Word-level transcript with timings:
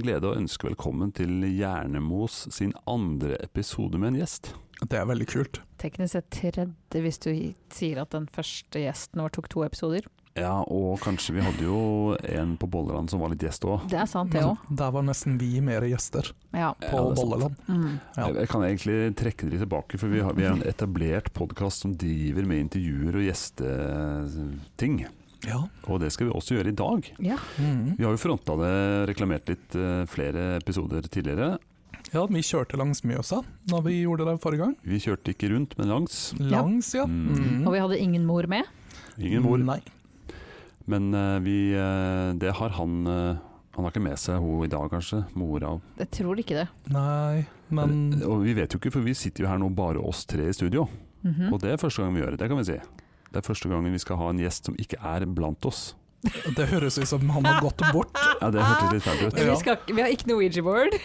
en 0.00 0.06
glede 0.06 0.28
å 0.30 0.36
ønske 0.38 0.64
velkommen 0.70 1.10
til 1.16 1.42
Hjernemos 1.44 2.46
sin 2.54 2.72
andre 2.88 3.36
episode 3.44 3.98
med 4.00 4.14
en 4.14 4.20
gjest. 4.22 4.54
Det 4.80 4.96
er 4.96 5.04
veldig 5.10 5.26
kult. 5.28 5.58
Teknisk 5.80 6.14
sett 6.16 6.30
tredje, 6.32 6.64
hvis 6.94 7.18
du 7.20 7.28
sier 7.74 8.00
at 8.00 8.14
den 8.14 8.24
første 8.32 8.80
gjesten 8.80 9.20
vår 9.20 9.34
tok 9.36 9.50
to 9.52 9.64
episoder. 9.66 10.06
Ja, 10.38 10.62
og 10.72 11.00
kanskje 11.02 11.34
vi 11.36 11.42
hadde 11.44 11.66
jo 11.66 12.14
en 12.22 12.54
på 12.56 12.68
Bolleland 12.70 13.10
som 13.12 13.20
var 13.20 13.32
litt 13.34 13.42
gjest 13.44 13.66
òg. 13.68 13.84
Det 13.90 13.98
er 14.00 14.08
sant, 14.08 14.32
det 14.32 14.44
òg. 14.46 14.62
der 14.78 14.92
var 14.94 15.04
nesten 15.04 15.36
vi 15.42 15.58
mer 15.60 15.84
gjester 15.84 16.30
Ja. 16.54 16.70
på 16.80 16.96
Ja. 16.96 17.14
Bolleland. 17.18 17.56
Mm. 17.68 18.00
Ja. 18.16 18.26
Jeg, 18.28 18.36
jeg 18.40 18.48
kan 18.54 18.62
egentlig 18.64 18.98
trekke 19.20 19.44
det 19.44 19.52
litt 19.52 19.64
tilbake, 19.66 19.98
for 20.00 20.08
vi, 20.08 20.20
har, 20.24 20.32
vi 20.38 20.44
er 20.48 20.52
en 20.54 20.62
etablert 20.64 21.32
podkast 21.36 21.82
som 21.84 21.92
driver 21.98 22.46
med 22.46 22.62
intervjuer 22.70 23.20
og 23.20 23.26
gjesteting. 23.28 25.02
Ja. 25.48 25.62
Og 25.88 26.00
det 26.02 26.10
skal 26.12 26.28
vi 26.28 26.32
også 26.36 26.56
gjøre 26.58 26.68
i 26.72 26.76
dag. 26.76 27.10
ja. 27.20 27.36
Mhm. 27.58 27.96
Vi 27.98 28.04
har 28.04 28.12
jo 28.12 28.20
fronta 28.20 28.56
det, 28.60 29.08
reklamert 29.08 29.48
litt 29.48 29.74
eh, 29.74 30.04
flere 30.06 30.56
episoder 30.60 31.02
tidligere. 31.08 31.58
ja, 32.12 32.26
vi 32.26 32.40
kjørte 32.42 32.76
langs 32.76 33.02
Mjøsa 33.04 33.42
da 33.70 33.80
vi 33.80 34.02
gjorde 34.02 34.26
det 34.26 34.40
forrige 34.42 34.64
gang. 34.66 34.76
Vi 34.84 34.98
kjørte 34.98 35.32
ikke 35.34 35.50
rundt, 35.54 35.76
men 35.78 35.88
langs. 35.88 36.34
Langs, 36.38 36.92
ja. 36.94 37.04
Mm. 37.06 37.30
Mhm. 37.30 37.66
Og 37.66 37.72
vi 37.72 37.78
hadde 37.84 37.98
ingen 38.00 38.26
mor 38.26 38.46
med. 38.46 38.64
Ingen 39.18 39.42
mor. 39.42 39.58
Nei. 39.58 39.80
Men 40.90 41.12
eh, 41.14 41.38
vi, 41.44 41.56
eh, 41.76 42.32
det 42.40 42.52
har 42.56 42.68
han 42.70 43.04
Han 43.76 43.84
har 43.86 43.92
ikke 43.92 44.02
med 44.02 44.18
seg 44.18 44.40
hun 44.42 44.64
i 44.64 44.68
dag, 44.68 44.90
kanskje. 44.90 45.22
Mora. 45.38 45.76
Jeg 45.96 46.10
tror 46.10 46.36
ikke 46.42 46.56
det. 46.58 46.68
Nei, 46.90 47.46
men 47.70 48.20
Og 48.26 48.42
vi 48.42 48.52
vet 48.52 48.72
jo 48.74 48.80
ikke, 48.80 48.90
for 48.92 49.00
vi 49.00 49.14
sitter 49.14 49.44
jo 49.44 49.48
her 49.48 49.58
nå 49.62 49.68
bare 49.72 49.96
oss 50.02 50.24
tre 50.26 50.48
i 50.50 50.52
studio. 50.52 50.88
Mhm. 51.22 51.52
Og 51.54 51.60
det 51.62 51.70
er 51.70 51.76
første 51.78 52.02
gang 52.02 52.12
vi 52.12 52.20
gjør 52.20 52.30
det, 52.34 52.40
det 52.42 52.48
kan 52.50 52.58
vi 52.58 52.64
si. 52.66 52.78
Det 53.30 53.40
er 53.42 53.46
første 53.46 53.68
gangen 53.70 53.92
vi 53.94 53.98
skal 54.02 54.18
ha 54.20 54.28
en 54.32 54.38
gjest 54.42 54.66
som 54.70 54.76
ikke 54.80 54.98
er 55.06 55.26
blant 55.26 55.64
oss. 55.68 55.94
det 56.56 56.66
høres 56.68 56.98
ut 57.00 57.06
som 57.08 57.22
han 57.32 57.46
har 57.48 57.62
gått 57.64 57.80
bort. 57.94 58.18
Ja, 58.42 58.50
det 58.52 58.60
hørtes 58.60 58.90
litt 58.92 59.04
fælt 59.06 59.22
ut. 59.24 59.38
Vi, 59.40 59.54
skal, 59.62 59.78
vi 59.88 60.02
har 60.04 60.10
ikke 60.12 60.28
noe 60.28 60.42
Ouija-board. 60.42 60.96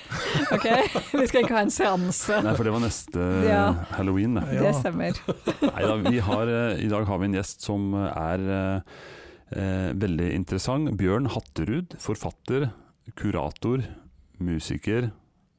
Ok? 0.51 0.65
Vi 1.21 1.27
skal 1.29 1.45
ikke 1.45 1.55
ha 1.55 1.61
en 1.63 1.71
seanse. 1.71 2.39
Nei, 2.43 2.55
for 2.57 2.67
det 2.67 2.73
var 2.75 2.83
neste 2.83 3.27
Ja. 3.47 3.61
halloween. 3.95 4.35
det. 4.41 4.57
Ja. 4.57 4.65
Det 4.65 4.73
stemmer. 4.81 5.21
Neida, 5.69 5.95
vi 6.09 6.19
har, 6.27 6.51
eh, 6.51 6.83
I 6.83 6.89
dag 6.91 7.07
har 7.07 7.21
vi 7.21 7.29
en 7.29 7.37
gjest 7.37 7.63
som 7.63 7.93
er 7.95 8.43
eh, 8.57 8.97
eh, 9.55 9.89
veldig 10.03 10.27
interessant. 10.35 10.91
Bjørn 10.99 11.29
Hatterud, 11.31 11.95
forfatter, 12.03 12.67
kurator, 13.15 13.85
musiker, 14.43 15.11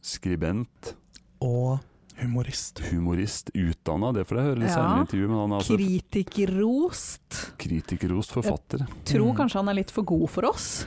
skribent, 0.05 0.93
Og 1.41 1.79
humorist. 2.21 2.79
humorist, 2.91 3.51
utdanna, 3.55 4.13
det 4.15 4.27
får 4.27 4.37
jeg 4.39 4.47
høre 4.47 4.59
litt 4.59 4.69
Ja. 4.71 4.75
senere 4.77 4.97
i 4.97 5.05
intervjuet, 5.07 5.29
men 5.29 5.39
han 5.39 5.53
er 5.53 5.59
altså 5.61 5.77
Kritikerrost. 5.77 7.53
kritikerrost 7.59 8.33
forfatter. 8.33 8.87
Tror 9.05 9.33
Mm. 9.33 9.37
kanskje 9.37 9.55
han 9.61 9.69
er 9.69 9.75
litt 9.75 9.91
for 9.91 10.03
god 10.03 10.29
for 10.31 10.45
oss. 10.47 10.87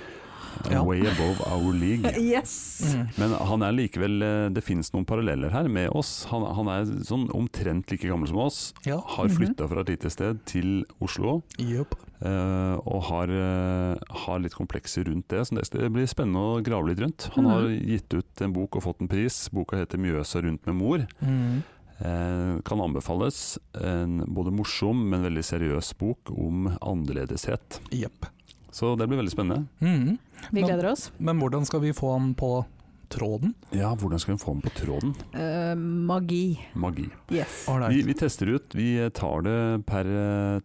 Ja. 0.69 0.83
Way 0.83 1.05
above 1.07 1.39
our 1.47 1.73
league. 1.73 2.13
Yes. 2.29 2.81
Mm. 2.83 3.07
Men 3.15 3.33
han 3.47 3.63
er 3.63 3.73
likevel 3.73 4.21
eh, 4.25 4.49
Det 4.53 4.61
finnes 4.65 4.91
noen 4.93 5.05
paralleller 5.07 5.53
her 5.53 5.69
med 5.71 5.89
oss. 5.95 6.25
Han, 6.29 6.43
han 6.57 6.69
er 6.71 6.89
sånn 7.07 7.27
omtrent 7.35 7.89
like 7.91 8.07
gammel 8.07 8.29
som 8.29 8.41
oss. 8.43 8.59
Ja. 8.85 8.99
Har 9.15 9.29
flytta 9.29 9.63
mm 9.63 9.65
-hmm. 9.65 9.73
fra 9.73 9.81
et 9.81 9.89
lite 9.89 10.09
sted 10.09 10.43
til 10.45 10.85
Oslo. 10.99 11.41
Yep. 11.59 11.95
Uh, 12.19 12.75
og 12.83 13.03
har, 13.07 13.31
uh, 13.31 13.95
har 14.09 14.39
litt 14.39 14.53
komplekser 14.53 15.03
rundt 15.07 15.29
det. 15.29 15.45
Så 15.47 15.55
det 15.55 15.89
blir 15.91 16.05
spennende 16.05 16.39
å 16.39 16.61
grave 16.61 16.89
litt 16.89 16.99
rundt. 16.99 17.29
Han 17.35 17.45
mm. 17.45 17.51
har 17.51 17.69
gitt 17.69 18.13
ut 18.13 18.41
en 18.41 18.53
bok 18.53 18.75
og 18.75 18.83
fått 18.83 19.01
en 19.01 19.07
pris. 19.07 19.49
Boka 19.49 19.77
heter 19.77 19.97
'Mjøsa 19.97 20.41
rundt 20.41 20.65
med 20.65 20.75
mor'. 20.75 21.07
Mm. 21.21 21.63
Eh, 21.99 22.61
kan 22.61 22.81
anbefales. 22.81 23.59
En 23.73 24.23
både 24.27 24.51
morsom, 24.51 25.09
men 25.09 25.25
veldig 25.25 25.43
seriøs 25.43 25.93
bok 25.99 26.31
om 26.31 26.69
annerledeshet. 26.79 27.81
Jepp. 27.91 28.25
Så 28.71 28.95
det 28.95 29.07
blir 29.07 29.17
veldig 29.21 29.31
spennende. 29.31 29.65
Mm. 29.79 30.17
Vi 30.51 30.61
gleder 30.61 30.91
oss. 30.91 31.11
Men 31.17 31.39
hvordan 31.41 31.65
skal 31.65 31.81
vi 31.83 31.93
få 31.93 32.13
han 32.17 32.33
på 32.37 32.65
tråden? 33.09 33.53
Ja, 33.75 33.91
hvordan 33.97 34.19
skal 34.21 34.35
vi 34.35 34.41
få 34.41 34.53
den 34.55 34.61
på 34.65 34.71
tråden? 34.77 35.13
Uh, 35.33 35.73
magi. 36.09 36.59
Magi. 36.73 37.07
Yes. 37.33 37.65
Vi, 37.89 38.01
vi 38.07 38.13
tester 38.17 38.51
ut. 38.55 38.75
Vi 38.77 38.89
tar 39.17 39.43
det 39.45 39.57
per, 39.89 40.09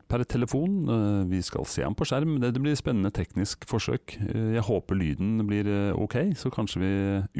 per 0.08 0.24
telefon. 0.28 0.76
Eh, 0.88 1.24
Vi 1.30 1.40
skal 1.42 1.64
se 1.68 1.82
den 1.84 1.94
på 1.98 2.04
skjerm. 2.08 2.36
Det, 2.42 2.52
det 2.56 2.62
blir 2.62 2.76
spennende 2.78 3.10
teknisk 3.14 3.64
forsøk. 3.68 4.16
Eh, 4.28 4.54
Jeg 4.58 4.64
håper 4.68 4.94
lyden 5.00 5.40
blir 5.48 5.68
ok, 5.96 6.16
så 6.36 6.52
kanskje 6.54 6.80
vi 6.84 6.92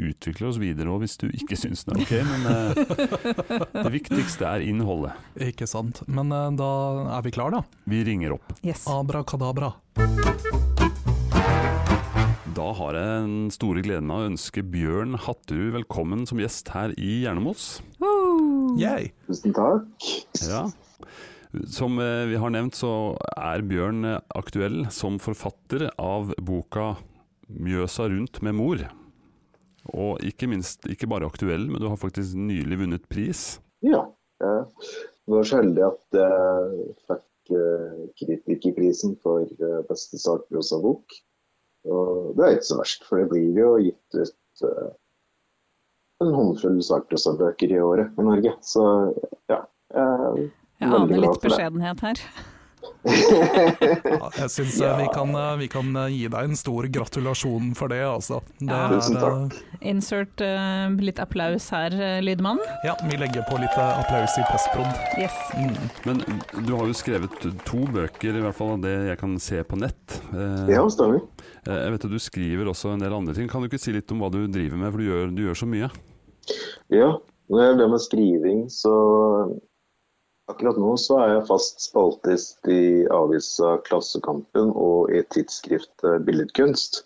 utvikler 0.09 0.49
oss 0.49 0.59
videre 0.61 0.89
òg 0.93 1.03
hvis 1.05 1.17
du 1.21 1.27
ikke 1.29 1.57
syns 1.59 1.85
den 1.87 1.99
er 1.99 2.05
ok. 2.05 2.13
Men 2.33 3.85
det 3.85 3.93
viktigste 3.95 4.47
er 4.49 4.65
innholdet. 4.65 5.15
Ikke 5.39 5.67
sant. 5.69 6.03
Men 6.07 6.29
da 6.59 6.71
er 7.17 7.25
vi 7.25 7.33
klar 7.35 7.53
da. 7.55 7.63
Vi 7.89 8.03
ringer 8.07 8.37
opp. 8.39 8.53
yes. 8.65 8.85
Abrakadabra. 8.89 9.73
Da 12.55 12.69
har 12.71 12.95
jeg 12.95 13.23
den 13.25 13.49
store 13.51 13.81
gleden 13.83 14.11
av 14.13 14.21
å 14.21 14.27
ønske 14.29 14.61
Bjørn 14.71 15.17
Hatterud 15.19 15.73
velkommen 15.73 16.21
som 16.29 16.39
gjest 16.39 16.69
her 16.71 16.93
i 16.95 17.25
Hjernemos. 17.25 17.81
Woo! 17.99 18.77
Tusen 19.25 19.55
takk. 19.57 20.05
Ja. 20.39 20.61
Som 21.67 21.99
eh, 21.99 22.23
vi 22.29 22.39
har 22.39 22.53
nevnt, 22.55 22.77
så 22.79 23.17
er 23.35 23.65
Bjørn 23.67 24.07
eh, 24.07 24.21
aktuell 24.39 24.85
som 24.95 25.19
forfatter 25.19 25.89
av 25.99 26.31
boka 26.39 26.93
'Mjøsa 27.51 28.07
rundt 28.13 28.39
med 28.39 28.55
mor'. 28.55 28.87
Og 29.91 30.23
ikke 30.23 30.47
minst, 30.47 30.87
ikke 30.87 31.11
bare 31.11 31.27
aktuell, 31.27 31.67
men 31.67 31.83
du 31.83 31.89
har 31.91 31.99
faktisk 31.99 32.39
nylig 32.39 32.79
vunnet 32.85 33.11
pris. 33.11 33.59
Ja, 33.83 34.05
jeg 34.39 34.65
var 35.27 35.43
så 35.43 35.59
heldig 35.59 35.89
at 35.91 36.21
jeg 36.23 36.89
fikk 37.03 37.55
eh, 37.59 38.01
kritikerprisen 38.23 39.19
for 39.19 39.43
beste 39.91 40.23
sakprosabok. 40.23 41.19
Og 41.85 42.33
det 42.37 42.45
er 42.45 42.57
ikke 42.57 42.69
så 42.71 42.79
verst, 42.79 43.05
for 43.07 43.21
det 43.21 43.29
blir 43.33 43.61
jo 43.61 43.75
gitt 43.83 44.19
ut 44.19 44.65
uh, 44.65 44.89
en 46.23 46.33
håndfull 46.33 46.81
sakprosabøker 46.83 47.75
i 47.75 47.79
året 47.83 48.17
i 48.17 48.25
Norge. 48.25 48.55
Så 48.65 48.83
ja. 49.51 49.61
jeg 49.93 50.51
aner 50.89 51.07
glad 51.11 51.25
litt 51.27 51.47
beskjedenhet 51.47 52.05
her. 52.07 52.21
Ja, 53.05 54.29
jeg 54.39 54.49
syns 54.49 54.77
Ja. 54.81 54.95
vi, 54.97 55.05
kan, 55.13 55.29
eh, 55.35 55.57
vi 55.57 55.67
kan 55.69 55.89
eh, 55.95 56.13
gi 56.13 56.27
deg 56.31 56.49
en 56.49 56.57
stor 56.57 56.87
gratulasjon 56.89 57.73
for 57.77 57.91
det, 57.93 58.01
altså. 58.05 58.41
Det 58.59 58.69
Ja. 58.69 58.87
Tusen 58.89 59.17
takk. 59.21 59.55
Insert 59.81 60.41
uh, 60.41 60.89
litt 60.97 61.19
applaus 61.21 61.69
her, 61.69 61.93
lydmann. 62.21 62.59
Ja, 62.85 62.95
vi 63.05 63.17
legger 63.17 63.45
på 63.49 63.59
litt 63.61 63.77
applaus 63.77 64.37
i 64.39 64.45
postprod. 64.49 64.89
Yes. 65.19 65.35
Mm. 65.53 65.75
Men 66.05 66.41
du 66.65 66.73
har 66.73 66.87
jo 66.89 66.97
skrevet 66.97 67.45
to 67.65 67.85
bøker, 67.93 68.33
i 68.33 68.41
hvert 68.41 68.57
fall 68.57 68.75
av 68.77 68.85
det 68.85 68.95
jeg 69.11 69.19
kan 69.21 69.37
se 69.39 69.61
på 69.63 69.77
nett. 69.77 70.19
Uh, 70.33 70.65
Ja, 70.71 70.85
stemmer. 70.89 71.21
Eh, 71.67 71.81
Jeg 71.83 71.93
vet 71.95 72.07
at 72.07 72.15
du 72.15 72.19
skriver 72.21 72.71
også 72.71 72.93
en 72.93 73.05
del 73.05 73.13
andre 73.15 73.35
ting. 73.37 73.49
Kan 73.51 73.63
du 73.63 73.69
ikke 73.69 73.81
si 73.81 73.93
litt 73.95 74.11
om 74.13 74.23
hva 74.23 74.31
du 74.33 74.43
driver 74.47 74.81
med, 74.81 74.91
for 74.91 75.01
du 75.01 75.09
gjør, 75.09 75.31
du 75.35 75.45
gjør 75.45 75.61
så 75.61 75.69
mye? 75.69 75.89
Ja, 76.93 77.13
når 77.49 77.63
jeg 77.63 77.77
ble 77.79 77.87
med 77.93 78.03
skriving, 78.03 78.67
så 78.73 78.93
Akkurat 80.45 80.77
nå 80.77 80.91
så 81.01 81.15
er 81.23 81.31
jeg 81.31 81.47
fast 81.47 81.79
spaltist 81.81 82.67
i 82.69 83.05
avisa 83.09 83.79
Klassekampen 83.87 84.69
og 84.77 85.09
i 85.09 85.23
tidsskriftet 85.33 86.21
Billedkunst. 86.27 86.99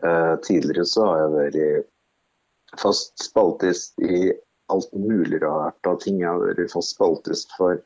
Eh, 0.00 0.36
tidligere 0.46 0.86
så 0.88 1.04
har 1.10 1.18
jeg 1.20 1.34
vært 1.34 2.78
fast 2.80 3.20
spaltist 3.20 4.00
i 4.00 4.30
alt 4.72 4.94
mulig 4.96 5.42
rart 5.42 5.90
av 5.90 5.98
ting. 6.00 6.22
Jeg 6.22 6.30
har 6.30 6.40
vært 6.40 6.72
fast 6.72 6.94
spaltist 6.94 7.52
for 7.58 7.82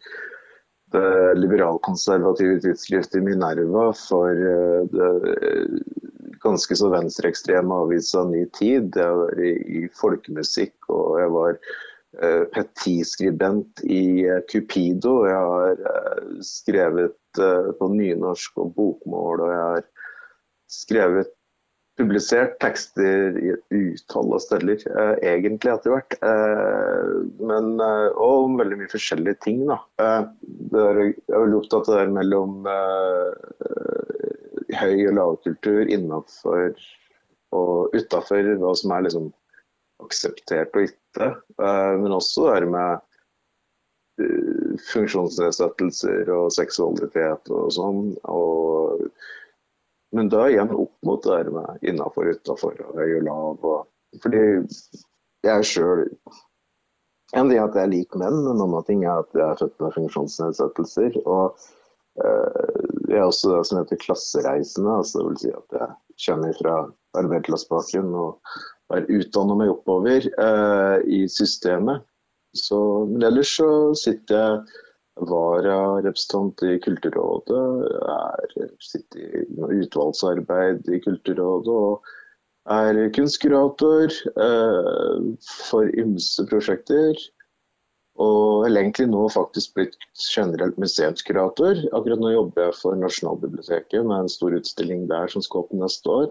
det 0.95 2.61
tidsskrift 2.63 3.17
i 3.19 3.23
Minerva, 3.25 3.89
for 3.97 4.35
det 4.93 5.09
eh, 5.49 5.79
ganske 6.45 6.77
så 6.77 6.91
venstreekstreme 6.93 7.81
avisa 7.87 8.25
Ny 8.29 8.45
Tid. 8.55 8.97
Jeg 8.97 9.19
var 9.21 9.43
i 9.43 9.85
folkemusikk, 10.01 10.77
og 10.93 11.21
jeg 11.23 11.33
var 11.35 11.59
eh, 11.59 12.43
petiskribent 12.55 13.85
i 13.87 14.27
eh, 14.29 14.43
Cupido. 14.51 15.25
Jeg 15.29 15.53
har 15.53 16.43
skrevet 16.45 17.19
på 17.35 17.87
nynorsk 17.91 18.61
og 18.63 18.75
bokmål, 18.77 19.41
og 19.43 19.51
jeg 19.51 19.63
har 19.63 19.89
skrevet 20.71 21.33
publisert 21.99 22.57
tekster 22.63 23.37
i 23.39 23.53
et 23.55 23.75
utall 23.75 24.33
av 24.35 24.43
steder, 24.43 24.83
eh, 24.91 25.15
egentlig 25.35 25.71
etter 25.71 25.95
hvert. 25.95 26.17
Eh, 26.27 27.13
men, 27.39 27.81
eh, 27.81 28.09
og 28.15 28.49
om 28.49 28.59
veldig 28.59 28.81
mye 28.81 28.91
forskjellige 28.91 29.41
ting. 29.47 29.63
Da. 29.69 29.79
Eh, 30.03 30.27
er, 30.81 31.01
jeg 31.05 31.15
er 31.31 31.45
veldig 31.45 31.61
opptatt 31.61 31.89
av 31.89 31.95
det 31.95 32.01
der 32.03 32.13
mellom 32.19 32.67
eh, 32.67 33.31
høy- 34.81 35.09
og 35.09 35.17
lavkultur 35.21 35.87
innenfor 35.87 36.75
og 37.55 37.95
utafor 37.95 38.51
hva 38.59 38.75
som 38.75 38.91
er 38.97 39.07
liksom 39.07 39.31
akseptert 40.03 40.75
og 40.75 40.91
ikke. 40.91 41.31
Eh, 41.63 41.93
men 42.03 42.19
også 42.19 42.51
det 42.57 42.73
med 42.75 43.11
funksjonsnedsettelser 44.93 46.29
og 46.31 46.53
seksualitet 46.55 47.51
og 47.51 47.71
sånn. 47.75 48.03
Og, 48.31 49.09
men 50.15 50.31
da 50.33 50.47
igjen 50.49 50.73
opp 50.75 50.95
mot 51.07 51.23
det 51.25 51.37
her 51.37 51.51
med 51.55 51.87
innafor, 51.87 52.31
utafor 52.37 52.81
og 52.87 52.99
høy 53.01 53.19
og 53.19 53.25
lav. 53.29 53.71
Fordi 54.23 54.43
jeg 55.45 55.71
sjøl 55.71 56.09
En 57.35 57.49
ting 57.51 57.59
er 57.59 57.65
at 57.65 57.75
jeg 57.75 57.91
liker 57.91 58.21
menn, 58.21 58.45
en 58.47 58.61
annen 58.63 58.85
ting 58.87 59.01
er 59.03 59.25
at 59.25 59.33
jeg 59.35 59.43
er 59.43 59.57
født 59.59 59.81
med 59.83 59.95
funksjonsnedsettelser. 59.97 61.17
Og 61.27 61.57
eh, 62.23 62.85
jeg 63.09 63.17
er 63.19 63.25
også 63.25 63.51
det 63.51 63.63
som 63.67 63.81
heter 63.81 63.99
klassereisende. 64.05 64.93
altså 65.01 65.19
det 65.19 65.25
vil 65.27 65.41
si 65.41 65.51
at 65.51 65.75
jeg 65.81 65.89
kommer 66.29 66.55
fra 66.61 66.77
arbeiderklassebakgrunn 67.19 68.15
og 68.21 68.55
har 68.93 69.11
utdanna 69.17 69.57
meg 69.59 69.73
oppover 69.73 70.29
eh, 70.31 70.97
i 71.11 71.25
systemet. 71.33 72.07
Så, 72.55 72.79
men 73.11 73.27
ellers 73.27 73.57
så 73.59 73.69
sitter 73.99 74.39
jeg 74.39 74.79
vararepresentant 75.21 76.63
i 76.67 76.79
Kulturrådet, 76.83 77.63
er, 78.15 78.69
sitter 78.83 79.21
i 79.23 79.81
utvalgsarbeid 79.85 80.91
i 80.91 81.01
Kulturrådet 81.05 81.75
og 81.75 82.15
er 82.75 82.99
kunstkurator 83.15 84.11
eh, 84.41 85.25
for 85.69 85.91
ymse 86.01 86.47
prosjekter. 86.51 87.19
Og 88.15 88.63
har 88.63 88.77
egentlig 88.79 89.09
nå 89.11 89.25
faktisk 89.35 89.75
blitt 89.75 89.97
generelt 90.23 90.77
museumskurator. 90.79 91.81
Akkurat 91.93 92.23
nå 92.23 92.31
jobber 92.31 92.69
jeg 92.69 92.77
for 92.79 92.99
Nasjonalbiblioteket 92.99 94.07
med 94.07 94.21
en 94.21 94.31
stor 94.31 94.55
utstilling 94.55 95.09
der 95.11 95.27
som 95.33 95.43
skal 95.43 95.65
åpne 95.65 95.83
neste 95.83 96.11
år. 96.11 96.29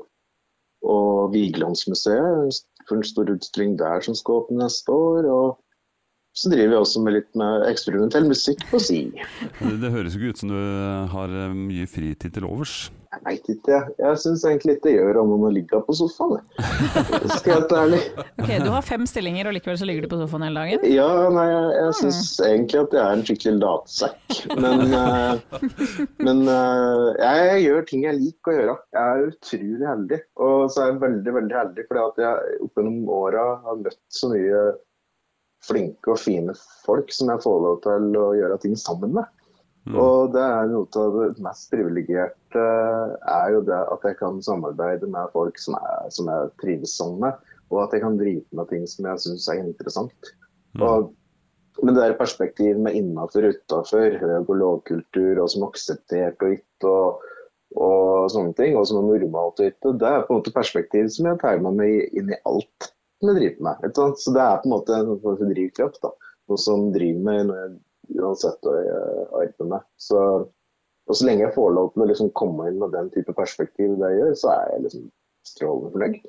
Og 0.83 1.33
Vigelandsmuseet 1.35 2.63
for 2.87 2.95
en 2.99 3.07
stor 3.07 3.33
utstilling 3.35 3.75
der 3.79 3.99
som 4.03 4.15
skal 4.15 4.41
åpne 4.43 4.63
neste 4.63 4.95
år. 4.95 5.27
Og 5.27 5.59
så 6.33 6.49
driver 6.49 6.71
vi 6.71 6.79
også 6.79 7.03
med 7.05 7.13
litt 7.19 7.29
med 7.37 7.67
eksperimentell 7.69 8.25
musikk 8.25 8.65
på 8.71 8.81
si. 8.81 9.03
Det, 9.59 9.77
det 9.83 9.93
høres 9.93 10.15
jo 10.15 10.21
ikke 10.21 10.33
ut 10.33 10.41
som 10.41 10.49
du 10.49 10.59
har 11.13 11.39
eh, 11.43 11.53
mye 11.53 11.85
fritid 11.89 12.33
til 12.33 12.47
overs? 12.49 12.87
Jeg 13.13 13.21
veit 13.27 13.49
ikke, 13.51 13.69
jeg. 13.69 13.93
Jeg 14.01 14.19
syns 14.23 14.43
egentlig 14.49 14.73
ikke 14.73 14.87
det 14.87 14.93
gjør 14.95 15.19
om 15.21 15.33
man 15.43 15.51
ligger 15.53 15.83
på 15.85 15.93
sofaen, 15.93 16.39
jeg. 16.39 16.69
Skal 17.37 17.51
jeg 17.51 17.65
være 17.69 17.81
ærlig. 17.83 17.99
Ok, 18.41 18.49
Du 18.63 18.69
har 18.73 18.85
fem 18.87 19.03
stillinger, 19.09 19.49
og 19.49 19.53
likevel 19.53 19.77
så 19.77 19.85
ligger 19.85 20.07
du 20.07 20.09
på 20.09 20.17
sofaen 20.23 20.45
hele 20.47 20.63
dagen? 20.63 20.87
Ja, 20.89 21.09
nei, 21.35 21.43
jeg, 21.51 21.67
jeg 21.77 21.97
syns 21.99 22.21
egentlig 22.47 22.79
at 22.81 22.95
jeg 22.97 23.03
er 23.03 23.17
en 23.19 23.25
skikkelig 23.27 23.53
latsekk. 23.61 24.39
Men, 24.63 24.95
uh, 24.97 25.59
men 26.25 26.41
uh, 26.49 27.11
jeg 27.21 27.61
gjør 27.67 27.85
ting 27.91 28.07
jeg 28.07 28.17
liker 28.17 28.49
å 28.49 28.57
gjøre. 28.57 28.75
Jeg 28.97 29.11
er 29.11 29.27
utrolig 29.29 29.91
heldig. 29.91 30.19
Og 30.47 30.57
så 30.73 30.81
er 30.81 30.89
jeg 30.89 31.03
veldig, 31.05 31.35
veldig 31.37 31.59
heldig 31.59 31.85
fordi 31.91 32.03
at 32.07 32.25
jeg 32.25 32.57
opp 32.65 32.81
gjennom 32.81 33.13
åra 33.19 33.45
har 33.67 33.79
møtt 33.85 34.01
så 34.09 34.31
mye 34.33 34.63
flinke 35.63 36.13
og 36.13 36.19
fine 36.21 36.55
folk 36.83 37.13
som 37.15 37.31
jeg 37.31 37.43
får 37.45 37.63
lov 37.65 37.79
til 37.85 38.19
å 38.19 38.27
gjøre 38.37 38.59
ting 38.63 38.75
sammen 38.79 39.15
med. 39.19 39.31
Mm. 39.83 39.97
Og 39.99 40.31
det 40.31 40.43
er 40.43 40.69
noe 40.71 41.01
av 41.01 41.17
det 41.17 41.43
mest 41.43 41.73
privilegerte 41.73 42.61
er 42.61 43.49
jo 43.51 43.63
det 43.67 43.81
at 43.95 44.05
jeg 44.07 44.19
kan 44.21 44.39
samarbeide 44.45 45.09
med 45.11 45.33
folk 45.33 45.59
som, 45.59 45.75
er, 45.75 46.05
som 46.13 46.29
jeg 46.31 46.53
trives 46.61 46.95
sammen 46.95 47.19
med, 47.25 47.51
og 47.73 47.81
at 47.83 47.95
jeg 47.95 48.05
kan 48.05 48.15
drite 48.19 48.55
med 48.55 48.71
ting 48.71 48.87
som 48.87 49.09
jeg 49.09 49.25
syns 49.25 49.49
er 49.51 49.59
interessant. 49.65 50.31
Mm. 50.77 50.87
Og 50.87 51.11
men 51.81 51.95
det 51.97 52.03
er 52.05 52.17
perspektiv 52.19 52.77
med 52.79 52.95
innafor 52.97 53.47
og 53.47 53.55
utafor, 53.57 54.17
høy 54.21 54.33
og 54.37 54.51
lovkultur, 54.59 55.39
og 55.41 55.49
som 55.49 55.65
akseptert 55.65 56.43
og 56.45 56.57
ikke, 56.59 56.89
og, 56.89 57.23
og, 57.73 58.29
sånne 58.29 58.53
ting, 58.59 58.77
og 58.77 58.85
som 58.87 58.99
er 59.01 59.23
normalt 59.25 59.61
og 59.61 59.71
ikke, 59.71 59.95
det 59.97 60.09
er 60.09 60.25
på 60.27 60.35
en 60.35 60.41
måte 60.41 60.53
perspektiv 60.53 61.09
som 61.15 61.31
jeg 61.31 61.41
tar 61.41 61.63
med 61.65 61.79
meg 61.81 62.13
inn 62.13 62.29
i 62.29 62.39
alt 62.49 62.92
som 63.23 63.31
jeg 63.31 63.39
driver 63.39 63.69
med. 63.69 63.95
Så 64.19 64.35
det 64.35 64.43
er 64.43 64.59
på 64.59 64.69
en 64.69 64.75
måte 64.75 64.99
en 64.99 65.53
drivkraft. 65.53 66.03
da, 66.03 66.11
Noe 66.51 66.59
som 66.59 66.91
driver 66.91 67.23
meg 67.23 67.47
når 67.47 67.61
jeg 67.61 67.73
uansett 68.19 68.69
arbeider 68.69 69.71
med. 69.71 69.87
Så, 69.95 70.19
og 71.07 71.17
så 71.17 71.27
lenge 71.27 71.47
jeg 71.47 71.55
får 71.55 71.75
lov 71.77 71.91
til 71.93 72.03
å 72.03 72.11
liksom 72.11 72.31
komme 72.37 72.67
inn 72.69 72.79
med 72.81 72.95
den 72.95 73.11
type 73.15 73.35
perspektiv 73.37 73.95
det 73.99 74.11
jeg 74.11 74.23
gjør, 74.23 74.39
så 74.43 74.55
er 74.57 74.71
jeg 74.73 74.87
liksom 74.87 75.11
strålende 75.47 75.93
fornøyd. 75.95 76.23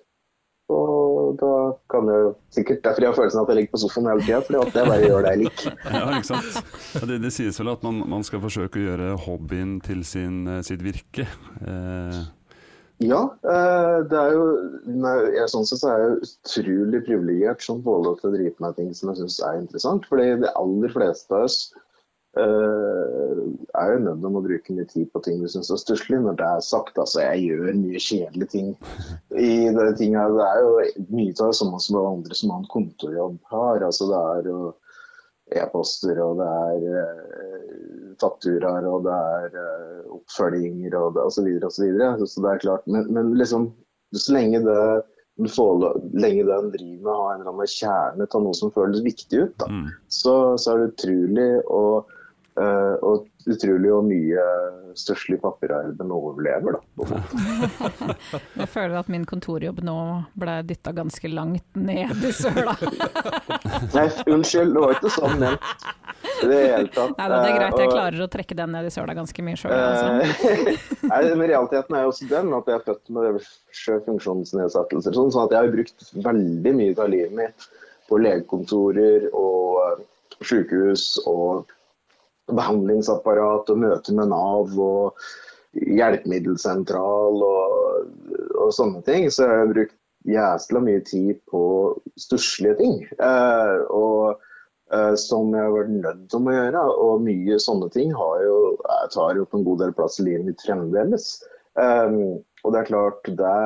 Og 0.73 1.35
da 1.37 1.57
kan 1.93 2.07
jeg 2.09 2.29
sikkert 2.57 2.79
Derfor 2.87 3.05
jeg 3.05 3.11
har 3.11 3.17
følelsen 3.19 3.41
at 3.43 3.51
jeg 3.51 3.57
ligger 3.59 3.73
på 3.75 3.81
sofaen 3.83 4.07
hele 4.09 4.23
tida, 4.25 4.39
fordi 4.47 4.61
at 4.63 4.79
jeg 4.79 4.89
bare 4.89 5.03
gjør 5.03 5.27
det 5.27 5.33
jeg 5.35 5.41
liker. 5.43 5.75
Ja, 5.99 6.05
ikke 6.15 6.31
sant. 6.31 6.79
Det, 7.11 7.19
det, 7.21 7.33
sies 7.37 7.61
vel 7.61 7.73
at 7.75 7.85
man, 7.85 8.01
man, 8.15 8.25
skal 8.25 8.41
forsøke 8.41 8.81
å 8.81 8.87
gjøre 8.87 9.11
hobbyen 9.27 9.77
til 9.85 10.01
sin, 10.09 10.39
sitt 10.65 10.85
virke. 10.87 11.27
Eh, 11.61 12.23
ja, 13.03 13.23
eh, 13.43 13.97
det 14.07 14.19
er 14.19 14.35
jo 14.37 14.45
jeg, 15.35 15.49
sånn 15.51 15.67
sett 15.67 15.81
så 15.83 15.91
er 15.91 16.03
jeg 16.03 16.29
utrolig 16.29 17.01
privilegert 17.09 17.65
som 17.65 17.83
får 17.83 18.05
lov 18.05 18.21
til 18.21 18.31
å 18.31 18.35
drive 18.37 18.55
med 18.63 18.77
ting 18.79 18.93
som 18.95 19.11
jeg 19.11 19.23
syns 19.23 19.41
er 19.43 19.59
interessant. 19.59 20.07
Fordi 20.11 20.29
de 20.45 20.53
aller 20.61 20.95
fleste 20.95 21.35
av 21.35 21.49
oss 21.49 21.59
uh, 22.39 23.43
er 23.81 23.91
jo 23.93 23.99
nødt 24.05 24.23
til 24.23 24.39
å 24.39 24.45
bruke 24.47 24.77
mye 24.77 24.87
tid 24.93 25.11
på 25.11 25.25
ting 25.27 25.43
vi 25.43 25.51
syns 25.51 25.73
er 25.75 25.83
stusslig. 25.83 26.23
Når 26.23 26.39
det 26.39 26.47
er 26.47 26.63
sagt, 26.69 27.01
altså 27.03 27.25
jeg 27.25 27.49
gjør 27.49 27.83
mye 27.83 28.05
kjedelige 28.07 28.53
ting 28.55 28.71
i 29.35 29.51
det 29.75 29.91
tingene 29.99 30.31
Det 30.39 30.47
er 30.47 30.63
jo 30.63 31.11
mye 31.11 31.35
av 31.35 31.51
det 31.51 31.59
samme 31.61 31.83
som 31.83 32.01
andre 32.05 32.39
som 32.39 32.55
har 32.55 32.63
en 32.63 32.73
kontorjobb 32.77 33.39
har. 33.51 33.85
altså 33.91 34.11
det 34.13 34.23
er 34.23 34.51
jo 34.53 34.63
e-poster, 35.53 36.19
og 36.25 36.41
det 36.41 36.49
er 36.49 37.01
eh, 37.03 38.13
fakturaer, 38.21 38.87
og 38.89 39.05
det 39.07 39.17
er 39.39 39.59
eh, 39.61 40.13
oppfølginger 40.17 40.97
og 40.99 41.19
osv. 41.25 41.49
Og 41.59 41.73
så, 41.73 41.89
så, 42.27 42.45
det 42.45 42.53
er 42.53 42.63
klart. 42.63 42.87
Men, 42.87 43.11
men 43.13 43.35
liksom, 43.39 43.69
så 44.15 44.37
lenge 44.37 44.63
det 44.65 45.51
får, 45.51 45.87
lenge 46.15 46.47
den 46.49 46.71
driver 46.73 47.03
med 47.03 47.13
å 47.13 47.21
ha 47.21 47.31
en 47.33 47.43
eller 47.43 47.53
annen 47.53 47.73
kjerne 47.75 48.29
til 48.31 48.45
noe 48.47 48.59
som 48.59 48.75
føles 48.75 49.05
viktig 49.05 49.41
ut, 49.47 49.57
da, 49.61 49.71
mm. 49.71 49.89
så, 50.09 50.35
så, 50.61 50.75
er 50.75 50.83
det 50.85 50.93
utrolig 50.95 51.49
og, 51.65 52.13
uh, 52.61 52.97
og 53.03 53.29
utrolig 53.51 53.93
og 53.93 54.07
mye 54.09 54.45
størselig 54.95 55.41
den 55.99 56.13
overlever, 56.15 56.79
da. 56.79 57.19
jeg 58.61 58.69
føler 58.71 58.97
at 59.01 59.11
min 59.11 59.25
kontorjobb 59.27 59.83
nå 59.85 59.97
ble 60.39 60.61
dytta 60.69 60.95
ganske 60.95 61.29
langt 61.29 61.67
ned 61.77 62.25
i 62.25 62.33
søla. 62.33 62.77
Nei, 63.95 64.07
unnskyld, 64.31 64.75
det 64.75 64.85
var 64.85 64.97
ikke 64.97 65.13
sånn 65.17 65.39
ment. 65.43 65.69
I 66.25 66.49
det 66.49 66.61
hele 66.63 66.89
tatt. 66.95 67.19
Nei, 67.19 67.29
det 67.31 67.41
er 67.41 67.59
greit, 67.59 67.79
jeg 67.83 67.93
klarer 67.93 68.25
å 68.25 68.31
trekke 68.33 68.59
den 68.59 68.75
ned 68.75 68.89
i 68.89 68.95
søla 68.95 69.17
ganske 69.19 69.45
mye 69.45 69.61
sjøl. 69.61 69.75
Altså. 69.75 70.55
Nei, 71.13 71.21
men 71.35 71.47
realiteten 71.51 71.99
er 71.99 72.07
jo 72.07 72.15
også 72.15 72.31
den 72.31 72.57
at 72.57 72.71
jeg 72.71 72.81
er 72.81 72.87
født 72.89 73.15
med 73.19 73.41
funksjonsnedsettelser. 74.09 75.19
Sånn 75.19 75.33
at 75.45 75.55
jeg 75.55 75.61
har 75.61 75.75
brukt 75.75 76.11
veldig 76.31 76.75
mye 76.81 76.97
av 76.97 77.13
livet 77.13 77.39
mitt 77.39 77.69
på 78.09 78.21
legekontorer 78.21 79.31
og 79.33 80.05
sykehus 80.45 81.15
og 81.31 81.71
behandlingsapparat 82.53 83.71
og 83.73 83.81
møte 83.81 84.15
med 84.17 84.31
Nav 84.33 84.73
og 84.81 85.21
hjelpemiddelsentral 85.75 87.43
og, 87.43 88.09
og, 88.61 88.73
sånne 88.77 89.03
ting. 89.07 89.29
Så 89.33 89.47
jeg 89.47 89.61
har 89.63 89.71
brukt 89.73 89.97
jæsla 90.29 90.83
mye 90.85 91.03
tid 91.05 91.41
på 91.51 91.65
stusslige 92.21 92.79
ting. 92.81 92.97
Eh, 93.19 93.77
og 93.93 94.41
eh, 94.93 95.15
som 95.21 95.53
jeg 95.55 95.67
har 95.67 95.75
vært 95.75 95.95
nødt 95.97 96.25
til 96.33 96.51
å 96.51 96.57
gjøre. 96.59 96.87
Og 97.07 97.27
mye 97.27 97.61
sånne 97.63 97.91
ting 97.95 98.15
jo, 98.15 98.59
tar 99.15 99.41
jo 99.41 99.49
på 99.49 99.61
en 99.61 99.69
god 99.69 99.85
del 99.85 99.97
plass 99.97 100.21
i 100.21 100.29
livet 100.29 100.51
mitt 100.51 100.65
fremdeles. 100.65 101.37
Eh, 101.81 102.21
og 102.65 102.73
det 102.73 102.81
er 102.81 102.93
klart, 102.93 103.33
det 103.41 103.57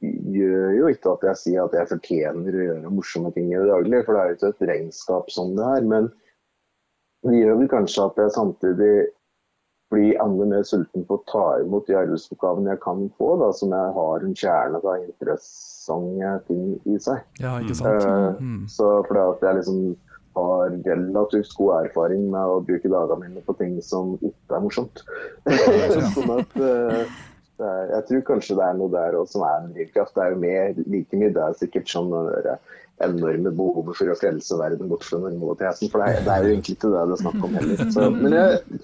gjør 0.00 0.70
jo 0.78 0.88
ikke 0.88 1.12
at 1.12 1.24
jeg 1.28 1.40
sier 1.42 1.66
at 1.66 1.74
jeg 1.76 1.90
fortjener 1.90 2.54
å 2.56 2.66
gjøre 2.66 2.92
morsomme 2.94 3.32
ting 3.34 3.50
i 3.50 3.58
det 3.58 3.68
daglige, 3.68 4.06
for 4.06 4.16
det 4.16 4.20
er 4.22 4.30
jo 4.30 4.36
ikke 4.38 4.52
et 4.54 4.68
regnskap 4.70 5.32
som 5.34 5.52
det 5.58 5.66
er. 5.76 5.88
men 5.90 6.08
det 7.26 7.40
gjør 7.40 7.58
vel 7.60 7.70
kanskje 7.70 8.04
at 8.08 8.20
jeg 8.20 8.36
samtidig 8.36 8.92
blir 9.90 10.20
enda 10.22 10.46
mer 10.46 10.62
sulten 10.66 11.04
på 11.06 11.16
å 11.18 11.24
ta 11.30 11.46
imot 11.64 11.88
de 11.88 11.96
arbeidsoppgavene 11.98 12.70
jeg 12.72 12.82
kan 12.84 13.08
få, 13.18 13.32
da, 13.40 13.50
som 13.56 13.72
jeg 13.74 13.94
har 13.96 14.26
en 14.26 14.36
kjerne 14.38 14.80
av 14.80 15.00
interessante 15.02 16.30
ting 16.46 16.76
i 16.86 17.00
seg. 17.02 17.24
Ja, 17.42 17.56
ikke 17.58 17.76
sant? 17.80 18.06
Uh, 18.06 18.38
mm. 18.38 18.62
Så 18.70 18.92
fordi 19.08 19.24
at 19.24 19.42
jeg 19.46 19.58
liksom 19.58 19.80
har 20.38 20.76
relativt 20.86 21.56
god 21.58 21.88
erfaring 21.88 22.28
med 22.30 22.52
å 22.52 22.60
bruke 22.62 22.92
dagene 22.92 23.26
mine 23.26 23.42
på 23.46 23.56
ting 23.58 23.80
som 23.82 24.14
ikke 24.20 24.54
er 24.54 24.62
morsomt. 24.62 25.02
sånn 26.14 26.36
at 26.36 26.54
uh, 26.62 27.02
er, 27.60 27.90
Jeg 27.96 28.04
tror 28.08 28.26
kanskje 28.30 28.60
det 28.60 28.68
er 28.68 28.78
noe 28.78 28.94
der 28.94 29.18
også 29.18 29.40
som 29.40 29.48
er 29.48 29.56
en 29.58 29.72
drivkraft. 29.74 30.14
Det 30.14 30.22
er 30.22 30.36
jo 30.36 30.42
mer, 30.46 30.78
like 30.86 31.18
mye 31.18 31.34
det 31.34 31.42
er 31.48 31.58
sikkert 31.58 31.90
som 31.90 32.14
enorme 33.04 33.52
behovet 33.56 33.98
for 33.98 34.12
å 34.12 34.16
frelse 34.18 34.56
verden 34.60 34.90
bort 34.90 35.04
fra 35.06 35.20
normaliteten. 35.22 35.90
For 35.92 36.02
det 36.02 36.08
er, 36.14 36.24
det 36.26 36.32
er, 36.32 36.46
jo 36.46 36.54
egentlig 36.54 36.76
ikke 36.76 36.92
det 36.92 37.04
det 37.10 37.16
er 37.16 37.22
snakk 37.24 37.44
om 37.46 37.58
heller. 37.58 37.84
Så, 37.94 38.08
men 38.14 38.36
jeg 38.36 38.80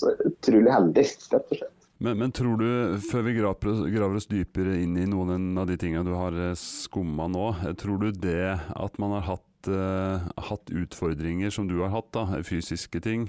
så 0.00 0.14
utrolig 0.24 0.72
heldig, 0.72 1.04
rett 1.34 1.52
og 1.52 1.60
slett. 1.60 1.76
Men, 2.00 2.16
men, 2.16 2.32
tror 2.32 2.56
du, 2.56 2.68
før 3.10 3.26
vi 3.26 3.36
graver, 3.36 4.16
oss 4.16 4.28
dypere 4.30 4.78
inn 4.80 4.96
i 4.96 5.04
noen 5.08 5.52
av 5.60 5.68
de 5.68 5.76
tingene 5.80 6.06
du 6.06 6.14
har 6.16 6.32
eh, 6.32 6.56
skumma 6.56 7.26
nå, 7.28 7.50
eh, 7.60 7.74
tror 7.76 8.00
du 8.00 8.08
det 8.16 8.54
at 8.56 9.00
man 9.02 9.18
har 9.18 9.26
hatt, 9.34 9.68
uh, 9.68 10.24
hatt 10.48 10.72
utfordringer 10.72 11.52
som 11.52 11.68
du 11.68 11.76
har 11.82 11.92
hatt, 11.92 12.08
da, 12.16 12.40
fysiske 12.46 13.02
ting, 13.04 13.26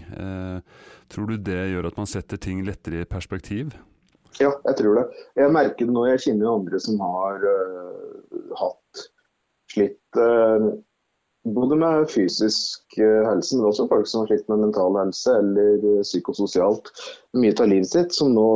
tror 1.11 1.27
du 1.27 1.35
det 1.35 1.65
gjør 1.73 1.89
at 1.89 1.99
man 1.99 2.07
setter 2.07 2.39
ting 2.39 2.61
lettere 2.63 3.03
i 3.03 3.09
perspektiv? 3.09 3.75
Ja, 4.39 4.53
jeg 4.63 4.77
tror 4.79 4.95
det. 4.95 5.03
Jeg 5.35 5.51
merker 5.51 5.87
det 5.89 5.95
nå. 5.95 6.05
Jeg 6.07 6.23
kjenner 6.23 6.47
jo 6.47 6.53
andre 6.61 6.79
som 6.79 7.01
har 7.03 7.43
uh, 7.43 8.53
hatt 8.61 8.80
slitt 9.71 10.19
eh, 10.19 10.65
både 11.55 11.75
med 11.75 12.09
fysisk 12.11 12.97
eh, 12.99 13.21
helse, 13.27 13.57
men 13.57 13.69
også 13.69 13.87
folk 13.91 14.09
som 14.09 14.23
har 14.23 14.31
slitt 14.31 14.49
med 14.51 14.65
mental 14.67 14.97
helse 14.99 15.37
eller 15.39 15.85
eh, 15.95 16.03
psykososialt 16.05 16.91
mye 17.39 17.55
av 17.57 17.71
livet 17.71 17.91
sitt, 17.91 18.15
som 18.15 18.33
nå 18.35 18.49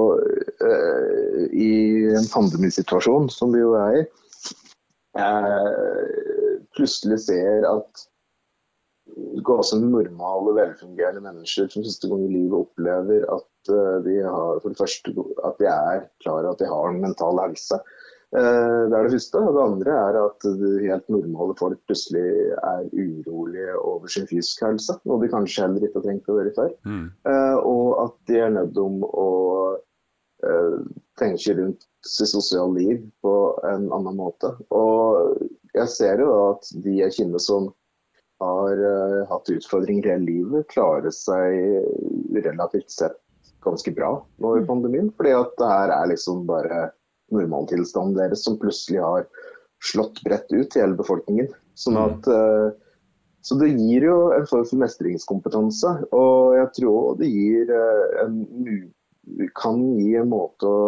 i 1.56 1.72
en 2.16 2.28
pandemisituasjon, 2.32 3.30
som 3.32 3.54
vi 3.54 3.62
jo 3.62 3.76
er 3.80 4.02
i, 4.02 4.04
plutselig 6.76 7.22
ser 7.24 7.68
at 7.70 8.06
også 9.46 9.78
normale, 9.80 10.56
velfungerende 10.58 11.22
mennesker 11.24 11.70
som 11.72 11.86
siste 11.86 12.10
gang 12.12 12.26
i 12.26 12.34
livet 12.34 12.58
opplever 12.66 13.28
at 13.32 13.72
de 14.04 14.16
har 14.26 14.60
for 14.60 14.74
det 14.74 14.80
første 14.82 15.14
at 15.48 15.62
de 15.62 15.70
er 15.72 16.04
klar 16.24 16.42
over 16.42 16.50
at 16.52 16.60
de 16.60 16.68
har 16.72 16.90
en 16.90 17.00
mental 17.06 17.40
helse. 17.40 17.80
Eh, 18.36 18.82
Det 18.90 18.98
er 18.98 19.08
det 19.08 19.14
første. 19.16 19.42
Og 19.42 19.56
det 19.56 19.64
andre 19.64 19.96
er 19.96 20.20
at 20.22 20.48
helt 20.84 21.10
normale 21.14 21.56
folk 21.60 21.80
plutselig 21.88 22.26
er 22.58 22.90
urolige 22.92 23.78
over 23.80 24.12
sin 24.12 24.28
fysiske 24.28 24.66
helse. 24.68 24.98
Noe 25.06 25.22
de 25.24 25.32
kanskje 25.32 25.66
heller 25.66 25.88
ikke 25.88 26.02
har 26.02 26.08
trengt 26.08 26.30
å 26.30 26.38
være 26.40 26.54
før. 26.58 26.72
Mm. 26.86 27.08
Eh, 27.32 27.58
Og 27.64 27.88
at 28.04 28.16
de 28.28 28.40
er 28.40 28.54
nødt 28.58 28.78
om 28.82 29.02
å 29.08 29.30
eh, 30.44 30.78
tenke 31.18 31.56
rundt 31.58 31.88
sitt 32.06 32.30
sosiale 32.30 32.76
liv 32.76 33.02
på 33.24 33.36
en 33.64 33.88
annen 33.96 34.20
måte. 34.20 34.52
Og 34.70 35.40
jeg 35.74 35.88
ser 35.90 36.22
jo 36.22 36.32
at 36.52 36.70
de 36.84 37.00
jeg 37.00 37.16
kjenner 37.20 37.42
som 37.42 37.72
har 38.44 38.82
hatt 39.30 39.48
utfordringer 39.50 40.06
i 40.06 40.12
hele 40.12 40.26
livet, 40.28 40.68
klarer 40.68 41.14
seg 41.16 42.36
relativt 42.36 42.92
sett 42.92 43.16
ganske 43.64 43.94
bra 43.96 44.10
nå 44.44 44.58
i 44.60 44.66
pandemien. 44.68 45.08
Fordi 45.16 45.32
at 45.38 45.56
det 45.58 45.70
her 45.72 45.94
er 45.96 46.12
liksom 46.12 46.44
bare 46.46 46.90
normaltilstanden 47.34 48.18
deres 48.18 48.44
som 48.46 48.58
plutselig 48.62 49.02
har 49.04 49.28
slått 49.84 50.22
bredt 50.26 50.52
ut 50.52 50.76
i 50.76 50.82
hele 50.82 50.98
befolkningen. 50.98 51.52
Sånn 51.78 51.98
at 52.00 52.28
eh, 52.32 52.68
Så 53.46 53.58
det 53.62 53.74
gir 53.76 54.08
jo 54.08 54.18
en 54.34 54.48
form 54.50 54.66
for 54.66 54.82
mestringskompetanse. 54.82 55.92
Og 56.18 56.56
jeg 56.58 56.70
tror 56.80 57.18
det 57.20 57.30
gir 57.30 57.74
eh, 57.74 58.06
en 58.24 58.40
kan 59.58 59.82
gi 59.98 60.16
en 60.20 60.30
måte 60.30 60.70
å 60.70 60.80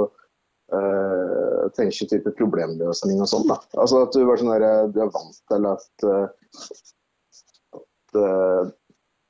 eh, 0.74 1.67
tenke 1.77 2.08
type 2.10 2.34
problemløsning 2.38 3.22
og 3.22 3.29
sånn. 3.29 3.48
da. 3.50 3.60
Altså 3.77 4.03
at 4.06 4.15
du, 4.15 4.24
bare 4.25 4.41
sånn 4.41 4.53
der, 4.56 4.91
du 4.94 5.01
er 5.06 5.13
vant 5.13 5.39
til 5.51 5.70
at, 5.70 6.08
at, 7.77 8.22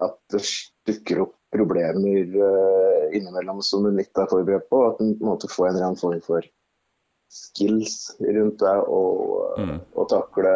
at 0.08 0.20
det 0.32 0.44
dukker 0.88 1.26
opp 1.28 1.36
problemer 1.54 2.28
uh, 2.36 3.16
innimellom 3.16 3.62
som 3.64 3.86
du 3.86 3.92
litt 3.96 4.20
er 4.20 4.30
forberedt 4.32 4.68
på. 4.72 4.84
At 4.90 5.00
du 5.00 5.14
på 5.16 5.26
en 5.26 5.32
måte 5.32 5.50
får 5.52 5.70
en 5.70 5.76
eller 5.76 5.90
annen 5.90 6.00
form 6.00 6.22
for 6.26 6.48
skills 7.30 8.16
rundt 8.24 8.60
deg 8.64 8.84
og, 8.88 9.56
Mm. 9.58 9.80
og 9.98 10.06
takle, 10.12 10.52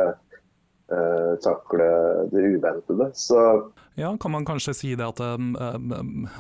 uh, 0.94 1.32
takle 1.42 1.88
det 2.32 2.44
uventede. 2.56 3.08
Så 3.18 3.72
Ja, 3.98 4.16
kan 4.18 4.32
man 4.32 4.46
kanskje 4.46 4.74
si 4.74 4.96
det 4.96 5.04
at 5.04 5.20
um, 5.20 5.52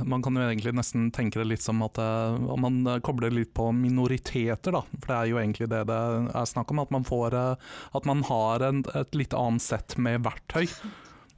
Man 0.05 0.21
kan 0.23 0.35
jo 0.35 0.41
egentlig 0.45 0.71
nesten 0.73 1.09
tenke 1.11 1.39
det 1.41 1.47
litt 1.49 1.61
som 1.61 1.81
at 1.83 1.97
uh, 1.99 2.37
om 2.53 2.61
man 2.61 2.87
uh, 2.87 2.99
kobler 2.99 3.29
litt 3.33 3.53
på 3.53 3.71
minoriteter, 3.75 4.71
da. 4.71 4.81
For 4.99 5.07
det 5.07 5.17
er 5.17 5.25
jo 5.33 5.37
egentlig 5.41 5.67
det 5.69 5.81
det 5.89 5.99
er 6.31 6.45
snakk 6.47 6.71
om. 6.71 6.79
At 6.79 6.91
man, 6.91 7.03
får, 7.03 7.33
uh, 7.33 7.55
at 7.93 8.05
man 8.05 8.23
har 8.23 8.61
en, 8.69 8.83
et 8.95 9.15
litt 9.15 9.33
annet 9.33 9.61
sett 9.61 9.97
med 9.97 10.23
verktøy. 10.23 10.67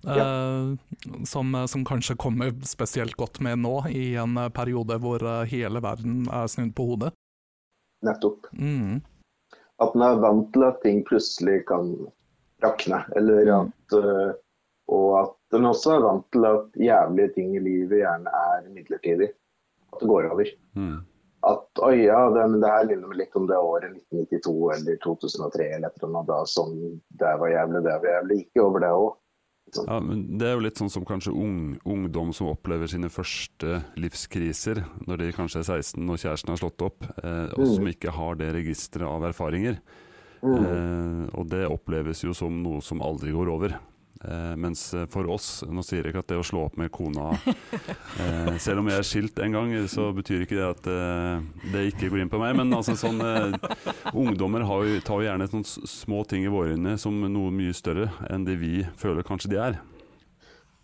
uh, 0.05 0.75
som, 1.25 1.55
uh, 1.55 1.65
som 1.65 1.85
kanskje 1.85 2.15
kommer 2.19 2.51
spesielt 2.67 3.15
godt 3.15 3.39
med 3.39 3.59
nå, 3.63 3.87
i 3.89 4.15
en 4.19 4.37
uh, 4.37 4.49
periode 4.49 4.99
hvor 4.99 5.23
uh, 5.23 5.45
hele 5.47 5.79
verden 5.81 6.27
er 6.29 6.47
snudd 6.51 6.75
på 6.75 6.85
hodet. 6.91 7.13
Nettopp. 8.03 8.49
Mm. 8.53 9.01
At 9.81 9.95
en 9.95 10.05
er 10.05 10.19
vant 10.21 10.51
til 10.53 10.65
at 10.67 10.81
ting 10.83 11.03
plutselig 11.07 11.63
kan 11.67 11.93
rakne. 12.63 13.03
Eller 13.15 13.45
Mm. 13.45 13.71
at, 13.71 13.97
eh, 13.99 14.35
og 14.87 15.07
at 15.21 15.33
den 15.51 15.65
også 15.65 15.95
er 15.95 16.05
vant 16.05 16.27
til 16.31 16.45
at 16.45 16.77
jævlige 16.79 17.33
ting 17.33 17.55
i 17.55 17.59
livet 17.59 18.03
gjerne 18.03 18.29
er 18.29 18.69
midlertidig. 18.69 19.31
At 19.93 19.99
det 19.99 20.07
går 20.09 20.29
over. 20.31 20.45
Mm. 20.75 21.01
At 21.43 21.81
oi, 21.83 22.05
ja, 22.05 22.29
det, 22.31 22.43
men 22.51 22.61
det 22.61 22.69
her 22.71 22.85
minner 22.87 23.07
meg 23.07 23.17
litt 23.17 23.35
om 23.35 23.47
det 23.47 23.57
året 23.57 23.89
1992 23.91 24.71
eller 24.77 24.99
2003 25.03 25.65
eller 25.75 25.89
et 25.89 25.97
eller 25.99 26.09
annet. 26.13 26.27
Da 26.29 26.45
som 26.47 26.71
det 27.19 27.33
var 27.39 27.51
jævlig, 27.51 27.83
det 27.83 27.97
var 27.99 28.13
jævlig. 28.13 28.37
Ikke 28.45 28.63
over 28.63 28.79
det 28.79 28.91
òg. 28.95 29.09
Ja, 29.81 29.99
men 30.03 30.37
Det 30.37 30.47
er 30.47 30.53
jo 30.57 30.63
litt 30.65 30.79
sånn 30.79 30.91
som 30.93 31.05
kanskje 31.07 31.33
ung, 31.33 31.75
ungdom 31.85 32.33
som 32.35 32.51
opplever 32.51 32.89
sine 32.91 33.09
første 33.13 33.81
livskriser 33.99 34.83
når 35.07 35.23
de 35.23 35.31
kanskje 35.35 35.63
er 35.63 35.69
16 35.81 36.03
og 36.03 36.19
kjæresten 36.21 36.53
har 36.53 36.61
slått 36.61 36.85
opp, 36.85 37.07
eh, 37.23 37.47
og 37.57 37.65
som 37.75 37.89
ikke 37.89 38.13
har 38.13 38.37
det 38.39 38.51
registeret 38.55 39.07
av 39.09 39.25
erfaringer. 39.31 39.79
Eh, 40.43 41.23
og 41.39 41.47
det 41.49 41.63
oppleves 41.71 42.23
jo 42.25 42.35
som 42.35 42.61
noe 42.63 42.83
som 42.83 43.01
aldri 43.01 43.31
går 43.35 43.51
over. 43.53 43.77
Eh, 44.23 44.55
mens 44.55 44.93
eh, 44.93 45.03
for 45.11 45.27
oss, 45.27 45.47
nå 45.67 45.83
sier 45.83 45.99
jeg 45.99 46.13
ikke 46.13 46.21
at 46.23 46.29
det 46.31 46.37
å 46.39 46.45
slå 46.47 46.61
opp 46.69 46.77
med 46.79 46.93
kona 46.95 47.33
eh, 48.23 48.53
Selv 48.61 48.79
om 48.79 48.87
jeg 48.87 49.01
er 49.01 49.07
skilt 49.07 49.41
en 49.43 49.57
gang, 49.57 49.73
så 49.91 50.05
betyr 50.15 50.45
ikke 50.45 50.55
det 50.61 50.69
at 50.69 50.87
eh, 50.87 51.41
det 51.73 51.81
ikke 51.89 52.07
går 52.13 52.21
inn 52.23 52.31
på 52.31 52.39
meg. 52.39 52.55
Men 52.55 52.71
altså 52.77 52.95
sånn 52.99 53.19
eh, 53.19 53.57
ungdommer 54.13 54.63
jo, 54.63 55.01
tar 55.03 55.19
jo 55.19 55.27
gjerne 55.27 55.49
sånne 55.51 55.89
små 55.91 56.23
ting 56.29 56.47
i 56.47 56.53
våre 56.53 56.77
øyne 56.77 56.95
som 57.01 57.19
noe 57.19 57.51
mye 57.51 57.75
større 57.75 58.13
enn 58.31 58.47
det 58.47 58.55
vi 58.63 58.85
føler 59.01 59.27
kanskje 59.27 59.51
de 59.55 59.59
er. 59.59 59.81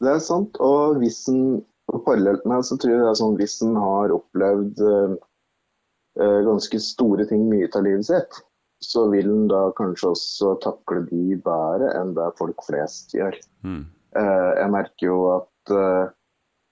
Det 0.03 0.11
er 0.11 0.19
sant. 0.23 0.59
Og 0.59 0.99
hvis 0.99 1.21
en 1.31 1.61
parallelt 2.05 2.43
med 2.47 2.67
så 2.67 2.75
tror 2.75 2.91
jeg 2.91 3.01
det 3.05 3.09
er 3.13 3.19
sånn 3.21 3.39
hvis 3.39 3.55
en 3.63 3.79
har 3.79 4.11
opplevd 4.19 4.83
eh, 4.83 6.39
ganske 6.43 6.83
store 6.83 7.23
ting 7.31 7.47
mye 7.47 7.71
av 7.71 7.87
livet 7.87 8.11
sitt, 8.11 8.43
så 8.83 9.05
vil 9.11 9.27
en 9.27 9.47
da 9.51 9.67
kanskje 9.77 10.13
også 10.13 10.53
takle 10.63 11.03
de 11.09 11.35
bedre 11.43 11.91
enn 11.99 12.13
det 12.17 12.29
folk 12.39 12.63
flest 12.67 13.13
gjør. 13.15 13.35
Mm. 13.67 13.83
Eh, 14.17 14.51
jeg 14.61 14.73
merker 14.73 15.09
jo 15.09 15.19
at 15.35 15.73
eh, 15.75 16.11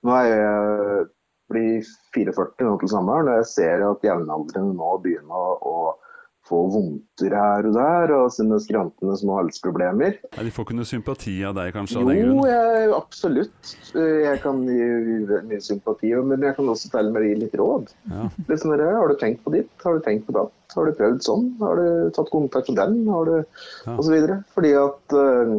nå 0.08 0.16
er 0.16 0.30
jeg 0.32 1.06
blir 1.52 1.86
44 2.16 2.68
nå 2.68 2.76
til 2.82 2.92
sommeren, 2.92 3.30
og 3.32 3.42
jeg 3.42 3.50
ser 3.54 3.84
at 3.88 4.04
jevnaldrende 4.04 4.76
nå 4.76 4.96
begynner 5.04 5.36
å, 5.36 5.56
å 5.64 5.76
få 6.48 6.62
vondter 6.72 7.34
her 7.36 7.68
og 7.68 7.76
der, 7.76 8.14
og 8.16 8.32
sine 8.34 8.60
skrantende 8.64 9.18
små 9.20 9.40
halsproblemer. 9.42 10.18
Nei, 10.36 10.46
de 10.48 10.54
får 10.54 10.68
ikke 10.68 10.78
noe 10.80 10.90
sympati 10.90 11.36
av 11.48 11.56
deg, 11.58 11.72
kanskje, 11.76 12.02
av 12.02 12.12
den 12.12 12.22
Jo, 12.22 12.38
jeg, 12.50 12.90
absolutt. 12.98 13.74
Jeg 13.94 14.42
kan 14.44 14.64
gi 14.68 14.90
mye 15.52 15.62
sympati, 15.64 16.14
men 16.32 16.46
jeg 16.48 16.58
kan 16.58 16.74
også 16.74 16.92
til 16.94 17.12
og 17.12 17.18
med 17.18 17.28
gi 17.28 17.34
litt 17.44 17.58
råd. 17.60 17.96
Ja. 18.12 18.28
Sånn 18.54 18.76
har 18.80 19.12
du 19.12 19.18
tenkt 19.20 19.44
på 19.46 19.54
ditt? 19.56 19.72
Har 19.84 19.98
du 19.98 20.06
tenkt 20.06 20.28
på 20.28 20.36
datt? 20.38 20.54
Har 20.76 20.88
du 20.88 20.96
prøvd 20.98 21.24
sånn? 21.26 21.50
Har 21.62 21.80
du 21.80 22.14
tatt 22.16 22.32
kontakt 22.34 22.70
med 22.72 22.80
den? 22.82 23.02
Har 23.12 23.28
du... 23.28 23.36
Ja. 23.40 23.96
Og 23.98 24.06
så 24.06 24.14
videre. 24.14 24.42
Fordi 24.56 24.74
at 24.78 25.18
eh, 25.18 25.54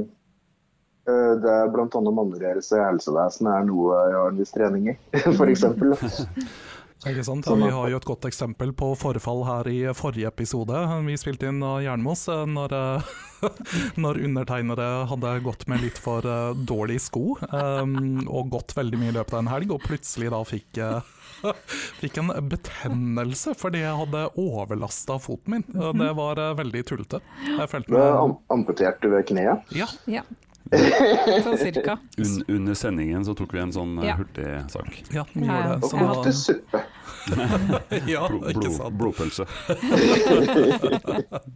eh, 1.09 1.35
det 1.43 1.55
er 1.55 1.71
bl.a. 1.75 1.89
manneledelse 1.89 2.79
i 2.79 2.85
helsevesenet 2.85 3.55
er 3.55 3.69
noe 3.69 4.03
jeg 4.09 4.19
har 4.19 4.33
en 4.33 4.43
viss 4.43 4.55
trening 4.57 4.91
i, 4.93 4.99
eksempel. 5.55 5.97
Ikke 7.07 7.23
sant? 7.23 7.47
Ja, 7.47 7.55
Vi 7.55 7.71
har 7.71 7.93
jo 7.93 8.01
et 8.01 8.09
godt 8.09 8.27
eksempel 8.27 8.73
på 8.75 8.91
forfall 8.99 9.45
her 9.47 9.69
i 9.71 9.79
forrige 9.95 10.31
episode. 10.33 10.81
Vi 11.07 11.19
spilte 11.21 11.51
inn 11.53 11.63
av 11.63 11.79
Jernmos 11.85 12.25
eh, 12.33 12.43
når, 12.51 12.75
eh, 12.75 13.13
når 14.03 14.23
undertegnere 14.27 14.89
hadde 15.13 15.37
gått 15.47 15.69
med 15.71 15.85
litt 15.85 16.01
for 16.03 16.27
dårlige 16.27 16.89
dårlig 16.89 17.01
sko, 17.03 17.37
um, 17.53 18.25
og 18.29 18.51
gått 18.53 18.75
veldig 18.77 18.99
mye 19.01 19.13
i 19.13 19.17
løpet 19.19 19.37
av 19.37 19.43
en 19.43 19.53
helg, 19.53 19.73
og 19.75 19.85
plutselig 19.85 20.33
da 20.35 20.43
fikk 20.47 20.83
eh, 20.83 21.15
Fikk 22.01 22.17
en 22.19 22.33
betennelse 22.51 23.53
fordi 23.55 23.85
jeg 23.85 23.95
hadde 24.01 24.25
overlasta 24.43 25.21
foten 25.23 25.55
min. 25.55 25.65
Det 25.71 26.09
var 26.19 26.41
eh, 26.43 26.57
veldig 26.59 26.83
tullete. 26.89 27.21
Jeg 27.47 27.71
følte 27.71 27.95
meg 27.95 28.35
amputerte 28.51 29.07
du 29.07 29.15
ved 29.15 29.29
kneet. 29.31 29.75
Ja, 29.77 29.87
Ja. 30.11 30.27
Sånn 31.47 31.59
cirka. 31.67 31.99
Un 32.19 32.45
under 32.59 32.75
sendingen 32.79 33.25
så 33.25 33.35
tok 33.39 33.53
vi 33.57 33.61
en 33.63 33.73
sånn 33.75 33.99
eh, 34.03 34.09
Ja. 34.11 34.17
hurtig 34.19 34.47
sak. 34.73 35.03
ja, 35.15 35.25
vi 35.33 35.47
gjorde 35.47 35.69
det. 35.69 35.83
Og 35.83 35.91
Så 35.91 35.97
ja. 35.99 36.33
suppe. 36.33 36.85
ja, 38.09 38.23
Blo 38.29 38.39
ikke 38.49 38.71
sant. 38.73 38.95
blodpølse. 38.97 39.45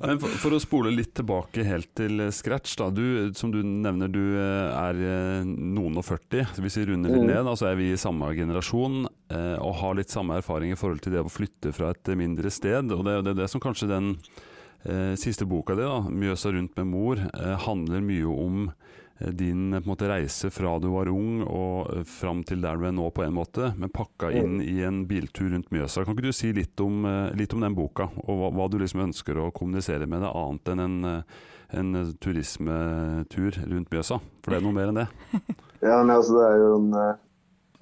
Men 0.02 0.18
for, 0.20 0.28
for 0.42 0.56
å 0.56 0.60
spole 0.60 0.90
litt 0.92 1.14
tilbake 1.16 1.64
helt 1.64 1.88
til 1.96 2.20
scratch, 2.34 2.74
da. 2.80 2.90
Du, 2.92 3.30
som 3.38 3.52
du 3.54 3.60
nevner, 3.64 4.10
du 4.12 4.20
eh, 4.36 4.68
er 4.82 5.00
eh, 5.00 5.46
noen 5.48 5.96
og 6.00 6.04
40. 6.08 6.56
Hvis 6.60 6.76
vi 6.80 6.88
runder 6.92 7.12
litt 7.12 7.22
Mm. 7.22 7.28
ned, 7.28 7.44
da, 7.46 7.52
så 7.58 7.68
er 7.70 7.76
vi 7.78 7.90
i 7.92 7.98
samme 8.00 8.30
generasjon 8.34 9.04
eh, 9.30 9.56
og 9.62 9.76
har 9.80 9.94
litt 9.98 10.10
samme 10.12 10.36
erfaring 10.40 10.72
i 10.74 10.78
forhold 10.78 11.02
til 11.04 11.12
det 11.14 11.22
å 11.22 11.30
flytte 11.30 11.72
fra 11.76 11.92
et 11.94 12.12
mindre 12.18 12.50
sted. 12.52 12.90
Og 12.92 13.04
det 13.06 13.18
det, 13.24 13.34
er 13.36 13.40
det 13.44 13.50
som 13.52 13.60
kanskje 13.62 13.88
den 13.90 14.16
eh, 14.84 15.12
siste 15.20 15.46
boka 15.48 15.76
di, 15.78 15.84
da, 15.86 16.00
'Mjøsa 16.08 16.52
rundt 16.56 16.76
med 16.80 16.86
mor', 16.90 17.20
eh, 17.32 17.56
handler 17.66 18.00
mye 18.02 18.26
om 18.28 18.66
eh, 18.68 18.72
din 19.30 19.70
på 19.72 19.76
en 19.76 19.90
måte, 19.92 20.08
reise 20.10 20.50
fra 20.50 20.74
du 20.82 20.88
var 20.92 21.10
ung 21.12 21.42
og 21.44 21.92
eh, 21.92 22.04
fram 22.08 22.42
til 22.46 22.62
der 22.64 22.78
du 22.78 22.86
er 22.88 22.94
nå, 22.96 23.08
på 23.14 23.24
en 23.24 23.34
måte, 23.36 23.72
men 23.78 23.92
pakka 23.92 24.32
inn 24.34 24.60
i 24.64 24.80
en 24.86 25.04
biltur 25.08 25.52
rundt 25.52 25.70
Mjøsa. 25.74 26.04
Kan 26.04 26.16
ikke 26.16 26.30
du 26.30 26.36
si 26.36 26.52
litt 26.56 26.80
om, 26.82 27.04
eh, 27.08 27.32
litt 27.38 27.54
om 27.54 27.64
den 27.64 27.76
boka, 27.78 28.08
og 28.24 28.40
hva, 28.40 28.52
hva 28.56 28.68
du 28.70 28.78
liksom 28.82 29.04
ønsker 29.06 29.38
å 29.38 29.50
kommunisere 29.54 30.08
med 30.10 30.24
det, 30.24 30.32
annet 30.42 30.72
enn 30.74 30.84
en, 30.86 30.96
eh, 31.10 31.42
en 31.82 32.00
eh, 32.00 32.14
turismetur 32.22 33.60
rundt 33.62 33.92
Mjøsa? 33.92 34.18
For 34.42 34.52
det 34.54 34.60
er 34.60 34.66
noe 34.66 34.78
mer 34.78 34.92
enn 34.92 35.04
det. 35.04 35.10
Ja, 35.82 35.96
men 35.98 36.12
altså, 36.14 36.36
det 36.38 36.42
er 36.46 36.60
jo 36.60 36.74
en 36.76 36.92
eh, 36.94 37.14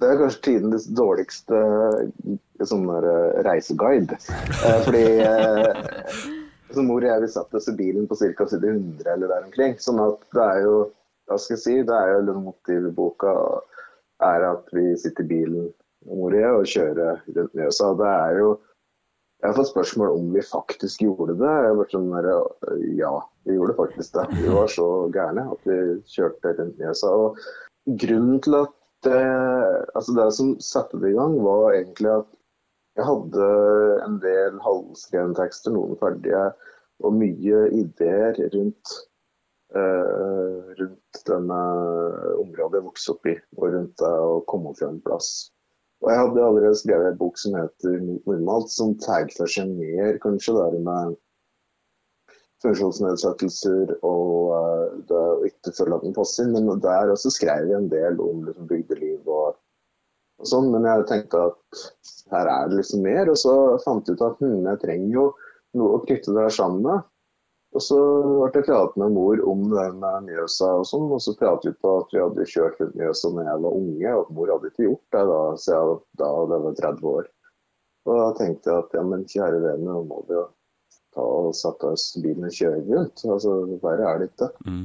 Det 0.01 0.07
er 0.09 0.15
kanskje 0.17 0.39
tidenes 0.47 0.87
dårligste 0.97 1.57
eh, 1.61 2.39
sånn 2.65 2.87
der, 2.89 3.05
eh, 3.05 3.41
reiseguide. 3.45 4.17
Eh, 4.17 4.79
fordi 4.87 5.03
som 6.73 6.81
så 6.81 6.87
mor 6.87 7.03
og 7.03 7.09
jeg 7.09 7.21
vi 7.21 7.29
satt 7.29 7.53
oss 7.57 7.69
i 7.69 7.75
bilen 7.77 8.07
på 8.09 8.17
ca. 8.17 8.47
side 8.47 8.71
100 8.73 9.13
eller 9.13 9.29
der 9.29 9.45
omkring. 9.45 9.77
Sånn 9.83 10.01
at 10.01 10.25
det 10.33 10.47
er 10.47 10.65
jo 10.65 10.75
hva 11.31 11.39
skal 11.39 11.55
jeg 11.55 11.63
si, 11.63 11.75
det 11.87 11.95
er 11.97 12.17
jo 12.17 12.39
motivboka 12.39 13.35
er 14.21 14.43
at 14.51 14.67
vi 14.75 14.91
sitter 14.99 15.25
i 15.25 15.29
bilen 15.29 15.69
mor 16.09 16.35
og 16.35 16.67
kjører 16.69 17.23
rundt 17.35 17.55
Mjøsa. 17.57 17.93
Det 17.97 18.11
er 18.11 18.37
jo 18.41 18.51
jeg 19.41 19.49
har 19.49 19.55
fått 19.57 19.71
spørsmål 19.71 20.11
om 20.13 20.25
vi 20.35 20.41
faktisk 20.45 21.01
gjorde 21.01 21.33
det. 21.39 21.49
Jeg 21.49 21.69
har 21.71 21.77
vært 21.79 21.93
sånn 21.95 22.11
der, 22.13 22.27
Ja, 22.93 23.13
vi 23.49 23.55
gjorde 23.55 23.73
faktisk 23.79 24.13
det. 24.13 24.27
Vi 24.37 24.51
var 24.53 24.67
så 24.69 24.85
gærne 25.15 25.47
at 25.49 25.65
vi 25.65 25.77
kjørte 26.13 26.51
rundt 26.59 26.77
Mjøsa. 26.77 27.09
Og 27.09 27.39
grunnen 28.03 28.37
til 28.45 28.59
at 28.59 28.75
det, 29.07 29.23
altså 29.97 30.13
det 30.19 30.27
som 30.37 30.51
satte 30.61 30.99
det 31.01 31.09
i 31.09 31.17
gang, 31.17 31.39
var 31.41 31.73
egentlig 31.73 32.11
at 32.19 32.29
jeg 32.99 33.07
hadde 33.07 33.47
en 34.05 34.19
del 34.21 34.59
halvskrevne 34.61 35.37
tekster, 35.39 35.73
noen 35.73 35.97
ferdige, 35.97 36.43
og 37.01 37.17
mye 37.17 37.63
ideer 37.73 38.37
rundt, 38.53 38.93
rundt 39.71 41.19
denne 41.27 41.59
området 42.41 42.79
jeg 42.79 42.85
vokste 42.85 43.13
opp 43.13 43.27
i, 43.31 43.35
og 43.55 43.69
rundt 43.71 43.93
det 44.01 44.11
å 44.11 44.41
komme 44.51 44.73
fra 44.75 44.89
en 44.91 44.99
plass. 45.05 45.29
Og 46.01 46.09
jeg 46.09 46.21
hadde 46.21 46.45
allerede 46.45 46.77
skrevet 46.79 47.11
en 47.11 47.19
bok 47.19 47.37
som 47.37 47.55
heter 47.55 47.99
Normalt, 48.25 48.71
som 48.73 48.95
tar 49.03 49.29
seg 49.31 49.69
mer 49.77 50.17
kanskje 50.23 50.55
det 50.57 50.81
med 50.81 51.15
funksjonsnedsettelser 52.61 53.95
og 54.05 54.53
uh, 54.53 54.87
det 55.09 55.17
å 55.17 55.45
ikke 55.47 55.73
føle 55.77 55.97
at 55.97 56.05
den 56.05 56.15
passer. 56.17 56.49
Men 56.49 56.69
der 56.81 57.13
også 57.13 57.33
skrev 57.33 57.69
jeg 57.69 57.77
en 57.77 57.91
del 57.91 58.19
om 58.21 58.45
liksom, 58.47 58.67
bygdeliv 58.69 59.29
og, 59.29 59.57
og, 60.41 60.49
sånn. 60.49 60.71
Men 60.73 60.89
jeg 60.89 61.07
tenkte 61.09 61.45
at 61.51 61.85
her 62.33 62.49
er 62.49 62.69
det 62.69 62.81
liksom 62.81 63.05
mer. 63.05 63.31
Og 63.33 63.39
så 63.41 63.55
fant 63.85 64.09
jeg 64.09 64.17
ut 64.17 64.25
at 64.25 64.41
hm, 64.41 64.59
jeg 64.71 64.83
trenger 64.85 65.15
jo 65.17 65.27
noe 65.77 65.97
å 65.97 66.03
knytte 66.05 66.35
det 66.35 66.47
her 66.47 66.57
sammen 66.57 66.85
med. 66.85 67.07
Og 67.71 67.83
så 67.83 67.97
ble 67.97 68.49
jeg 68.59 68.67
pratet 68.67 68.97
med 68.99 69.13
mor 69.15 69.41
om 69.47 69.61
det 69.71 69.85
med 69.99 70.25
Mjøsa 70.27 70.71
og 70.81 70.87
sånn, 70.89 71.05
og 71.15 71.21
så 71.23 71.33
pratet 71.39 71.69
vi 71.69 71.77
på 71.79 71.93
at 72.01 72.09
vi 72.11 72.19
hadde 72.19 72.47
kjørt 72.53 72.81
rundt 72.81 72.97
Mjøsa 72.99 73.31
da 73.35 73.45
jeg 73.47 73.61
var 73.65 73.77
unge, 73.77 74.15
og 74.15 74.33
mor 74.35 74.51
hadde 74.51 74.71
ikke 74.71 74.87
gjort 74.89 75.15
det 75.15 75.21
da 75.29 75.43
siden 75.65 76.01
da 76.19 76.31
det 76.51 76.59
var 76.65 76.81
30 76.81 77.13
år. 77.13 77.29
Og 78.09 78.17
da 78.17 78.25
tenkte 78.39 78.73
jeg 78.73 78.83
at 78.83 78.97
ja, 78.97 79.05
men 79.07 79.23
kjære 79.29 79.61
vene, 79.63 79.85
nå 79.87 80.03
må 80.09 80.19
vi 80.27 80.35
jo 80.35 80.47
ta 81.15 81.23
og 81.23 81.55
sette 81.55 81.93
oss 81.93 82.09
i 82.17 82.25
bilen 82.25 82.49
og 82.49 82.57
kjøre 82.57 82.83
rundt. 82.89 83.23
Altså, 83.27 83.55
Verre 83.83 84.09
er 84.09 84.19
det 84.19 84.29
ikke. 84.31 84.51
Mm. 84.67 84.83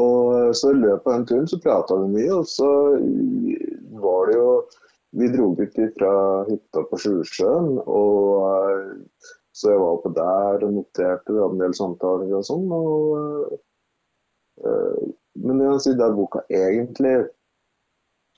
Og 0.00 0.56
så 0.58 0.72
i 0.72 0.80
løpet 0.80 1.06
av 1.06 1.18
den 1.18 1.28
turen 1.30 1.50
så 1.50 1.60
prata 1.62 1.98
vi 2.00 2.10
mye, 2.16 2.40
og 2.40 2.48
så 2.50 2.70
var 4.04 4.30
det 4.30 4.40
jo 4.40 4.48
Vi 5.14 5.28
dro 5.30 5.52
ut 5.54 5.76
fra 5.94 6.12
hytta 6.48 6.80
på 6.90 6.98
Sjusjøen, 6.98 7.76
og 7.86 8.40
så 9.54 9.70
jeg 9.70 9.80
var 9.80 9.96
oppe 9.96 10.10
der 10.16 10.64
og 10.66 10.72
noterte, 10.74 11.30
vi 11.30 11.38
hadde 11.38 11.54
en 11.54 11.62
del 11.62 11.76
samtaler 11.78 12.32
og 12.34 12.46
sånn. 12.48 12.66
Og, 12.74 13.54
uh, 14.66 15.04
men 15.44 15.62
det, 15.62 15.70
si, 15.84 15.94
det 15.98 16.10
boka 16.16 16.42
egentlig 16.50 17.14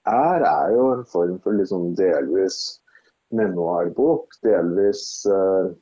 er, 0.06 0.44
er 0.44 0.74
jo 0.74 0.90
en 0.92 1.06
form 1.08 1.40
for 1.44 1.56
liksom 1.56 1.94
delvis 1.98 2.60
memoarbok, 3.34 4.36
delvis 4.46 5.02
uh, 5.30 5.72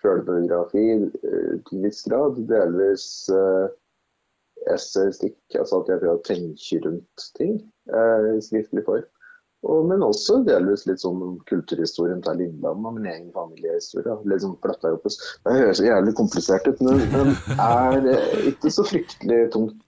sjølbiografi 0.00 0.86
uh, 1.04 1.54
til 1.68 1.84
viss 1.84 2.02
grad, 2.08 2.40
delvis 2.48 3.06
uh, 3.32 3.68
essaystikk, 4.72 5.38
altså 5.58 5.82
at 5.82 5.92
jeg 5.92 6.02
prøver 6.02 6.18
å 6.18 6.26
tenke 6.26 6.80
rundt 6.86 7.28
ting 7.38 7.58
uh, 7.92 8.32
i 8.32 8.40
skriftlig 8.44 8.86
form. 8.88 9.08
Og, 9.62 9.84
men 9.86 10.02
også 10.02 10.40
delvis 10.46 10.86
litt 10.88 11.02
sånn 11.04 11.36
kulturhistorien 11.46 12.22
til 12.24 12.40
Lindland 12.40 12.82
og 12.88 12.96
min 12.96 13.06
egen 13.06 13.28
familiehistorie. 13.34 14.16
Opp. 14.16 15.06
Det 15.06 15.54
høres 15.54 15.82
jævlig 15.82 16.16
komplisert 16.18 16.66
ut, 16.66 16.82
men, 16.82 17.04
men 17.14 17.34
er 17.62 18.10
ikke 18.50 18.72
så 18.74 18.86
fryktelig 18.88 19.44
tungt 19.54 19.78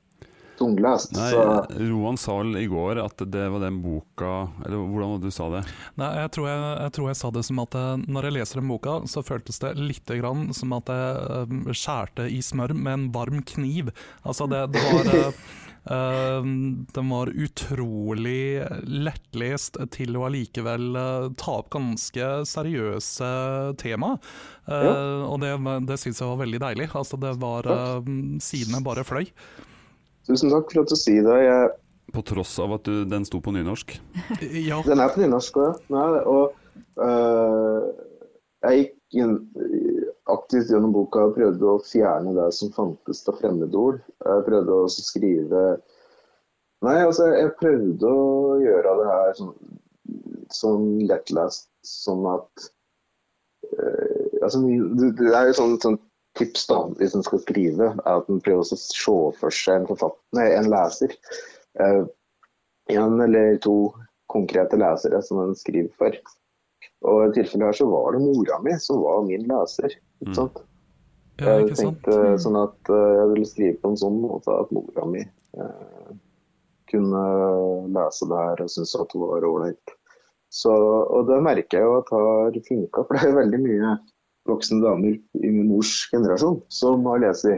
tunglest. 0.65 1.15
Nei, 1.17 1.31
så. 1.31 1.45
Roan 1.79 2.19
sa 2.21 2.39
i 2.45 2.67
går 2.71 3.01
at 3.05 3.25
det 3.31 3.45
var 3.53 3.63
den 3.63 3.81
boka 3.85 4.33
Eller 4.65 4.81
hvordan 4.81 5.15
var 5.15 5.21
det 5.23 5.31
du 5.31 5.35
sa 5.35 5.49
det? 5.53 5.65
Nei, 6.01 6.11
jeg 6.23 6.33
tror 6.37 6.49
jeg, 6.51 6.63
jeg 6.85 6.95
tror 6.99 7.11
jeg, 7.11 7.21
sa 7.21 7.33
det 7.35 7.45
som 7.49 7.61
at 7.65 7.77
eh, 7.81 7.91
når 8.05 8.29
jeg 8.29 8.37
leser 8.39 8.61
den 8.61 8.73
boka, 8.73 8.97
så 9.11 9.25
føltes 9.27 9.61
det 9.63 9.75
litt 9.81 10.15
grann 10.21 10.49
som 10.57 10.73
at 10.77 10.91
jeg 10.93 11.45
um, 11.51 11.61
skjærte 11.73 12.29
i 12.31 12.41
smør 12.45 12.75
med 12.77 12.93
en 12.95 13.11
varm 13.15 13.45
kniv. 13.47 13.93
Altså, 14.25 14.49
det, 14.51 14.67
det 14.75 14.83
var 14.85 15.13
uh, 15.13 15.45
Ehm, 15.91 16.87
den 16.93 17.09
var 17.09 17.29
utrolig 17.29 18.65
lettlest 18.89 19.77
til 19.93 20.17
å 20.17 20.25
allikevel 20.31 20.97
uh, 20.97 21.27
ta 21.37 21.59
opp 21.61 21.69
ganske 21.75 22.31
seriøse 22.49 23.29
tema. 23.81 24.15
Uh, 24.65 24.73
ja. 24.73 24.95
Og 25.29 25.43
det, 25.45 25.53
det 25.91 26.01
syns 26.01 26.23
jeg 26.23 26.31
var 26.31 26.41
veldig 26.41 26.63
deilig. 26.65 26.89
Altså, 26.97 27.21
det 27.21 27.35
var 27.43 27.69
uh, 27.69 28.01
Sidene 28.45 28.81
bare 28.85 29.05
fløy. 29.05 29.29
Tusen 30.29 30.53
takk 30.53 30.71
for 30.73 30.85
at 30.85 30.93
du 30.93 30.97
sier 30.99 31.27
det. 31.27 31.39
Jeg... 31.45 31.73
På 32.15 32.23
tross 32.25 32.57
av 32.63 32.77
at 32.77 32.89
du, 32.89 33.05
den 33.09 33.27
sto 33.29 33.41
på 33.45 33.53
nynorsk? 33.55 33.97
ja. 34.71 34.81
Den 34.87 35.03
er 35.03 35.13
på 35.13 35.23
nynorsk 35.23 35.59
òg. 35.61 35.89
Og 35.93 36.55
uh, 37.01 37.89
jeg 38.65 38.81
gikk 38.81 39.19
inn, 39.25 39.35
aktivt 40.33 40.71
gjennom 40.73 40.95
boka 40.95 41.27
og 41.29 41.37
prøvde 41.37 41.69
å 41.69 41.83
fjerne 41.85 42.33
det 42.37 42.49
som 42.57 42.73
fantes 42.75 43.25
av 43.29 43.39
fremmedord. 43.43 44.01
Jeg 44.25 44.47
prøvde 44.49 44.81
å 44.85 44.89
skrive 44.93 45.67
Nei, 46.85 46.99
altså, 47.01 47.31
jeg 47.33 47.55
prøvde 47.57 48.09
å 48.13 48.57
gjøre 48.61 48.91
det 48.99 49.05
her 49.09 49.31
sånn, 49.39 49.53
sånn 50.53 50.89
lettlest, 51.09 51.71
sånn 51.89 52.27
at 52.29 52.67
uh, 53.73 54.41
altså, 54.43 54.61
Det 55.17 55.31
er 55.31 55.49
jo 55.49 55.55
sånn, 55.57 55.79
sånn 55.81 55.97
tips 56.39 56.67
da, 56.67 56.81
hvis 56.99 57.15
en 57.15 57.25
skal 57.27 57.43
skrive, 57.43 57.91
er 57.95 58.21
at 58.21 58.31
en 58.31 58.43
prøver 58.43 58.65
å 58.65 58.79
se 58.79 59.17
for 59.39 59.55
seg 59.55 59.85
en, 59.85 60.15
nei, 60.37 60.49
en 60.57 60.71
leser. 60.73 61.15
Uh, 61.79 62.05
en 62.93 63.21
eller 63.25 63.59
to 63.65 63.95
konkrete 64.33 64.79
lesere 64.81 65.21
som 65.23 65.41
en 65.43 65.55
skriver 65.57 65.93
for. 66.01 66.17
Og 67.05 67.27
I 67.29 67.33
tilfellet 67.37 67.71
her 67.71 67.79
så 67.79 67.89
var 67.89 68.15
det 68.15 68.25
mora 68.25 68.59
mi 68.65 68.77
som 68.81 69.03
var 69.05 69.25
min 69.29 69.47
leser. 69.49 69.97
ikke 70.21 70.33
mm. 70.33 70.39
sant? 70.39 70.61
Mm. 70.61 70.71
Ja, 71.35 71.57
ikke 71.59 71.73
jeg 71.73 71.81
tenkte 71.81 72.15
sant? 72.15 72.45
sånn 72.45 72.61
at 72.61 72.93
uh, 72.93 73.11
jeg 73.19 73.31
ville 73.33 73.51
skrive 73.51 73.81
på 73.83 73.93
en 73.93 74.01
sånn 74.05 74.21
måte 74.23 74.55
at 74.55 74.71
mora 74.75 75.07
mi 75.11 75.25
eh, 75.25 76.11
kunne 76.91 77.23
lese 77.95 78.29
det 78.31 78.39
her 78.39 78.63
og 78.63 78.71
synes 78.71 78.95
at 78.99 79.15
det 79.15 79.23
var 79.23 79.47
ålreit. 79.49 79.95
Og 80.71 81.25
det 81.27 81.41
merker 81.43 81.81
jeg 81.81 81.87
jo 81.89 81.95
at 81.99 82.11
har 82.15 82.59
funka, 82.69 83.03
for 83.03 83.17
det 83.17 83.27
er 83.27 83.39
veldig 83.41 83.59
mye 83.65 83.95
voksne 84.49 84.83
damer 84.85 85.17
i 85.17 85.51
min 85.51 85.69
mors 85.71 85.93
generasjon 86.13 86.61
som 86.73 87.07
har 87.09 87.23
lest 87.23 87.49
i 87.49 87.55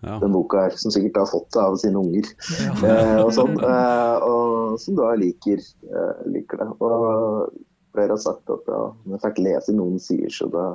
ja. 0.00 0.18
den 0.20 0.32
boka 0.32 0.66
her, 0.66 0.76
som 0.80 0.92
sikkert 0.94 1.22
har 1.22 1.30
fått 1.30 1.50
det 1.54 1.62
av 1.62 1.76
sine 1.80 2.00
unger. 2.00 2.30
Ja. 2.60 2.76
Eh, 2.88 3.16
og 3.24 3.32
sånn, 3.36 3.58
eh, 3.58 4.24
og 4.24 4.78
som 4.80 4.96
da 4.98 5.10
liker, 5.18 5.60
eh, 5.90 6.22
liker 6.32 6.62
det. 6.62 6.68
Og 6.80 7.52
flere 7.92 8.14
har 8.14 8.22
sagt 8.22 8.50
at 8.52 8.70
ja, 8.70 8.80
jeg 9.12 9.22
fikk 9.26 9.42
lese 9.44 9.76
noen 9.76 10.00
sider, 10.02 10.32
så 10.32 10.48
da, 10.52 10.66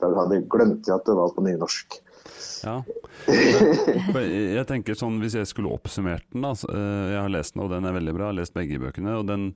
da 0.00 0.12
hadde 0.20 0.40
jeg 0.40 0.48
glemt 0.52 0.90
at 0.92 1.06
det 1.08 1.16
var 1.18 1.34
på 1.34 1.44
nynorsk. 1.44 1.98
Ja. 2.64 2.78
jeg 4.56 4.64
tenker 4.68 4.96
sånn, 4.96 5.18
Hvis 5.20 5.34
jeg 5.36 5.48
skulle 5.50 5.72
oppsummert 5.74 6.24
den 6.32 6.46
da, 6.46 6.54
eh, 6.72 7.10
Jeg 7.12 7.18
har 7.20 7.32
lest 7.32 7.54
den, 7.54 7.62
og 7.66 7.74
den 7.74 7.84
er 7.84 7.96
veldig 7.96 8.14
bra. 8.16 8.24
Jeg 8.24 8.32
har 8.32 8.38
lest 8.40 8.56
begge 8.56 8.80
bøkene. 8.80 9.18
og 9.20 9.26
den 9.28 9.50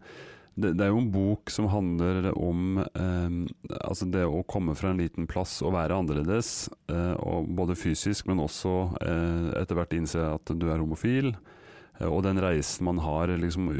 det, 0.58 0.72
det, 0.74 0.84
er 0.84 0.90
jo 0.90 1.02
en 1.02 1.12
bok 1.14 1.52
som 1.54 1.68
handler 1.70 2.30
om 2.34 2.80
eh, 2.82 3.36
altså 3.78 4.08
det 4.10 4.24
å 4.26 4.42
komme 4.48 4.74
fra 4.78 4.90
en 4.92 5.00
liten 5.00 5.28
plass 5.30 5.60
og 5.62 5.76
være 5.76 6.00
annerledes. 6.00 6.68
Eh, 6.90 7.14
og 7.22 7.48
både 7.58 7.78
fysisk, 7.78 8.26
men 8.30 8.42
også 8.42 8.74
eh, 9.02 9.46
etter 9.62 9.78
hvert 9.78 9.94
innse 9.96 10.24
at 10.34 10.52
du 10.54 10.68
er 10.68 10.82
homofil. 10.82 11.32
Eh, 11.98 12.08
og 12.08 12.24
den 12.26 12.40
reisen 12.42 12.88
man 12.88 13.02
har 13.04 13.30
liksom, 13.30 13.70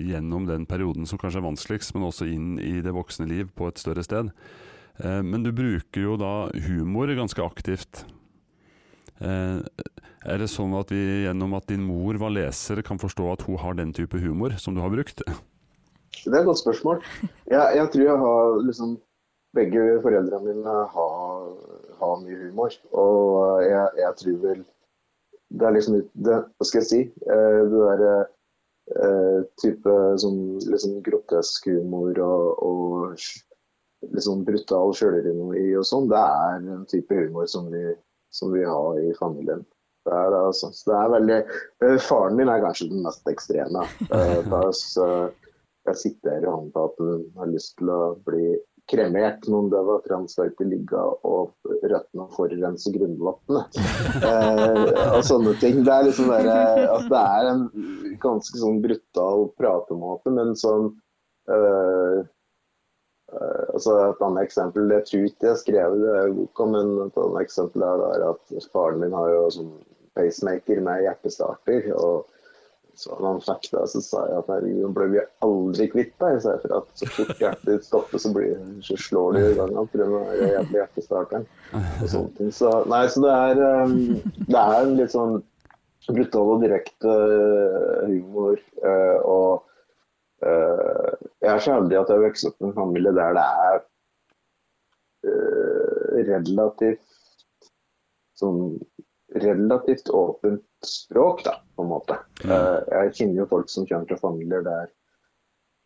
gjennom 0.00 0.48
den 0.50 0.66
perioden 0.70 1.08
som 1.08 1.20
kanskje 1.20 1.42
er 1.42 1.48
vanskeligst, 1.48 1.94
men 1.96 2.08
også 2.08 2.28
inn 2.30 2.54
i 2.62 2.78
det 2.84 2.94
voksne 2.96 3.28
liv 3.30 3.52
på 3.56 3.68
et 3.70 3.80
større 3.82 4.04
sted. 4.06 4.32
Eh, 5.02 5.22
men 5.22 5.44
du 5.44 5.52
bruker 5.52 6.08
jo 6.08 6.18
da 6.20 6.34
humor 6.68 7.12
ganske 7.14 7.44
aktivt. 7.44 8.04
Eh, 9.20 9.60
er 10.24 10.40
det 10.40 10.48
sånn 10.48 10.72
at 10.78 10.92
vi 10.92 11.26
gjennom 11.26 11.56
at 11.58 11.68
din 11.68 11.84
mor 11.84 12.16
var 12.20 12.32
leser, 12.32 12.80
kan 12.86 13.00
forstå 13.00 13.32
at 13.32 13.44
hun 13.48 13.60
har 13.60 13.76
den 13.76 13.92
type 13.96 14.18
humor 14.22 14.56
som 14.60 14.76
du 14.76 14.80
har 14.80 14.92
brukt? 14.92 15.20
Det 16.30 16.38
er 16.38 16.44
et 16.44 16.50
godt 16.50 16.62
spørsmål. 16.62 17.02
Jeg, 17.50 17.64
jeg 17.78 17.90
tror 17.92 18.08
jeg 18.10 18.22
har 18.26 18.62
liksom 18.68 18.94
Begge 19.54 19.82
foreldrene 20.02 20.40
mine 20.42 20.72
har, 20.90 21.42
har 22.00 22.14
mye 22.24 22.38
humor. 22.40 22.72
Og 22.90 23.62
jeg, 23.62 23.88
jeg 24.00 24.16
tror 24.18 24.40
vel 24.42 24.64
det 25.54 25.66
er 25.66 25.74
liksom 25.76 26.00
det, 26.26 26.38
Hva 26.58 26.66
skal 26.66 26.82
jeg 26.82 26.88
si? 26.88 27.00
Eh, 27.30 27.60
det 27.70 27.82
derre 27.84 28.14
eh, 28.98 29.44
type 29.62 29.94
sånn 30.22 30.40
liksom 30.64 30.96
grotesk 31.06 31.68
humor 31.70 32.18
og, 32.24 32.64
og 32.66 34.10
liksom 34.14 34.42
brutal 34.48 34.92
sjølironi 34.96 35.68
og 35.78 35.86
sånn, 35.88 36.10
det 36.10 36.20
er 36.20 36.58
en 36.58 36.82
type 36.90 37.16
humor 37.16 37.46
som 37.50 37.70
vi, 37.72 37.86
som 38.34 38.52
vi 38.52 38.66
har 38.66 39.00
i 39.00 39.14
familien. 39.20 39.62
Det 40.04 40.12
er, 40.12 40.34
altså. 40.36 40.68
det 40.84 40.96
er 40.98 41.14
veldig 41.14 41.38
eh, 41.38 41.96
Faren 42.02 42.36
min 42.36 42.50
er 42.52 42.60
kanskje 42.64 42.90
den 42.90 43.06
mest 43.06 43.30
ekstreme. 43.30 43.86
jeg 45.90 46.00
sitter 46.00 46.44
i 46.44 46.48
hånden 46.48 46.70
på 46.74 46.86
at 46.88 47.02
hun 47.02 47.24
har 47.38 47.50
lyst 47.52 47.76
til 47.80 47.90
å 47.92 48.00
bli 48.26 48.54
kremert 48.90 49.46
noen 49.48 49.70
døde 49.72 49.96
transverter 50.04 50.68
ligge 50.68 51.00
og 51.24 51.54
røttene 51.88 52.26
forurense 52.36 52.92
grunnvannet. 52.94 53.80
Eh, 54.24 54.90
og 55.16 55.24
sånne 55.26 55.52
ting. 55.60 55.80
Det 55.84 55.90
er 55.90 56.04
liksom 56.06 56.28
der, 56.30 56.46
altså 56.86 57.08
det 57.10 57.20
er 57.20 57.48
en 57.50 57.62
ganske 58.22 58.60
sånn 58.60 58.78
brutal 58.84 59.48
pratemåte, 59.58 60.30
men 60.32 60.52
sånn 60.58 60.86
eh, 61.50 62.20
eh, 63.34 63.64
altså 63.74 63.96
Et 64.04 64.22
annet 64.28 64.46
eksempel, 64.46 64.86
det 64.92 65.00
tror 65.08 65.26
ikke 65.28 65.50
jeg 65.50 65.62
skrev 65.64 65.98
det 65.98 66.14
i 66.28 66.36
boka, 66.38 66.68
men 66.76 66.94
et 67.08 67.18
annet 67.24 67.42
eksempel 67.42 67.84
er 67.88 68.28
at 68.30 68.54
faren 68.72 69.02
min 69.02 69.16
har 69.16 69.32
jo 69.32 69.42
sånn 69.58 69.74
pacemaker 70.14 70.80
med 70.86 71.04
hjertestarter. 71.08 71.90
og 71.98 72.30
så 72.96 73.14
når 73.18 73.26
han 73.26 73.40
fikk 73.44 73.66
det, 73.72 73.82
så 73.90 74.00
sa 74.04 74.20
jeg 74.28 74.38
at 74.40 74.50
herregud, 74.52 74.92
ble 74.96 75.06
vi 75.12 75.22
aldri 75.46 75.86
kvitt 75.92 76.12
deg. 76.22 76.38
Så 76.42 76.54
jeg 76.54 76.70
at 76.78 77.00
så 77.00 77.08
fort 77.16 77.42
hjertet 77.42 77.68
ditt 77.70 77.86
stopper, 77.86 78.22
så, 78.22 78.32
blir, 78.34 78.52
så 78.86 78.96
slår 79.00 79.36
det 79.36 79.42
i 79.48 79.56
gang 79.58 79.72
igjen 79.74 79.90
pga. 79.92 80.22
jævlig 80.40 80.78
hjertestarteren. 80.80 81.46
Og 81.74 82.06
sånne 82.12 82.32
ting. 82.38 82.50
Så, 82.54 82.70
nei, 82.92 83.02
så 83.10 83.24
det 83.24 83.34
er, 83.34 83.62
um, 83.82 83.96
det 84.50 84.60
er 84.62 84.76
en 84.78 84.96
litt 85.00 85.14
sånn 85.14 85.34
brutal 86.10 86.52
og 86.54 86.64
direkte 86.64 87.12
uh, 87.14 88.04
humor. 88.10 88.60
Uh, 88.84 89.18
og 89.24 90.46
uh, 90.46 91.10
jeg 91.42 91.50
er 91.54 91.64
så 91.64 91.78
heldig 91.78 92.00
at 92.02 92.14
jeg 92.14 92.24
vokste 92.28 92.52
opp 92.52 92.58
i 92.60 92.68
en 92.70 92.78
familie 92.78 93.16
der 93.16 93.36
det 93.38 93.48
er 93.66 93.82
relativt 96.28 97.02
sånn 98.38 98.76
relativt 99.34 100.10
åpent 100.14 100.62
språk, 100.88 101.44
da, 101.44 101.58
på 101.76 101.84
en 101.84 101.90
måte. 101.90 102.18
Uh, 102.44 102.80
jeg 102.90 103.14
kjenner 103.18 103.42
jo 103.42 103.50
folk 103.50 103.70
som 103.72 103.86
kommer 103.88 104.08
fra 104.10 104.20
familier 104.20 104.64
der 104.66 104.92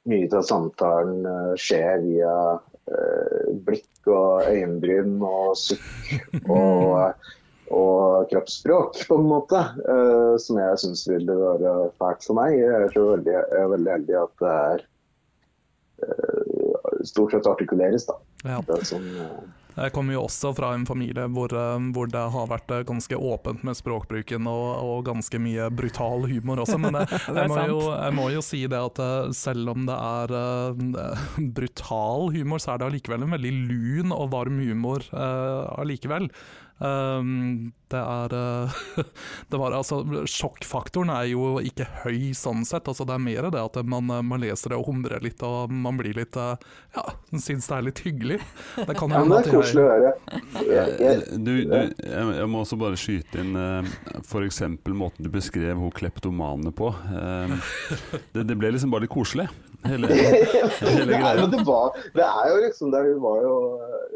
mye 0.09 0.29
av 0.33 0.45
samtalen 0.49 1.27
uh, 1.27 1.55
skjer 1.61 2.01
via 2.05 2.35
uh, 2.59 3.49
blikk 3.67 4.09
og 4.09 4.49
øyenbryn 4.49 5.19
og 5.27 5.57
sukk 5.61 6.15
og, 6.59 7.27
og 7.69 8.31
kroppsspråk, 8.31 9.03
på 9.09 9.19
en 9.21 9.29
måte. 9.29 9.61
som 10.41 10.61
jeg 10.63 10.81
syns 10.81 11.03
ville 11.11 11.35
være 11.37 11.75
fælt 12.01 12.25
for 12.25 12.39
meg. 12.39 12.57
Jeg 12.57 12.87
er, 12.87 12.95
veldig, 12.97 13.35
jeg 13.35 13.61
er 13.61 13.73
veldig 13.75 13.93
heldig 13.97 14.17
at 14.23 14.45
det 14.45 14.55
er 14.73 14.87
stort 17.05 17.35
sett 17.35 17.47
artikuleres, 17.51 18.07
da. 18.09 18.17
Ja. 18.47 18.63
Det 18.65 18.79
er 18.79 18.87
sånn, 18.87 19.09
jeg 19.79 19.95
kommer 19.95 20.17
jo 20.17 20.25
også 20.27 20.53
fra 20.57 20.73
en 20.77 20.87
familie 20.89 21.27
hvor, 21.35 21.53
eh, 21.55 21.89
hvor, 21.95 22.11
det 22.11 22.25
har 22.35 22.51
vært 22.51 22.75
eh, 22.75 22.85
ganske 22.89 23.17
åpent 23.17 23.65
med 23.67 23.79
språkbruken 23.79 24.49
og, 24.51 24.67
og 24.85 25.07
ganske 25.09 25.41
mye 25.43 25.69
brutal 25.75 26.27
humor 26.31 26.65
også, 26.65 26.79
men 26.83 26.99
jeg, 27.01 27.21
jeg, 27.27 27.51
må 27.51 27.65
jo, 27.71 27.81
jeg, 27.93 28.17
må 28.19 28.29
jo, 28.35 28.45
si 28.45 28.63
det 28.71 28.81
at 28.91 29.03
eh, 29.05 29.33
selv 29.37 29.75
om 29.75 29.89
det 29.89 29.99
er 29.99 30.37
brutal 31.59 32.31
humor, 32.35 32.63
så 32.63 32.75
er 32.75 32.81
det 32.81 32.89
allikevel 32.91 33.27
en 33.27 33.37
veldig 33.37 33.55
lun 33.71 34.15
og 34.17 34.31
varm 34.35 34.59
humor 34.63 35.05
allikevel. 35.15 36.29
Um, 36.79 37.73
det 37.91 37.99
er 37.99 38.35
uh, 38.37 38.75
det 39.51 39.59
var, 39.59 39.75
altså, 39.75 40.03
Sjokkfaktoren 40.29 41.11
er 41.11 41.25
jo 41.33 41.57
ikke 41.65 41.89
høy 42.05 42.31
sånn 42.39 42.63
sett. 42.69 42.87
Altså, 42.91 43.07
det 43.09 43.17
er 43.17 43.25
mer 43.25 43.49
det 43.51 43.63
at 43.63 43.79
man, 43.83 44.07
man 44.07 44.43
leser 44.43 44.73
det 44.73 44.79
og 44.79 44.91
humrer 44.91 45.23
litt 45.25 45.43
og 45.47 45.73
man 45.73 45.99
blir 45.99 46.15
litt 46.19 46.39
uh, 46.39 46.55
Ja, 46.95 47.05
syns 47.35 47.67
det 47.71 47.77
er 47.79 47.87
litt 47.89 48.03
hyggelig. 48.07 48.39
Det 48.79 48.99
kan 48.99 49.11
ja, 49.17 49.25
det 49.27 49.41
er 49.41 49.51
koselig 49.57 49.85
å 49.85 49.89
høre. 49.95 50.13
Du, 51.35 51.53
du, 51.67 51.81
jeg, 52.05 52.49
må 52.51 52.63
også 52.63 52.79
bare 52.81 53.01
skyte 53.01 53.43
inn 53.43 53.59
uh, 53.59 53.83
f.eks. 54.23 54.63
måten 54.87 55.27
du 55.27 55.33
beskrev 55.33 55.81
hun 55.81 55.95
kleptomane 55.95 56.75
på. 56.77 56.93
Uh, 57.11 57.59
det, 58.37 58.47
det 58.47 58.59
ble 58.59 58.75
liksom 58.77 58.95
bare 58.95 59.09
litt 59.09 59.15
koselig. 59.15 59.49
Hele, 59.89 60.09
hele 60.11 61.19
Nei, 61.23 61.35
men 61.39 61.53
det, 61.53 61.61
var, 61.67 61.95
det 62.15 62.25
er 62.27 62.49
jo 62.51 62.57
liksom 62.65 62.91
det, 62.91 63.03
Hun 63.07 63.21
var 63.23 63.37
jo 63.45 63.53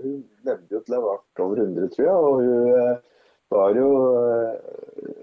Hun 0.02 0.16
levde 0.42 0.74
jo 0.74 0.80
til 0.82 0.96
jeg 0.96 1.04
var 1.04 1.20
over 1.44 1.60
100, 1.62 1.92
tror 1.92 2.06
jeg. 2.08 2.16
Og 2.16 2.40
hun 2.42 2.80
eh, 2.80 2.96
var 3.52 3.76
jo, 3.76 3.86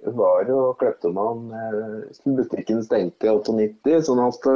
hun 0.06 0.16
var 0.22 0.48
jo 0.48 0.62
kleptoman. 0.80 1.44
Butikken 2.24 2.80
stengte 2.86 3.28
i 3.28 3.34
98, 3.36 4.00
sånn 4.08 4.24
at 4.24 4.48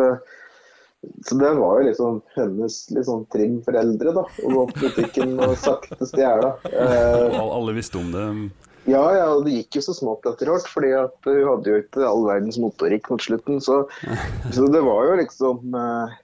så 1.25 1.35
det 1.35 1.53
var 1.53 1.79
jo 1.79 1.87
liksom 1.87 2.21
hennes 2.35 2.75
liksom 2.95 3.25
trim 3.33 3.57
foreldre, 3.65 4.13
da. 4.15 4.23
Å 4.23 4.51
gå 4.53 4.65
på 4.69 4.83
butikken 4.85 5.35
og 5.43 5.55
sakte 5.59 6.07
stjele. 6.07 6.53
Eh, 6.69 7.39
alle 7.43 7.75
visste 7.75 7.99
om 7.99 8.11
det? 8.13 8.27
Ja, 8.89 9.03
ja, 9.15 9.27
og 9.31 9.45
det 9.45 9.55
gikk 9.55 9.77
jo 9.77 9.83
så 9.85 9.95
smått 9.95 10.25
etter 10.27 10.49
hvert. 10.51 10.67
fordi 10.67 10.91
at 10.97 11.15
hun 11.27 11.39
hadde 11.47 11.71
jo 11.71 11.79
ikke 11.79 12.03
all 12.03 12.25
verdens 12.27 12.59
motorikk 12.59 13.07
mot 13.13 13.23
slutten. 13.23 13.61
Så, 13.63 13.83
så, 14.55 14.67
det 14.73 14.83
var 14.83 15.07
jo 15.07 15.17
liksom 15.21 15.77
eh, 15.79 16.15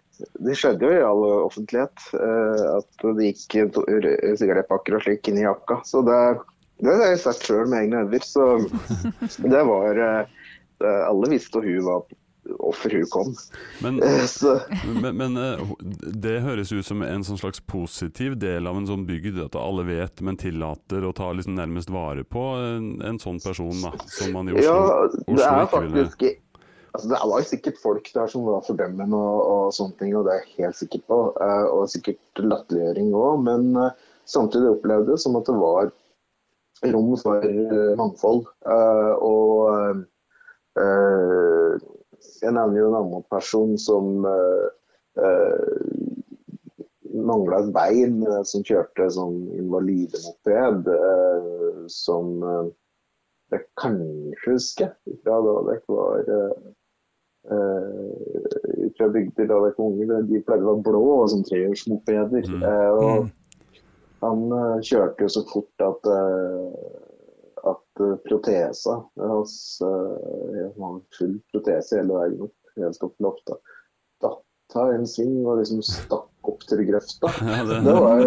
Det 0.44 0.58
skjedde 0.60 0.88
jo 0.88 0.98
i 0.98 1.06
all 1.06 1.26
offentlighet 1.46 2.10
eh, 2.20 2.64
at 2.76 3.06
det 3.16 3.32
gikk 3.32 3.60
sigarettpakker 4.42 4.98
og 4.98 5.06
slik 5.06 5.32
inn 5.32 5.40
i 5.40 5.48
jakka. 5.48 5.80
Så 5.88 6.04
det, 6.08 6.20
det 6.84 6.96
har 6.96 7.14
jeg 7.14 7.24
sett 7.24 7.48
sjøl 7.48 7.70
med 7.72 7.86
egne 7.86 8.04
øyne. 8.04 8.24
Så 8.28 8.50
det 9.56 9.64
var 9.72 10.04
eh, 10.10 10.42
Alle 11.08 11.32
visste 11.32 11.64
hun 11.64 11.86
var 11.88 12.04
offer 12.60 12.90
hun 12.90 13.06
kom. 13.10 13.36
Men, 13.84 14.00
men, 15.02 15.18
men, 15.18 15.38
eh, 15.38 15.60
det 16.14 16.40
høres 16.44 16.72
ut 16.72 16.86
som 16.86 17.04
en 17.06 17.24
sånn 17.26 17.40
slags 17.40 17.62
positiv 17.70 18.38
del 18.40 18.68
av 18.70 18.78
en 18.80 18.88
sånn 18.90 19.06
bygd, 19.08 19.40
at 19.46 19.58
alle 19.60 19.86
vet, 19.88 20.22
men 20.26 20.40
tillater 20.40 21.06
å 21.06 21.14
ta 21.16 21.32
liksom 21.36 21.58
nærmest 21.58 21.92
vare 21.94 22.26
på 22.26 22.46
en, 22.58 22.92
en 23.06 23.20
sånn 23.22 23.42
person, 23.44 23.74
da, 23.84 23.94
som 24.10 24.36
man 24.36 24.52
i 24.52 24.58
Oslo, 24.58 24.68
ja, 24.68 24.78
det 25.14 25.24
er 25.24 25.34
Oslo 25.36 25.66
faktisk 25.78 26.24
ville 26.28 26.38
Altså, 26.90 27.06
det 27.12 27.18
var 27.22 27.38
jo 27.38 27.46
sikkert 27.46 27.76
folk 27.78 28.08
der 28.16 28.30
som 28.32 28.48
var 28.48 28.64
fordømmende 28.66 29.14
og, 29.14 29.42
og, 29.46 29.74
sånne 29.78 29.94
ting, 30.00 30.16
og 30.18 30.24
det 30.26 30.32
er 30.34 30.40
jeg 30.42 30.56
helt 30.66 30.78
sikker 30.80 31.04
på. 31.06 31.20
Uh, 31.38 31.68
og 31.70 31.84
sikkert 31.94 32.42
latterliggjøring 32.42 33.12
òg, 33.14 33.44
men 33.46 33.68
samtidig 34.26 34.72
opplevde 34.72 35.14
jeg 35.14 35.22
som 35.22 35.38
at 35.38 35.46
det 35.46 35.58
var 35.62 35.92
rom 36.90 37.14
for 37.22 37.46
mangfold. 38.02 38.42
og 39.22 40.10
jeg 42.42 42.54
nevner 42.56 42.82
jo 42.82 42.90
en 42.90 42.98
annen 43.00 43.26
person 43.32 43.76
som 43.82 44.26
uh, 44.28 44.68
uh, 45.20 45.78
mangla 47.30 47.62
et 47.64 47.72
bein, 47.76 48.20
uh, 48.28 48.42
som 48.48 48.66
kjørte 48.68 49.10
sånn 49.16 49.42
invalidemoped, 49.60 50.90
uh, 50.92 51.82
som 51.90 52.38
jeg 53.50 53.66
kanskje 53.82 54.36
husker 54.46 54.94
fra 55.24 55.40
da 55.42 55.56
dere 55.72 55.82
var 55.90 56.28
fra 58.98 59.08
bygder 59.10 59.48
da 59.50 59.56
dere 59.56 59.62
var 59.64 59.80
unge. 59.82 60.20
De 60.30 60.42
pleide 60.46 60.68
å 60.68 60.70
være 60.70 60.86
blå, 60.86 61.02
og 61.16 61.32
sånn 61.34 61.48
trehjulsmopeder. 61.48 62.46
Mm. 62.46 62.62
mm. 62.62 63.32
han 64.22 64.40
kjørte 64.86 65.26
jo 65.26 65.32
så 65.34 65.42
fort 65.50 65.86
at 65.88 66.12
uh, 66.12 66.69
protesa 68.26 69.00
hans 69.20 69.56
har 69.82 71.02
full 71.18 71.36
protese 71.52 72.00
hele 72.00 72.16
veien 72.16 72.48
opp, 72.48 72.56
helt 72.80 73.04
opp 73.06 73.16
til 73.18 73.28
Datt 73.28 73.60
Datta 74.70 74.86
en 74.94 75.08
sving 75.10 75.46
og 75.48 75.58
liksom 75.60 75.82
stakk 75.82 76.50
opp 76.50 76.62
til 76.70 76.84
grøfta. 76.86 77.32
Det... 77.86 77.94
var 77.94 78.22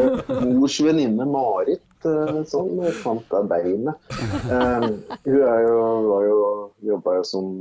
mors 0.51 0.79
venninne 0.83 1.27
Marit 1.31 2.07
sånn 2.51 2.81
fant 2.99 3.29
det 3.31 3.43
beinet. 3.47 4.15
Hun 4.49 5.37
er 5.39 5.61
jo, 5.63 5.77
var 6.09 6.25
jo, 6.27 6.39
jobba 6.83 7.15
jo 7.21 7.25
som, 7.29 7.53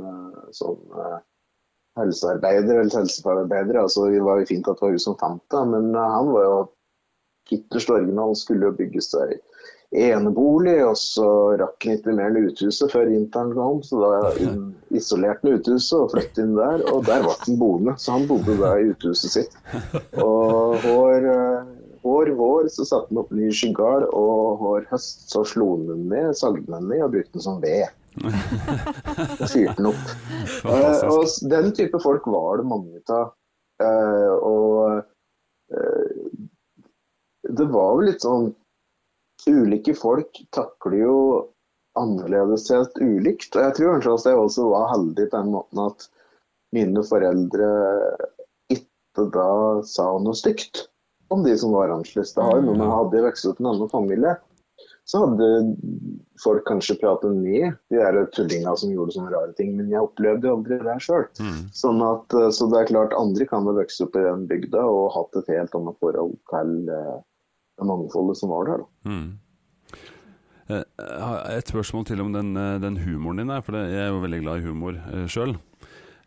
som 0.57 0.79
helsearbeider 1.99 2.81
eller 2.81 2.97
helsefagarbeider. 3.03 3.83
Altså, 3.83 4.07
det 4.09 4.23
var 4.25 4.41
jo 4.41 4.49
fint 4.49 4.67
at 4.67 4.81
det 4.81 4.87
var 4.87 4.95
hun 4.95 5.05
som 5.05 5.19
fant 5.21 5.43
det, 5.53 5.63
men 5.75 5.93
han 5.93 6.33
var 6.33 6.47
jo 6.47 6.57
ytterst 7.53 7.93
original. 7.93 8.33
Skulle 8.39 8.71
jo 8.71 8.79
bygges 8.81 9.11
seg 9.13 9.37
enebolig, 9.91 10.77
og 10.85 10.95
så 10.99 11.27
rakk 11.59 11.83
han 11.85 11.97
ikke 11.97 12.15
mer 12.15 12.31
enn 12.31 12.47
uthuset 12.47 12.91
før 12.93 13.09
vinteren 13.11 13.51
kom. 13.55 13.81
Så 13.83 13.99
da 13.99 14.31
isolerte 14.95 15.47
han 15.47 15.59
uthuset 15.59 15.97
og 15.99 16.11
flyttet 16.13 16.43
inn 16.45 16.55
der, 16.57 16.83
og 16.91 17.05
der 17.09 17.25
ble 17.25 17.35
han 17.43 17.59
boende. 17.59 17.95
Så 17.99 18.15
han 18.15 18.27
bodde 18.29 18.57
da 18.61 18.73
i 18.79 18.91
uthuset 18.93 19.35
sitt. 19.35 19.57
Og 20.23 20.77
hver, 20.85 21.27
hver 22.05 22.31
vår 22.39 22.71
så 22.71 22.87
satte 22.87 23.11
han 23.11 23.23
opp 23.23 23.33
ny 23.35 23.51
skygard, 23.55 24.07
og 24.15 24.63
hver 24.63 24.87
høst 24.93 25.27
så 25.33 25.43
slo 25.47 25.73
han 25.75 25.89
den 25.91 26.07
ned, 26.13 26.31
sagde 26.39 26.63
den 26.69 26.87
ned 26.91 27.03
og 27.07 27.17
brukte 27.17 27.35
den 27.37 27.47
som 27.49 27.59
ved. 27.63 27.91
Og 28.21 29.45
fyrte 29.47 29.75
den 29.77 29.91
opp. 29.91 30.15
Uh, 30.67 31.03
og 31.11 31.51
den 31.51 31.71
type 31.75 31.99
folk 32.03 32.27
var 32.31 32.59
det 32.59 32.67
mange 32.67 33.03
av. 33.11 33.35
Uh, 33.81 34.33
og 34.45 34.73
uh, 35.73 36.41
det 37.49 37.65
var 37.73 37.95
vel 37.97 38.11
litt 38.11 38.21
sånn 38.21 38.51
ulike 39.49 39.95
folk 39.97 40.41
takler 40.55 40.97
jo 40.99 41.17
annerledes 41.99 42.69
helt 42.71 42.97
ulikt. 43.01 43.55
Og 43.55 43.65
jeg 43.65 43.77
tror 43.77 43.95
kanskje 43.95 44.13
at 44.15 44.29
jeg 44.31 44.43
også 44.43 44.67
var 44.71 44.91
heldig 44.93 45.27
på 45.31 45.39
den 45.39 45.55
måten 45.55 45.83
at 45.85 46.07
mine 46.75 47.03
foreldre 47.03 47.71
ikke 48.71 49.27
da 49.33 49.49
sa 49.87 50.07
noe 50.23 50.37
stygt 50.37 50.85
om 51.31 51.43
de 51.47 51.55
som 51.57 51.73
var 51.75 51.91
annerledes. 51.91 52.35
Det 52.35 52.45
har 52.45 52.59
jo 52.59 52.69
noe 52.69 52.79
med 52.79 52.95
hadde 52.95 53.19
jeg 53.19 53.27
vokst 53.27 53.49
opp 53.49 53.59
i 53.59 53.63
en 53.65 53.71
annen 53.73 53.91
familie, 53.91 54.37
så 55.09 55.23
hadde 55.25 55.47
folk 56.43 56.63
kanskje 56.67 56.95
pratet 57.01 57.33
ned 57.35 57.73
de 57.91 57.99
der 57.99 58.19
tullingene 58.35 58.75
som 58.79 58.93
gjorde 58.93 59.15
sånne 59.15 59.33
rare 59.33 59.51
ting, 59.57 59.73
men 59.77 59.89
jeg 59.91 60.05
opplevde 60.05 60.47
jo 60.47 60.55
aldri 60.59 60.77
det 60.85 60.97
sjøl. 61.03 61.25
Mm. 61.41 61.57
Sånn 61.75 62.03
så 62.29 62.67
det 62.71 62.79
er 62.79 62.91
klart 62.91 63.17
andre 63.17 63.47
kan 63.49 63.67
ha 63.67 63.75
vokst 63.75 64.03
opp 64.05 64.15
i 64.15 64.23
den 64.23 64.45
bygda 64.51 64.85
og 64.87 65.11
hatt 65.15 65.41
et 65.41 65.51
helt 65.51 65.75
annet 65.77 65.99
forhold 66.03 66.37
til 66.53 66.73
eh, 66.93 67.17
mangfoldet 67.87 68.39
som 68.39 68.53
var 68.53 68.69
der. 68.69 68.85
Mm. 69.07 69.39
Eh, 70.71 71.57
et 71.57 71.73
spørsmål 71.73 72.05
til 72.07 72.21
om 72.23 72.31
den, 72.33 72.55
eh, 72.57 72.79
den 72.81 73.01
humoren 73.03 73.43
din, 73.43 73.53
for 73.65 73.77
jeg 73.77 74.05
er 74.05 74.09
jo 74.13 74.23
veldig 74.23 74.41
glad 74.43 74.61
i 74.61 74.65
humor 74.69 74.97
eh, 74.99 75.27
sjøl. 75.27 75.57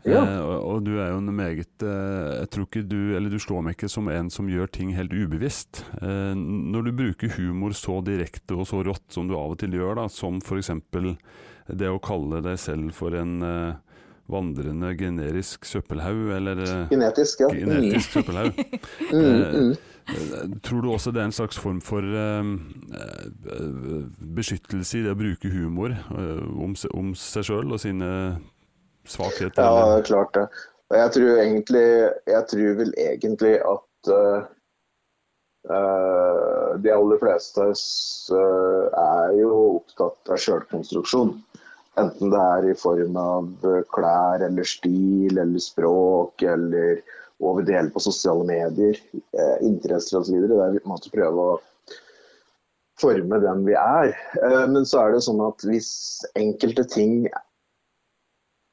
Ja. 0.05 0.21
Eh, 0.21 0.39
og, 0.39 0.57
og, 0.69 0.83
du 0.85 0.99
er 1.01 1.09
jo 1.09 1.17
en 1.17 1.33
meget 1.33 1.81
eh, 1.81 2.41
Jeg 2.43 2.49
tror 2.53 2.67
ikke 2.67 2.83
du 2.85 3.15
Eller 3.17 3.31
du 3.33 3.39
slår 3.41 3.63
meg 3.65 3.73
ikke 3.73 3.89
som 3.89 4.09
en 4.13 4.29
som 4.29 4.49
gjør 4.51 4.69
ting 4.69 4.91
helt 4.93 5.13
ubevisst. 5.13 5.81
Eh, 5.97 6.35
når 6.35 6.85
du 6.85 6.91
bruker 6.99 7.33
humor 7.39 7.73
så 7.73 7.97
direkte 8.05 8.53
og 8.53 8.67
så 8.69 8.83
rått 8.85 9.07
som 9.15 9.25
du 9.27 9.33
av 9.37 9.55
og 9.55 9.59
til 9.63 9.73
gjør, 9.73 9.97
da, 10.03 10.07
som 10.11 10.37
f.eks. 10.43 10.69
det 11.73 11.89
å 11.89 12.01
kalle 12.03 12.43
deg 12.45 12.59
selv 12.61 12.93
for 12.93 13.17
en 13.17 13.39
vandrende 14.31 14.93
generisk 14.97 15.65
søppelhaug, 15.69 16.31
eller 16.37 16.61
eh, 16.63 16.87
Genetisk, 16.89 17.45
ja. 17.45 17.51
genetisk 17.53 18.17
søppelhaug. 18.17 18.53
Mm, 19.13 19.21
mm. 19.21 19.75
Eh, 20.05 20.49
Tror 20.63 20.81
du 20.81 20.91
også 20.91 21.11
det 21.11 21.21
er 21.21 21.25
en 21.29 21.33
slags 21.33 21.57
form 21.57 21.79
for 21.81 22.01
eh, 22.01 22.51
eh, 22.93 24.03
beskyttelse 24.37 24.99
i 24.99 25.05
det 25.05 25.13
å 25.13 25.17
bruke 25.17 25.49
humor 25.49 25.95
eh, 25.95 26.43
om, 26.61 26.75
om 26.93 27.13
seg 27.17 27.47
sjøl 27.47 27.73
og 27.73 27.81
sine 27.81 28.09
svakheter? 29.09 29.61
Ja, 29.61 29.93
det 29.93 30.03
er 30.03 30.09
klart 30.09 30.33
det. 30.37 30.45
Og 30.89 30.97
jeg 30.97 31.11
tror 31.15 31.39
egentlig 31.41 31.87
Jeg 32.27 32.43
tror 32.51 32.77
vel 32.79 32.93
egentlig 33.01 33.55
at 33.57 34.11
uh, 34.13 34.43
eh, 35.73 36.69
de 36.83 36.93
aller 36.93 37.21
fleste 37.21 37.65
uh, 37.65 38.37
eh, 38.37 38.99
er 39.01 39.37
jo 39.39 39.51
opptatt 39.79 40.33
av 40.33 40.41
sjølkonstruksjon. 40.41 41.33
Enten 42.01 42.31
det 42.33 42.41
er 42.41 42.69
i 42.71 42.77
form 42.77 43.15
av 43.19 43.67
eh, 43.69 43.83
klær 43.95 44.43
eller 44.43 44.67
stil 44.67 45.37
eller 45.37 45.63
språk 45.63 46.43
eller 46.43 46.99
hva 47.39 47.53
vi 47.57 47.65
deler 47.67 47.91
på 47.91 48.03
sosiale 48.03 48.45
medier, 48.47 48.99
eh, 49.35 49.55
interesser 49.67 50.19
osv. 50.19 50.35
Det 50.43 50.69
vi 50.75 50.81
på 50.81 50.89
en 50.89 50.93
måte 50.93 51.11
prøver 51.13 51.55
å 51.55 51.57
forme 52.99 53.39
den 53.43 53.63
vi 53.67 53.75
er. 53.79 54.13
Eh, 54.41 54.65
Men 54.71 54.87
så 54.87 55.05
er 55.05 55.15
det 55.15 55.23
sånn 55.27 55.43
at 55.45 55.63
hvis 55.67 55.89
enkelte 56.35 56.87
ting 56.91 57.27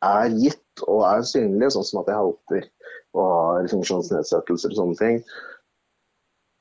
er 0.02 0.34
gitt 0.34 0.84
og 0.88 1.04
er 1.06 1.26
synlige, 1.26 1.74
sånn 1.76 1.86
som 1.86 2.02
at 2.02 2.10
jeg 2.10 2.18
halter 2.18 2.68
og 3.12 3.26
har 3.28 3.70
funksjonsnedsettelser 3.70 4.72
og 4.72 4.78
sånne 4.78 4.98
ting, 4.98 5.18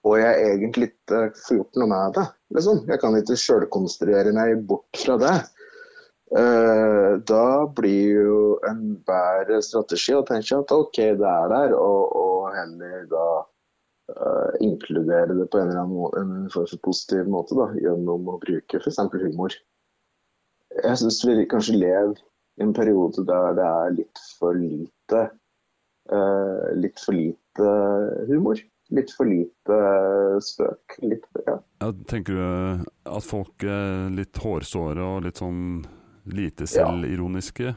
og 0.06 0.17
jeg 0.17 0.45
egentlig 0.50 0.89
ikke 0.91 1.21
får 1.45 1.58
gjort 1.58 1.78
noe 1.80 1.89
med 1.91 2.15
det. 2.17 2.28
Liksom. 2.58 2.80
Jeg 2.89 3.02
kan 3.02 3.17
ikke 3.17 3.38
sjølkonstruere 3.38 4.34
meg 4.36 4.63
bort 4.69 4.97
fra 4.97 5.17
det. 5.21 5.36
Eh, 6.32 7.17
da 7.28 7.48
blir 7.76 8.24
jo 8.24 8.44
en 8.70 8.84
bedre 9.04 9.58
strategi 9.65 10.13
å 10.15 10.24
tenke 10.28 10.62
at 10.62 10.72
OK, 10.72 11.02
det 11.20 11.28
er 11.28 11.52
der, 11.52 11.76
og, 11.76 12.13
og 12.15 12.46
heller 12.56 13.04
da 13.12 13.26
uh, 13.41 14.54
inkludere 14.63 15.36
det 15.36 15.50
på 15.52 15.60
en 15.60 15.74
eller 15.74 15.82
annen 15.84 16.48
form 16.54 16.70
for 16.72 16.84
positiv 16.88 17.28
måte 17.28 17.60
da, 17.60 17.67
gjennom 17.84 18.32
å 18.32 18.38
bruke 18.39 18.80
f.eks. 18.80 19.02
humor. 19.26 19.60
Jeg 20.80 21.04
syns 21.04 21.20
vi 21.28 21.44
kanskje 21.52 21.82
lever 21.82 22.15
i 22.15 22.63
en 22.63 22.74
periode 22.80 23.28
der 23.28 23.60
det 23.60 23.67
er 23.67 23.96
litt 24.00 24.26
for 24.39 24.56
lite 24.56 25.28
uh, 26.15 26.67
litt 26.80 27.04
for 27.04 27.17
lite 27.17 27.72
humor. 28.32 28.63
Litt 28.91 29.12
for 29.15 29.28
lite 29.28 29.76
spøk. 30.44 30.96
Litt, 31.04 31.28
ja. 31.44 31.60
Ja, 31.84 31.91
tenker 32.08 32.36
du 32.36 32.88
at 33.08 33.24
folk 33.24 33.63
er 33.63 34.12
litt 34.15 34.39
hårsåre 34.39 35.06
og 35.15 35.28
litt 35.28 35.39
sånn 35.39 35.84
lite 36.25 36.67
selvironiske? 36.67 37.73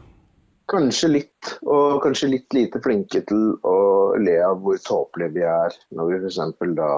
Kanskje 0.71 1.09
litt, 1.11 1.51
og 1.69 2.01
kanskje 2.05 2.31
litt 2.33 2.55
lite 2.57 2.81
flinke 2.81 3.21
til 3.29 3.51
å 3.69 3.79
le 4.17 4.39
av 4.47 4.63
hvor 4.65 4.79
tåpelige 4.81 5.35
vi 5.37 5.43
er 5.49 5.75
når 5.93 6.13
vi 6.13 6.21
f.eks. 6.23 6.39
da 6.79 6.89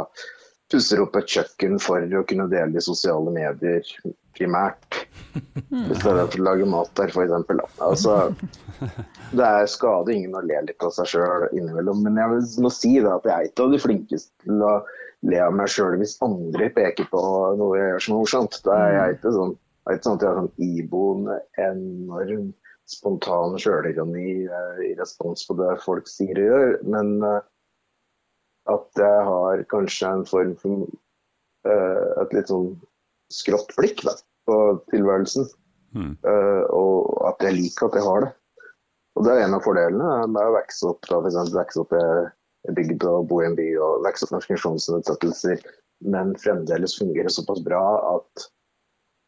pusser 0.70 1.02
opp 1.02 1.16
et 1.18 1.30
kjøkken 1.30 1.80
for 1.82 2.02
å 2.02 2.22
kunne 2.26 2.46
dele 2.50 2.78
i 2.78 2.84
sosiale 2.84 3.32
medier 3.34 3.86
primært. 4.36 5.02
I 5.36 5.96
stedet 5.96 6.28
for 6.30 6.40
å 6.40 6.46
lage 6.46 6.66
mat 6.68 6.90
der, 6.98 7.10
f.eks. 7.10 7.76
Altså, 7.82 8.16
det 9.38 9.46
er 9.46 9.70
skade 9.70 10.14
ingen 10.14 10.36
å 10.38 10.44
le 10.46 10.62
litt 10.68 10.86
av 10.86 10.94
seg 10.94 11.10
sjøl 11.14 11.48
innimellom. 11.52 12.02
Men 12.06 12.18
jeg 12.20 12.34
vil- 12.34 12.64
må 12.66 12.72
si 12.74 12.94
da 13.00 13.16
at 13.16 13.26
jeg 13.26 13.34
er 13.34 13.50
ikke 13.50 13.66
av 13.66 13.74
de 13.74 13.82
flinkeste 13.82 14.46
til 14.46 14.62
å 14.62 14.74
le 15.26 15.38
av 15.42 15.54
meg 15.56 15.70
sjøl 15.72 15.96
hvis 15.98 16.18
andre 16.22 16.68
peker 16.74 17.08
på 17.10 17.22
noe 17.58 17.78
jeg 17.78 17.92
gjør 17.92 18.04
som 18.04 18.14
er 18.14 18.20
morsomt. 18.20 18.60
Da 18.66 18.76
er 18.84 18.92
jeg 18.98 19.16
ikke 19.16 19.32
sånn, 19.38 19.56
det 19.86 19.92
er 19.92 19.98
ikke 20.00 20.08
sånn 20.08 20.16
at 20.18 20.22
jeg 20.24 20.32
har 20.32 20.38
sånn 20.40 20.64
iboende 20.66 21.34
enorm 21.62 22.46
spontan 22.90 23.54
sjølironi 23.62 24.30
eh, 24.46 24.80
i 24.82 24.94
respons 24.98 25.44
på 25.46 25.54
det 25.60 25.76
folk 25.84 26.08
sier 26.10 26.40
og 26.42 26.48
gjør. 26.48 26.72
Men 26.90 27.12
eh, 27.22 27.44
at 28.74 28.98
jeg 28.98 29.20
har 29.28 29.62
kanskje 29.70 30.10
en 30.10 30.24
form 30.26 30.56
for 30.58 30.88
eh, 31.70 32.08
et 32.24 32.34
litt 32.34 32.50
sånn 32.50 32.72
skrått 33.30 33.70
blikk 33.78 34.02
da, 34.08 34.16
på 34.50 34.58
tilværelsen. 34.90 35.46
Mm. 35.96 36.12
Og 36.76 37.06
at 37.30 37.46
jeg 37.46 37.56
liker 37.56 37.86
at 37.86 37.94
jeg 37.96 38.04
har 38.04 38.26
det. 38.26 38.32
Og 39.16 39.24
det 39.24 39.32
er 39.32 39.44
en 39.46 39.54
av 39.56 39.62
fordelene 39.64 40.10
med 40.28 40.42
å 40.42 40.56
vokse 40.58 40.90
opp 40.90 41.06
da, 41.06 41.20
for 41.22 41.30
eksempel, 41.30 41.56
vokse 41.62 41.84
opp 41.86 41.94
i 41.96 42.74
bygd 42.76 43.06
og 43.08 43.30
bo 43.30 43.38
i 43.40 43.46
en 43.46 43.56
by 43.56 43.70
og 43.78 44.02
vokse 44.04 44.26
opp 44.26 44.34
med 44.34 44.44
funksjonsnedsettelser, 44.50 45.62
men 46.12 46.34
fremdeles 46.42 46.98
fungere 46.98 47.32
såpass 47.32 47.62
bra 47.64 47.80
at 48.10 48.48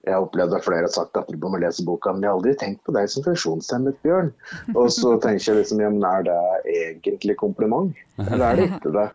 jeg 0.06 0.14
har 0.14 0.24
opplevd 0.24 0.54
at 0.56 0.64
flere 0.64 0.86
har 0.86 0.94
sagt 0.94 1.18
at 1.18 1.28
du 1.28 1.48
må 1.50 1.58
lese 1.60 1.84
boka 1.84 2.12
men 2.14 2.24
jeg 2.24 2.30
har 2.30 2.38
aldri 2.38 2.54
tenkt 2.60 2.84
på 2.86 2.94
deg 2.96 3.10
som 3.10 3.24
funksjonshemmet, 3.26 3.98
Bjørn. 4.06 4.30
Og 4.74 4.92
så 4.94 5.16
tenker 5.22 5.50
jeg 5.50 5.60
liksom, 5.62 5.82
ja, 5.82 5.90
men 5.92 6.06
er 6.06 6.26
det 6.28 6.38
egentlig 6.72 7.36
kompliment? 7.40 7.98
Eller 8.28 8.44
er 8.46 8.60
det 8.60 8.68
ikke 8.70 8.94
det? 8.94 9.08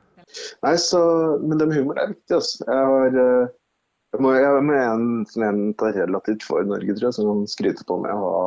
Nei, 0.66 0.76
så, 0.82 1.02
men 1.42 1.60
det 1.60 1.70
med 1.70 1.80
humor 1.80 2.00
er 2.02 2.12
viktig. 2.12 2.40
Altså. 2.40 2.66
Jeg 2.68 2.90
har 2.90 3.20
eh, 3.24 3.52
jeg 4.14 4.22
må, 4.22 4.34
jeg 4.38 4.50
må 4.54 4.62
med 4.68 4.82
en 4.82 5.06
som 5.30 5.44
en 5.48 5.62
tar 5.82 5.96
relativt 5.98 6.44
for 6.46 6.62
Norge, 6.70 6.94
tror 6.94 7.08
jeg, 7.08 7.16
som 7.18 7.30
kan 7.32 7.48
skryte 7.50 7.86
på 7.90 7.98
med 8.04 8.14
å 8.14 8.28
ha, 8.28 8.44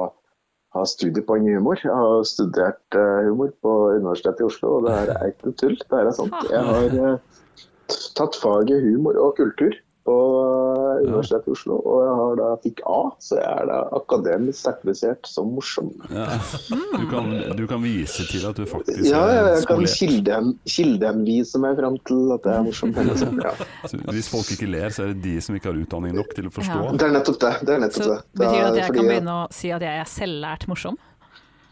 ha 0.77 0.85
studiepoeng 0.87 1.49
i 1.49 1.57
humor. 1.57 1.81
Jeg 1.83 1.91
har 1.91 2.29
studert 2.29 2.99
eh, 2.99 3.27
humor 3.27 3.51
på 3.67 3.73
Universitetet 3.97 4.45
i 4.45 4.47
Oslo, 4.47 4.77
og 4.77 4.87
det 4.87 4.95
her 4.95 5.11
er 5.17 5.33
ikke 5.33 5.55
tull. 5.59 5.75
Det 5.81 5.99
her 5.99 6.11
er 6.13 6.15
sant. 6.15 6.37
Jeg 6.53 6.63
har 6.69 6.95
eh, 7.09 7.97
tatt 8.19 8.39
faget 8.39 8.87
humor 8.87 9.19
og 9.25 9.35
kultur 9.41 9.75
eh, 9.75 10.76
Universitetet 11.05 11.49
i 11.51 11.55
Oslo, 11.57 11.77
og 11.85 11.99
jeg 12.07 12.15
har 12.21 12.37
da 12.41 12.49
fikk 12.65 12.81
A, 12.89 12.99
så 13.23 13.39
jeg 13.41 13.51
er 13.63 13.69
da 13.71 13.79
akademisk 13.99 14.59
sertifisert 14.65 15.29
som 15.29 15.51
morsom. 15.57 15.91
Ja. 16.11 16.27
Du, 16.71 17.05
kan, 17.11 17.29
du 17.59 17.65
kan 17.71 17.83
vise 17.85 18.27
til 18.31 18.47
at 18.49 18.57
du 18.59 18.65
faktisk 18.69 19.05
Ja, 19.07 19.21
ja, 19.29 19.43
er 19.45 19.51
jeg 19.57 19.67
kan 19.69 19.83
skolert. 19.87 19.97
kilden, 20.01 20.53
kildenvise 20.69 21.61
meg 21.63 21.77
fram 21.81 21.99
til 22.09 22.33
at 22.37 22.47
det 22.47 22.55
er 22.57 22.67
morsom. 22.67 22.95
Ja. 23.47 23.53
Så 23.87 23.99
Hvis 24.11 24.29
folk 24.33 24.49
ikke 24.57 24.67
ler, 24.71 24.89
så 24.95 25.05
er 25.05 25.13
det 25.15 25.23
de 25.27 25.35
som 25.45 25.55
ikke 25.59 25.71
har 25.71 25.79
utdanning 25.79 26.15
nok 26.17 26.33
til 26.37 26.49
å 26.49 26.53
forstå. 26.55 26.79
Ja. 26.89 26.95
Det 26.97 27.07
er 27.09 27.13
nettopp 27.19 27.39
det. 27.43 27.53
det, 27.67 27.75
er 27.77 27.83
nettopp 27.85 28.03
Så 28.07 28.09
det. 28.15 28.23
betyr 28.41 28.57
det 28.57 28.65
at 28.71 28.79
jeg 28.81 28.87
fordi 28.89 28.99
kan 28.99 29.11
begynne 29.13 29.35
å 29.37 29.45
si 29.55 29.71
at 29.77 29.85
jeg 29.87 30.01
er 30.03 30.11
selvlært 30.11 30.67
morsom? 30.71 30.97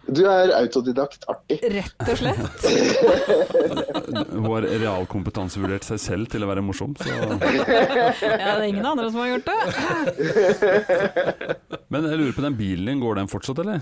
Du 0.06 0.20
er 0.28 0.52
autodidakt 0.52 1.24
artig. 1.30 1.58
Rett 1.72 2.04
og 2.04 2.18
slett. 2.20 2.64
Hun 4.34 4.48
har 4.50 4.66
realkompetansevurdert 4.68 5.86
seg 5.86 6.00
selv 6.02 6.30
til 6.32 6.44
å 6.44 6.48
være 6.50 6.64
morsom, 6.64 6.92
så 7.00 7.08
Ja, 7.08 7.24
det 7.38 8.30
er 8.52 8.66
ingen 8.68 8.84
andre 8.84 9.08
som 9.08 9.22
har 9.22 9.30
gjort 9.32 9.48
det. 9.48 9.60
Men 11.92 12.08
jeg 12.10 12.20
lurer 12.20 12.36
på 12.36 12.44
den 12.44 12.58
bilen 12.58 12.92
din, 12.92 13.00
går 13.02 13.22
den 13.22 13.30
fortsatt, 13.32 13.62
eller? 13.64 13.80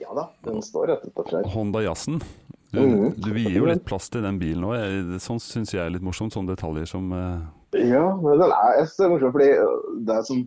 Ja 0.00 0.12
da, 0.16 0.28
den 0.44 0.60
står 0.64 0.92
rett 0.92 1.06
utenfor 1.08 1.38
her. 1.38 1.48
Honda 1.54 1.82
Jazzen. 1.86 2.20
Du, 2.74 2.82
mm. 2.82 3.12
du 3.22 3.30
vier 3.32 3.56
jo 3.56 3.68
litt 3.70 3.84
plass 3.86 4.10
til 4.12 4.24
den 4.26 4.40
bilen 4.42 4.66
òg. 4.68 5.16
Sånn 5.22 5.40
syns 5.40 5.72
jeg 5.72 5.80
er 5.84 5.92
litt 5.94 6.04
morsomt. 6.04 6.34
Sånne 6.36 6.52
detaljer 6.52 6.88
som 6.90 7.08
uh... 7.14 7.40
Ja, 7.76 8.04
men 8.20 8.40
den 8.42 8.50
er, 8.50 8.80
jeg 8.80 8.90
synes 8.90 8.98
det 8.98 9.06
er 9.06 9.12
morsomt, 9.14 9.36
fordi 9.36 9.50
det 10.06 10.18
er 10.18 10.26
som 10.26 10.42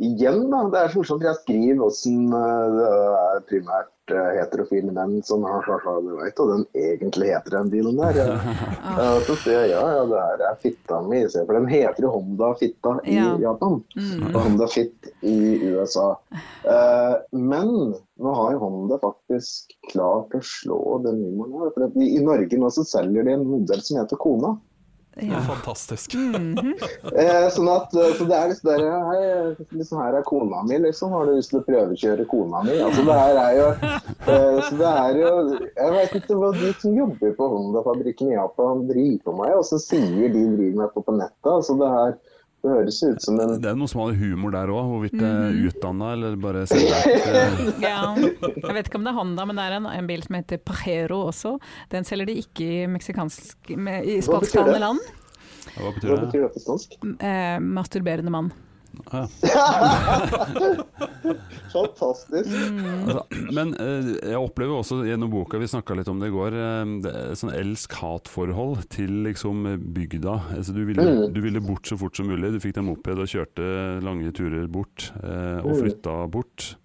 Igjen, 0.00 0.46
da. 0.50 0.64
Det 0.72 0.78
er 0.80 0.92
så 0.92 1.00
morsomt. 1.02 1.24
Jeg 1.26 1.36
skriver 1.42 1.82
åssen 1.84 2.30
det 2.32 2.84
er 2.90 3.42
primært 3.50 4.12
øh, 4.14 4.28
heterofile 4.38 4.94
menn 4.96 5.18
som 5.26 5.44
har 5.44 5.66
du 5.66 6.14
vet, 6.16 6.40
og 6.40 6.48
den 6.54 6.62
egentlig 6.72 7.28
heter 7.34 7.58
den 7.58 7.68
bilen 7.72 8.00
der. 8.00 8.20
Ja, 9.00 9.10
så 9.26 9.36
sier 9.42 9.58
jeg, 9.66 9.74
ja, 9.74 9.82
ja, 9.98 10.06
det 10.08 10.22
her 10.24 10.44
er 10.48 10.56
fitta 10.62 11.00
mi. 11.04 11.20
For 11.34 11.52
den 11.58 11.68
heter 11.70 12.06
jo 12.06 12.14
Honda 12.14 12.48
Fitta 12.60 12.94
i 13.04 13.18
Ja. 13.18 13.34
Japan. 13.44 13.76
Mm. 13.96 14.24
Honda 14.38 14.70
Fit 14.72 15.10
i 15.20 15.36
USA. 15.74 16.08
Eh, 16.64 17.14
men 17.36 17.70
nå 18.20 18.34
har 18.40 18.56
jo 18.56 18.62
Honda 18.64 18.98
faktisk 19.04 19.76
klart 19.92 20.32
å 20.36 20.40
slå 20.44 20.80
den 21.04 21.20
humoren 21.28 21.60
her. 21.60 21.76
For 21.76 22.02
I 22.08 22.18
Norge 22.24 22.58
nå 22.60 22.72
så 22.72 22.88
selger 22.88 23.28
de 23.28 23.36
en 23.36 23.46
modell 23.52 23.84
som 23.84 24.00
heter 24.00 24.20
Kona. 24.20 24.56
Ja. 25.14 25.40
Fantastisk. 25.40 26.14
Mm 26.14 26.54
-hmm. 26.54 26.74
Eh, 27.20 27.48
sånn 27.50 27.68
at 27.68 27.94
eh, 27.94 28.12
så 28.18 28.24
det 28.24 28.36
er 28.36 28.48
liksom 28.48 28.68
der, 28.70 28.82
hei, 29.10 29.66
liksom 29.70 29.98
her 29.98 30.14
er 30.14 30.22
kona 30.22 30.62
mi, 30.62 30.78
liksom. 30.78 31.12
Har 31.12 31.26
du 31.26 31.34
lyst 31.34 31.50
til 31.50 31.60
å 31.60 31.66
prøvekjøre 31.66 32.24
kona 32.30 32.62
mi? 32.62 32.78
Altså 32.80 33.02
det 33.02 33.16
her 33.18 33.36
er 33.42 33.52
jo 33.58 33.68
eh, 34.30 34.58
Så 34.68 34.76
det 34.78 34.92
er 34.92 35.18
jo 35.18 35.32
Jeg 35.76 35.92
vet 35.96 36.14
ikke 36.14 36.38
hva 36.38 36.52
de 36.52 36.72
som 36.80 36.96
jobber 36.96 37.34
på 37.36 37.48
Honda-fabrikken 37.54 38.30
i 38.30 38.38
Japan 38.38 38.86
driver 38.88 39.24
på 39.24 39.36
med, 39.42 39.54
og 39.54 39.64
så 39.64 39.78
sier 39.78 40.28
de 40.28 40.44
driver 40.56 40.76
med 40.82 40.94
på 40.94 41.02
på 41.02 41.12
nettet. 41.12 41.50
Altså 41.50 41.74
det 41.80 41.90
her 41.96 42.14
det 42.62 42.70
høres 42.70 42.98
ut 43.02 43.22
som 43.24 43.38
en 43.40 43.54
Det 43.60 43.70
er 43.70 43.76
noe 43.80 43.88
som 43.88 44.02
har 44.04 44.12
humor 44.20 44.52
der 44.52 44.68
òg, 44.72 44.88
hvorvidt 44.90 45.14
det 45.18 45.26
er 45.28 45.50
Mhm. 45.50 45.68
utdanna 45.70 46.12
eller 46.12 46.36
bare 46.36 46.66
selvlært. 46.68 47.06
eh, 47.26 47.80
Ja. 47.80 48.14
Jeg 48.16 48.74
vet 48.76 48.86
ikke 48.90 49.00
om 49.00 49.04
det 49.06 49.12
er 49.14 49.18
Honda, 49.18 49.44
men 49.48 49.56
det 49.56 49.64
er 49.64 49.76
en, 49.78 49.86
en 49.86 50.06
bil 50.06 50.22
som 50.22 50.36
heter 50.36 50.58
Pajero 50.58 51.22
også. 51.30 51.54
Den 51.90 52.04
selger 52.04 52.26
de 52.26 52.34
ikke 52.42 52.66
i 52.82 52.86
meksikansk 52.86 53.72
med, 53.76 54.04
i 54.04 54.20
spansktalende 54.20 54.80
land. 54.80 55.00
Hva 55.76 55.92
betyr 55.94 56.08
det? 56.08 56.16
Hva 56.18 56.26
betyr 56.26 56.42
det 56.44 56.52
på 56.56 56.64
spansk? 56.66 56.98
Eh, 57.20 57.58
masturberende 57.60 58.30
mann. 58.34 58.52
Ja. 59.12 59.26
Fantastisk. 61.72 62.50
Altså, 62.50 63.22
men 63.54 63.72
eh, 63.78 64.08
jeg 64.32 64.38
opplever 64.40 64.80
også 64.80 65.00
gjennom 65.06 65.30
boka, 65.32 65.58
vi 65.62 65.68
snakka 65.70 65.94
litt 65.98 66.10
om 66.10 66.20
det 66.22 66.30
i 66.30 66.34
går, 66.34 66.56
eh, 66.58 66.92
det 67.04 67.12
er 67.14 67.38
sånn 67.38 67.52
elsk-hat-forhold 67.54 68.84
til 68.92 69.12
liksom 69.28 69.62
bygda. 69.94 70.36
Altså, 70.56 70.74
du, 70.76 70.82
ville, 70.88 71.04
Mm. 71.10 71.32
du 71.34 71.40
ville 71.44 71.60
bort 71.64 71.86
så 71.88 71.96
fort 72.00 72.16
som 72.18 72.26
mulig. 72.30 72.52
Du 72.54 72.60
fikk 72.62 72.74
deg 72.76 72.84
moped 72.86 73.18
og 73.22 73.30
kjørte 73.30 73.64
lange 74.04 74.32
turer 74.36 74.66
bort, 74.70 75.10
eh, 75.22 75.58
og 75.62 75.70
Mm. 75.74 75.80
flytta 75.84 76.16
bort. 76.30 76.76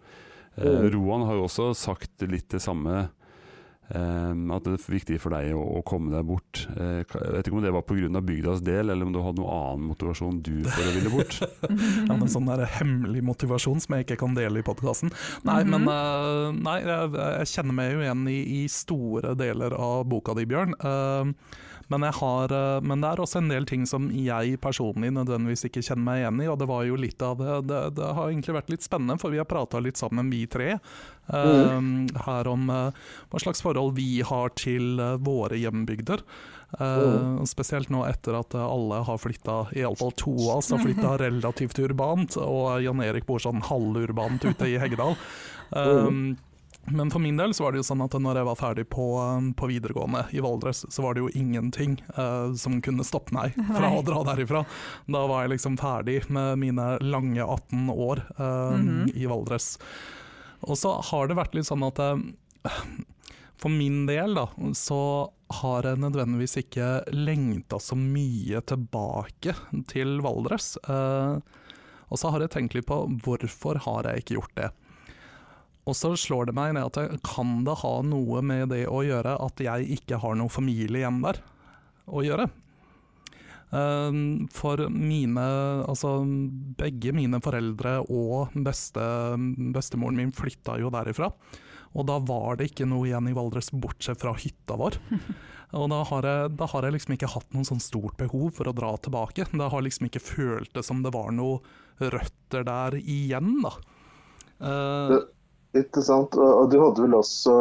Eh, 0.57 0.89
Roan 0.93 1.25
har 1.27 1.35
jo 1.35 1.43
også 1.49 1.73
sagt 1.75 2.21
litt 2.29 2.47
det 2.49 2.61
samme. 2.61 3.09
Eh, 3.89 4.31
at 4.55 4.63
det 4.65 4.73
er 4.77 4.85
viktig 4.95 5.19
for 5.21 5.35
deg 5.35 5.51
å, 5.55 5.61
å 5.79 5.83
komme 5.85 6.11
deg 6.13 6.25
bort. 6.25 6.63
Eh, 6.77 7.03
jeg 7.03 7.33
vet 7.35 7.47
ikke 7.49 7.57
om 7.59 7.63
det 7.65 7.73
var 7.75 7.85
pga. 7.85 8.21
bygdas 8.21 8.61
del, 8.65 8.89
eller 8.89 9.05
om 9.05 9.13
du 9.13 9.19
hadde 9.21 9.41
noen 9.41 9.53
annen 9.55 9.89
motivasjon 9.91 10.41
du 10.45 10.63
for 10.65 10.81
å 10.89 10.95
ville 10.95 11.13
bort. 11.13 11.39
Ja, 12.09 12.15
en 12.15 12.27
sånn 12.31 12.47
der 12.49 12.65
hemmelig 12.79 13.21
motivasjon 13.25 13.79
som 13.83 13.95
jeg 13.97 14.05
ikke 14.07 14.19
kan 14.23 14.35
dele 14.37 14.59
i 14.59 14.65
podkasten. 14.65 15.11
Nei, 15.45 15.61
Mhm. 15.63 15.69
men 15.75 15.87
eh, 15.91 16.51
nei, 16.65 16.79
jeg, 16.85 17.13
jeg 17.15 17.51
kjenner 17.53 17.73
meg 17.77 17.93
jo 17.93 18.01
igjen 18.05 18.25
i, 18.31 18.39
i 18.63 18.65
store 18.71 19.35
deler 19.37 19.73
av 19.77 20.05
boka 20.09 20.33
di, 20.37 20.45
Bjørn. 20.49 20.75
Eh, 20.79 21.33
men, 21.91 22.05
jeg 22.07 22.17
har, 22.19 22.53
eh, 22.55 22.81
men 22.81 23.03
det 23.03 23.11
er 23.11 23.21
også 23.21 23.41
en 23.41 23.51
del 23.51 23.67
ting 23.69 23.85
som 23.89 24.07
jeg 24.13 24.59
personlig 24.63 25.11
nødvendigvis 25.15 25.67
ikke 25.69 25.83
kjenner 25.85 26.05
meg 26.07 26.21
igjen 26.23 26.41
i. 26.41 26.49
Og 26.51 26.59
det 26.61 26.69
var 26.71 26.87
jo 26.87 26.97
litt 26.99 27.21
av 27.25 27.37
det 27.41 27.59
Det, 27.69 27.81
det 27.99 28.09
har 28.17 28.31
egentlig 28.31 28.57
vært 28.57 28.73
litt 28.73 28.85
spennende, 28.85 29.19
for 29.21 29.33
vi 29.33 29.41
har 29.41 29.49
prata 29.49 29.81
litt 29.83 30.01
sammen, 30.01 30.31
vi 30.33 30.45
tre. 30.49 30.75
eh, 31.29 31.79
Her 32.25 32.51
om 32.51 32.69
uh, 32.69 33.07
hva 33.31 33.41
slags 33.41 33.63
forhold 33.65 33.95
vi 33.97 34.21
har 34.25 34.53
til 34.57 34.99
uh, 35.01 35.15
våre 35.21 35.57
hjembygder. 35.59 36.25
Eh, 36.79 37.43
spesielt 37.47 37.91
nå 37.93 38.01
etter 38.07 38.35
at 38.35 38.55
alle 38.59 38.99
har 39.07 39.19
flytta, 39.21 39.59
iallfall 39.77 40.11
to 40.19 40.33
av 40.49 40.59
oss 40.59 40.73
har 40.73 40.81
flytta 40.83 41.13
relativt 41.23 41.79
urbant, 41.79 42.35
og 42.41 42.81
Jan 42.83 43.03
Erik 43.05 43.27
bor 43.29 43.39
sånn 43.39 43.63
halvurbant 43.63 44.43
ute 44.43 44.67
i 44.67 44.75
Heggedal. 44.81 45.15
Um, 45.71 46.35
men 46.91 47.11
for 47.11 47.19
min 47.23 47.37
del 47.37 47.53
så 47.53 47.65
var 47.65 47.73
det 47.73 47.81
jo 47.81 47.87
sånn 47.87 48.03
at 48.05 48.15
når 48.21 48.39
jeg 48.39 48.47
var 48.49 48.59
ferdig 48.59 48.85
på, 48.93 49.05
um, 49.17 49.51
på 49.57 49.69
videregående 49.71 50.25
i 50.35 50.43
Valdres, 50.43 50.83
så 50.89 51.05
var 51.05 51.15
det 51.15 51.23
jo 51.23 51.31
ingenting 51.33 51.97
uh, 52.17 52.53
som 52.57 52.77
kunne 52.85 53.05
stoppe 53.07 53.33
meg 53.35 53.57
fra 53.77 53.89
å 53.95 54.03
dra 54.05 54.21
derifra. 54.31 54.65
Da 55.09 55.25
var 55.29 55.45
jeg 55.45 55.55
liksom 55.55 55.79
ferdig 55.81 56.21
med 56.29 56.61
mine 56.61 56.91
lange 57.01 57.41
18 57.41 57.89
år 57.89 58.23
uh, 58.37 58.77
mm 58.77 58.85
-hmm. 58.85 59.11
i 59.15 59.25
Valdres. 59.25 59.79
Og 60.61 60.77
så 60.77 61.01
har 61.11 61.27
det 61.27 61.37
vært 61.37 61.55
litt 61.55 61.67
sånn 61.67 61.83
at 61.83 61.99
uh, 61.99 62.17
for 63.57 63.69
min 63.69 64.05
del 64.05 64.35
da, 64.35 64.49
så 64.73 65.31
har 65.61 65.87
jeg 65.87 66.01
nødvendigvis 66.01 66.57
ikke 66.59 66.87
lengta 67.13 67.79
så 67.79 67.95
mye 67.97 68.61
tilbake 68.67 69.55
til 69.91 70.19
Valdres. 70.25 70.75
Eh, 70.89 71.37
og 72.09 72.19
så 72.19 72.31
har 72.33 72.43
jeg 72.43 72.53
tenkt 72.55 72.75
litt 72.77 72.89
på 72.89 72.99
hvorfor 73.23 73.79
har 73.85 74.09
jeg 74.09 74.23
ikke 74.23 74.37
gjort 74.39 74.57
det. 74.59 74.69
Og 75.85 75.93
så 75.97 76.15
slår 76.17 76.49
det 76.49 76.55
meg 76.57 76.73
ned 76.75 76.87
at 76.87 77.25
kan 77.25 77.59
det 77.65 77.79
ha 77.83 77.95
noe 78.05 78.41
med 78.45 78.71
det 78.73 78.85
å 78.89 79.03
gjøre 79.05 79.37
at 79.45 79.61
jeg 79.61 79.89
ikke 79.99 80.21
har 80.23 80.37
noen 80.37 80.53
familie 80.53 81.03
igjen 81.03 81.21
der 81.25 81.41
å 82.09 82.23
gjøre? 82.25 82.47
Eh, 83.75 84.17
For 84.55 84.87
mine, 84.89 85.45
altså 85.85 86.17
begge 86.79 87.13
mine 87.15 87.41
foreldre 87.43 87.99
og 88.09 88.55
beste, 88.65 89.05
bestemoren 89.75 90.17
min 90.21 90.33
flytta 90.35 90.79
jo 90.81 90.93
derifra. 90.93 91.29
Og 91.95 92.07
da 92.09 92.17
var 92.19 92.57
det 92.59 92.71
ikke 92.71 92.87
noe 92.89 93.07
igjen 93.07 93.29
i 93.29 93.35
Valdres 93.35 93.71
bortsett 93.71 94.19
fra 94.19 94.33
hytta 94.35 94.75
vår. 94.79 94.97
Og 95.75 95.89
da 95.91 96.01
har, 96.07 96.23
jeg, 96.27 96.51
da 96.59 96.67
har 96.71 96.85
jeg 96.85 96.93
liksom 96.95 97.15
ikke 97.15 97.29
hatt 97.33 97.55
noe 97.55 97.67
sånn 97.67 97.81
stort 97.83 98.15
behov 98.19 98.51
for 98.55 98.69
å 98.69 98.73
dra 98.75 98.93
tilbake. 99.01 99.47
Det 99.49 99.69
har 99.73 99.83
liksom 99.83 100.07
ikke 100.07 100.21
føltes 100.23 100.87
som 100.87 101.01
det 101.03 101.11
var 101.11 101.33
noe 101.35 101.57
røtter 101.99 102.63
der 102.67 102.95
igjen, 103.01 103.57
da. 103.63 103.73
Eh, 104.69 105.15
Ikke 105.75 106.03
sant. 106.05 106.35
Og, 106.39 106.69
du 106.71 106.79
hadde 106.81 107.03
vel 107.05 107.17
også, 107.17 107.55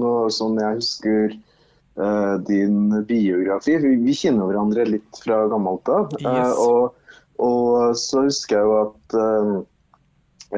noe 0.00 0.30
som 0.34 0.58
jeg 0.60 0.78
husker, 0.80 1.36
eh, 1.96 2.34
din 2.48 3.04
biografi. 3.08 3.78
Vi, 3.80 4.16
kjenner 4.16 4.50
hverandre 4.50 4.88
litt 4.88 5.22
fra 5.24 5.44
gammelt 5.52 5.88
av. 5.92 6.12
Eh, 6.20 6.26
Yes. 6.28 6.58
og, 6.60 6.98
og 7.42 7.96
så 7.98 8.26
husker 8.28 8.58
jeg 8.60 8.68
jo 8.68 8.74
at 8.82 9.16
eh, 9.22 9.54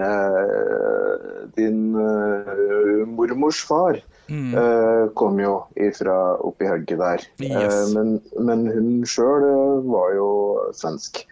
eh, 0.02 1.46
din 1.56 1.94
eh, 1.94 3.06
mormors 3.06 3.62
far 3.64 4.00
mm, 4.28 4.50
eh, 4.58 5.04
kom 5.14 5.38
jo 5.40 5.54
ifra 5.78 6.18
oppi 6.42 6.68
hugget 6.68 6.98
der. 6.98 7.24
Yes. 7.44 7.94
Men, 7.94 8.18
men 8.40 8.66
hun 8.74 8.90
sjøl 9.08 9.46
var 9.86 10.14
jo 10.18 10.28
svensk 10.74 11.22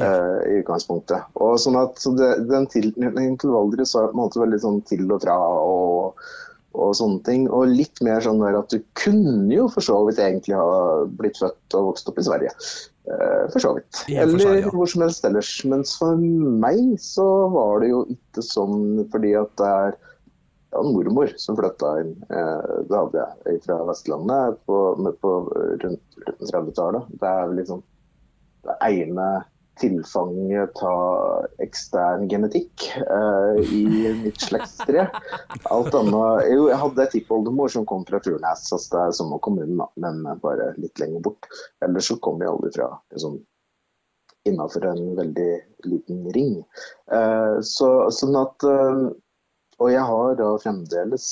ja. 0.00 0.08
uh, 0.12 0.40
i 0.46 0.58
utgangspunktet. 0.62 1.28
Og 1.42 1.58
sånn 1.62 1.78
at 1.80 2.00
så 2.00 2.14
det, 2.16 2.32
Den 2.50 2.68
tilknytningen 2.72 3.38
til 3.42 3.54
Valdres 3.54 3.94
var 3.96 4.10
på 4.10 4.16
en 4.16 4.22
måte 4.24 4.42
veldig 4.42 4.60
sånn 4.62 4.82
til 4.88 5.06
og 5.10 5.22
fra 5.24 5.36
og, 5.36 6.26
og 6.76 6.96
sånne 6.98 7.22
ting. 7.28 7.46
Og 7.50 7.72
litt 7.72 8.02
mer 8.04 8.24
sånn 8.24 8.42
der 8.44 8.58
at 8.60 8.72
du 8.72 8.80
kunne 8.98 9.50
jo 9.54 9.68
for 9.72 9.84
så 9.84 10.00
vidt 10.08 10.22
egentlig 10.22 10.58
ha 10.58 11.06
blitt 11.18 11.40
født 11.42 11.78
og 11.78 11.92
vokst 11.92 12.12
opp 12.12 12.20
i 12.20 12.26
Sverige. 12.28 12.54
Uh, 13.06 13.46
for 13.52 13.62
så 13.62 13.76
vidt. 13.76 14.02
I 14.10 14.18
for 14.18 14.24
Eller 14.24 14.44
seg, 14.44 14.60
ja. 14.64 14.74
hvor 14.74 14.90
som 14.90 15.06
helst 15.06 15.28
ellers. 15.28 15.52
Mens 15.68 15.94
for 16.00 16.26
meg 16.66 16.98
så 17.02 17.28
var 17.54 17.80
det 17.84 17.92
jo 17.94 18.04
ikke 18.16 18.44
sånn 18.44 19.06
fordi 19.12 19.36
at 19.38 19.54
det 19.60 19.72
er 19.86 19.98
ja, 20.76 20.82
mormor 20.82 21.32
som 21.36 21.56
flytta 21.56 21.92
inn. 22.00 22.14
Eh, 22.30 22.70
det 22.88 22.96
hadde 22.96 23.26
jeg 23.46 23.60
fra 23.66 23.80
Vestlandet 23.88 24.58
på, 24.68 24.78
med 25.00 25.18
på 25.22 25.34
rundt, 25.82 26.18
rundt 26.26 26.48
30-tallet. 26.50 27.12
Det 27.20 27.30
er 27.30 27.46
vel 27.50 27.60
liksom 27.60 27.84
det 28.66 28.76
ene 28.88 29.28
tilfanget 29.80 30.82
av 30.82 31.46
ekstern 31.64 32.28
genetikk 32.30 32.86
uh, 33.10 33.58
i 33.60 34.12
mitt 34.22 34.40
slektstre. 34.40 35.08
Alt 35.70 35.94
annet 35.94 36.46
Jo, 36.50 36.68
jeg 36.70 36.80
hadde 36.82 37.04
en 37.04 37.12
tippoldemor 37.12 37.72
som 37.72 37.86
kom 37.88 38.06
fra 38.08 38.20
Turnes, 38.24 38.64
altså 38.72 38.94
det 38.94 39.02
er 39.02 39.18
samme 39.18 39.40
kommunen, 39.44 39.82
men 40.00 40.24
bare 40.42 40.72
litt 40.80 40.98
lenger 41.02 41.24
bort. 41.28 41.50
Ellers 41.84 42.08
så 42.10 42.18
kom 42.22 42.40
vi 42.40 42.48
aldri 42.48 42.72
fra 42.76 42.88
liksom, 43.12 43.38
innafor 44.48 44.88
en 44.92 45.04
veldig 45.18 45.52
liten 45.90 46.24
ring. 46.36 46.58
Uh, 47.12 47.60
så, 47.60 48.10
sånn 48.14 48.36
at 48.40 48.66
uh, 48.66 49.06
Og 49.76 49.90
jeg 49.92 50.08
har 50.08 50.36
da 50.38 50.54
fremdeles 50.56 51.24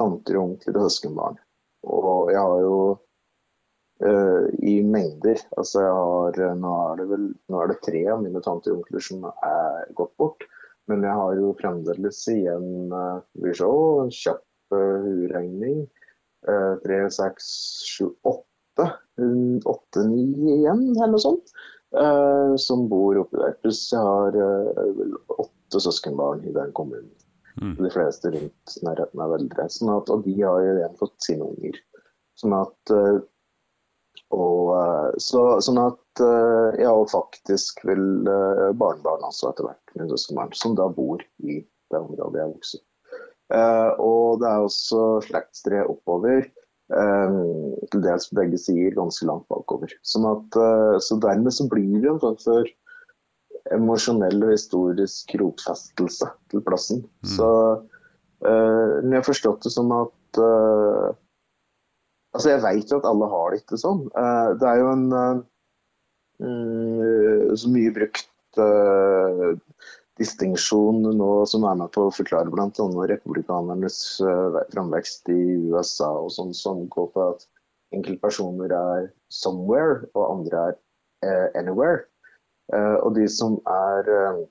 tanter 0.00 0.38
og 0.38 0.44
onkler 0.46 0.78
og 0.78 0.86
søskenbarn. 0.86 1.34
Og 1.92 2.30
jeg 2.32 2.40
har 2.40 2.62
jo 2.62 2.76
eh, 4.06 4.46
i 4.68 4.74
mengder. 4.84 5.40
Altså 5.56 5.84
jeg 5.84 5.94
har, 5.98 6.40
eh, 6.46 6.56
nå, 6.58 6.72
er 6.90 7.00
det 7.00 7.08
vel, 7.12 7.28
nå 7.52 7.62
er 7.62 7.72
det 7.72 7.80
tre 7.86 8.02
av 8.12 8.22
mine 8.24 8.42
tanter 8.44 8.74
og 8.74 8.82
onkler 8.82 9.04
som 9.06 9.26
er 9.32 9.92
gått 9.98 10.14
bort. 10.20 10.46
Men 10.90 11.04
jeg 11.06 11.14
har 11.14 11.36
jo 11.38 11.52
fremdeles 11.60 12.18
igjen 12.32 12.90
uh, 12.90 13.20
se, 13.54 13.68
en 13.68 14.10
kjapp 14.10 14.74
uh, 14.74 15.04
uregning. 15.06 15.84
Tre, 16.42 16.96
seks, 17.14 17.46
sju, 17.86 18.08
åtte. 18.26 18.88
Åtte-ni 19.70 20.24
igjen, 20.56 20.88
eller 20.96 21.12
noe 21.12 21.22
sånt. 21.22 21.52
som 22.58 22.88
bor 22.90 23.20
oppi 23.20 23.38
der. 23.38 23.54
Pluss 23.62 23.84
jeg 23.92 24.02
har 24.02 24.34
vel 24.34 25.14
åtte 25.36 25.84
søskenbarn 25.84 26.42
i 26.50 26.56
den 26.56 26.74
kommunen. 26.74 27.12
Mm. 27.60 27.76
De 27.78 27.90
fleste 27.94 28.32
rundt 28.34 28.76
nærheten 28.82 29.22
av 29.22 29.36
eldre. 29.36 29.68
Sånn 29.70 29.92
at, 29.94 30.10
og 30.10 30.26
de 30.26 30.34
har 30.40 30.64
jo 30.64 30.76
igjen 30.80 30.98
fått 30.98 31.16
sine 31.22 31.46
unger. 31.46 31.78
Sånn 32.40 32.54
at 32.56 32.92
eh, 32.94 33.18
og, 34.32 34.72
eh, 34.78 35.10
så, 35.20 35.42
sånn 35.64 35.80
at 35.82 36.22
eh, 36.24 36.80
ja, 36.84 36.92
og 36.92 37.10
faktisk 37.12 37.82
vil 37.88 38.28
eh, 38.28 38.70
barnebarn 38.78 39.26
også 39.28 39.50
etter 39.50 39.68
hvert, 39.68 39.94
min 39.98 40.10
søskenbarn, 40.12 40.54
som 40.56 40.76
da 40.78 40.88
bor 40.92 41.22
i 41.44 41.60
det 41.60 42.00
området 42.00 42.40
jeg 42.40 42.52
vokste 42.54 42.80
opp. 42.80 42.88
Eh, 43.52 43.90
og 44.00 44.40
det 44.40 44.48
er 44.48 44.66
også 44.66 45.06
slektstre 45.26 45.82
oppover, 45.84 46.46
um, 46.92 47.74
til 47.92 48.04
dels 48.04 48.28
på 48.30 48.38
begge 48.40 48.60
sider, 48.60 48.94
ganske 48.96 49.26
langt 49.28 49.44
bakover. 49.52 49.92
Sånn 50.06 50.28
at, 50.30 50.56
uh, 50.56 50.96
så 51.02 51.18
dermed 51.20 51.54
så 51.54 51.68
blir 51.70 51.98
det 52.00 52.10
en 52.12 52.22
form 52.22 52.38
for 52.42 52.70
emosjonell 53.72 54.42
og 54.42 54.54
historisk 54.54 55.34
rotfestelse 55.40 56.28
til 56.52 56.64
plassen. 56.66 57.04
Mm. 57.24 57.32
Så 57.36 57.50
uh, 58.46 58.96
jeg 59.02 59.18
har 59.18 59.28
forstått 59.28 59.68
det 59.68 59.74
som 59.74 59.92
at 59.94 60.40
eh, 60.40 61.08
Altså, 62.32 62.52
jeg 62.52 62.62
vet 62.64 62.92
jo 62.92 62.98
at 63.00 63.08
alle 63.08 63.28
har 63.28 63.52
det 63.52 63.62
ikke 63.62 63.80
sånn. 63.80 64.06
Eh, 64.16 64.50
det 64.60 64.68
er 64.68 64.80
jo 64.80 64.90
en 64.92 65.06
eh, 65.18 65.40
mm, 66.44 67.56
så 67.60 67.72
mye 67.72 67.92
brukt 67.94 68.60
uh, 68.60 69.52
distinksjon 70.20 71.04
nå 71.16 71.30
som 71.48 71.64
er 71.68 71.76
med 71.80 71.92
på 71.94 72.06
å 72.08 72.14
forklare 72.14 72.52
bl.a. 72.52 72.68
republikanernes 73.12 73.98
framvekst 74.72 75.30
i 75.32 75.40
USA, 75.72 76.10
og 76.24 76.32
sånn 76.34 76.52
som 76.56 76.86
går 76.92 77.08
på 77.14 77.28
at 77.30 77.46
enkeltpersoner 77.96 78.72
er 78.72 79.06
somewhere, 79.32 80.06
og 80.14 80.38
andre 80.38 80.64
er 80.68 80.74
eh, 81.26 81.48
anywhere. 81.60 82.04
Eh, 82.72 82.96
og 83.02 83.14
de 83.18 83.26
som 83.30 83.58
er 83.68 84.08
eh, 84.12 84.42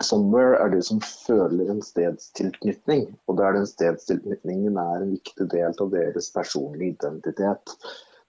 somewhere, 0.00 0.56
er 0.58 0.72
de 0.72 0.80
som 0.84 1.00
føler 1.04 1.70
en 1.70 1.82
stedstilknytning. 1.84 3.08
Og 3.28 3.36
der 3.40 3.58
den 3.58 3.68
stedstilknytningen 3.68 4.78
er 4.80 5.02
en 5.02 5.12
viktig 5.16 5.48
del 5.52 5.76
av 5.76 5.92
deres 5.92 6.30
personlige 6.34 6.96
identitet. 6.96 7.76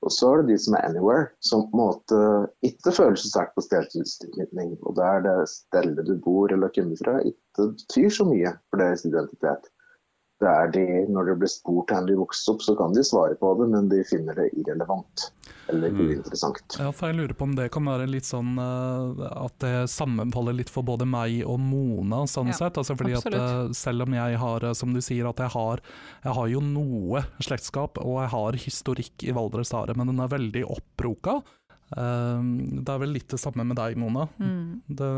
Og 0.03 0.11
så 0.11 0.33
er 0.33 0.41
det 0.41 0.51
de 0.51 0.57
som 0.59 0.75
er 0.75 0.85
anywhere, 0.89 1.27
som 1.39 1.63
på 1.69 1.77
en 1.77 1.79
måte 1.79 2.17
ikke 2.67 2.91
føler 2.91 3.15
så 3.19 3.29
sterkt 3.31 3.55
på 3.55 3.63
stedstilknytning. 3.63 4.75
Og 4.83 4.97
der 4.99 5.23
det 5.23 5.37
stedet 5.51 6.07
du 6.07 6.17
bor 6.25 6.51
eller 6.51 6.73
kommer 6.75 6.99
fra, 6.99 7.21
ikke 7.23 7.69
betyr 7.71 8.09
så 8.11 8.27
mye 8.27 8.51
for 8.67 8.83
deres 8.83 9.05
identitet. 9.07 9.71
Det 10.43 10.51
er 10.51 10.73
de, 10.75 10.85
når 11.13 11.31
det 11.31 11.39
blir 11.43 11.51
spurt 11.51 11.83
hvordan 11.83 12.09
de 12.09 12.19
vokste 12.19 12.53
opp, 12.53 12.63
så 12.65 12.75
kan 12.79 12.93
de 12.95 13.03
svare 13.05 13.35
på 13.39 13.53
det, 13.59 13.69
men 13.71 13.89
de 13.91 14.03
finner 14.07 14.37
det 14.37 14.49
irrelevant 14.59 15.29
eller 15.71 15.93
uinteressant. 15.95 16.75
Ja, 16.79 16.89
for 16.91 17.09
jeg 17.09 17.17
lurer 17.17 17.33
på 17.37 17.47
om 17.47 17.53
det 17.55 17.69
kan 17.73 17.87
være 17.87 18.07
litt 18.11 18.27
sånn 18.27 18.57
eh, 18.59 19.23
at 19.31 19.55
det 19.63 19.73
sammenfaller 19.91 20.55
litt 20.57 20.71
for 20.73 20.85
både 20.85 21.07
meg 21.07 21.39
og 21.47 21.59
Mona, 21.63 22.23
sånn 22.29 22.51
Ja, 22.51 22.57
sett. 22.65 22.79
Altså 22.81 22.97
fordi 22.99 23.15
at 23.15 23.23
absolutt. 23.23 23.71
eh, 23.71 23.77
selv 23.79 24.05
om 24.05 24.17
jeg 24.17 24.39
har, 24.43 24.67
eh, 24.67 24.75
som 24.77 24.93
du 24.95 24.99
sier, 25.03 25.29
at 25.29 25.39
jeg 25.39 25.53
har, 25.55 25.83
jeg 26.25 26.37
har 26.39 26.51
jo 26.51 26.63
noe 26.67 27.23
slektskap, 27.39 28.01
og 28.03 28.19
jeg 28.25 28.33
har 28.35 28.59
historikk 28.65 29.27
i 29.27 29.35
Valdresare, 29.35 29.95
men 29.97 30.11
den 30.11 30.23
er 30.23 30.33
veldig 30.35 30.65
oppbroka. 30.75 31.39
Eh, 31.91 32.41
det 32.79 32.89
er 32.89 33.01
vel 33.03 33.11
litt 33.13 33.27
det 33.29 33.39
samme 33.41 33.65
med 33.67 33.77
deg, 33.77 33.97
Mona. 34.01 34.27
Mm. 34.39 34.81
Det, 34.87 35.09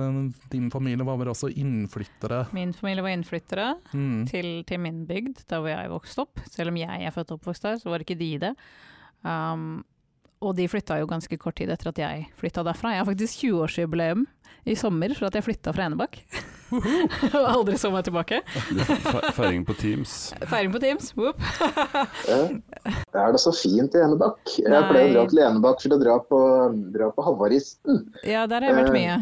din 0.52 0.70
familie 0.74 1.06
var 1.08 1.18
vel 1.22 1.30
også 1.32 1.52
innflyttere? 1.54 2.48
Min 2.58 2.74
familie 2.74 3.04
var 3.06 3.14
innflyttere 3.16 3.68
Mm. 3.94 4.26
til, 4.28 4.64
til 4.68 4.80
min 4.80 5.06
bygd, 5.08 5.46
der 5.48 5.60
hvor 5.62 5.70
jeg 5.72 5.90
vokste 5.94 6.26
opp. 6.26 6.40
Selv 6.52 6.74
om 6.74 6.78
jeg 6.82 7.06
er 7.06 7.12
født 7.16 7.32
og 7.32 7.40
oppvokst 7.40 7.64
der, 7.70 7.78
så 7.80 7.90
var 7.94 8.00
ikke 8.04 8.18
de 8.20 8.32
det. 8.40 8.54
Um, 9.24 9.84
og 10.42 10.56
de 10.58 10.68
flytta 10.68 11.00
jo 11.00 11.08
ganske 11.10 11.38
kort 11.42 11.56
tid 11.58 11.70
etter 11.72 11.90
at 11.90 11.98
jeg 11.98 12.26
flytta 12.38 12.62
derfra. 12.68 12.92
Jeg 12.92 13.02
har 13.06 13.08
faktisk 13.08 13.40
20-årsjubileum 13.46 14.26
i 14.68 14.76
sommer 14.76 15.14
for 15.16 15.30
at 15.30 15.34
jeg 15.40 15.44
flytta 15.48 15.72
fra 15.74 15.88
Enebakk. 15.88 16.20
og 16.72 17.46
aldri 17.56 17.78
så 17.80 17.92
meg 17.94 18.06
tilbake. 18.08 18.40
Fe- 18.50 19.32
Feiring 19.38 19.66
på 19.68 19.76
Teams. 19.78 20.16
Feiring 20.50 20.72
på 20.74 20.82
Teams, 20.82 21.12
whoop. 21.18 21.38
Det 22.26 23.22
er 23.22 23.32
da 23.36 23.40
så 23.42 23.54
fint 23.56 23.96
i 23.96 24.02
Enebakk. 24.02 24.42
Jeg 24.60 24.72
Nei. 24.72 24.82
pleier 24.90 25.10
å 25.10 25.14
dra 25.16 25.26
til 25.32 25.42
Enebakk 25.46 25.84
for 25.84 25.96
å 25.96 26.00
dra 26.02 26.16
på, 26.32 26.40
dra 26.96 27.10
på 27.16 27.26
Havaristen. 27.28 28.02
Ja, 28.28 28.46
der 28.50 28.66
har 28.66 28.72
jeg 28.74 28.80
vært 28.82 28.92
Eh, 28.96 28.96
mye. 28.96 29.16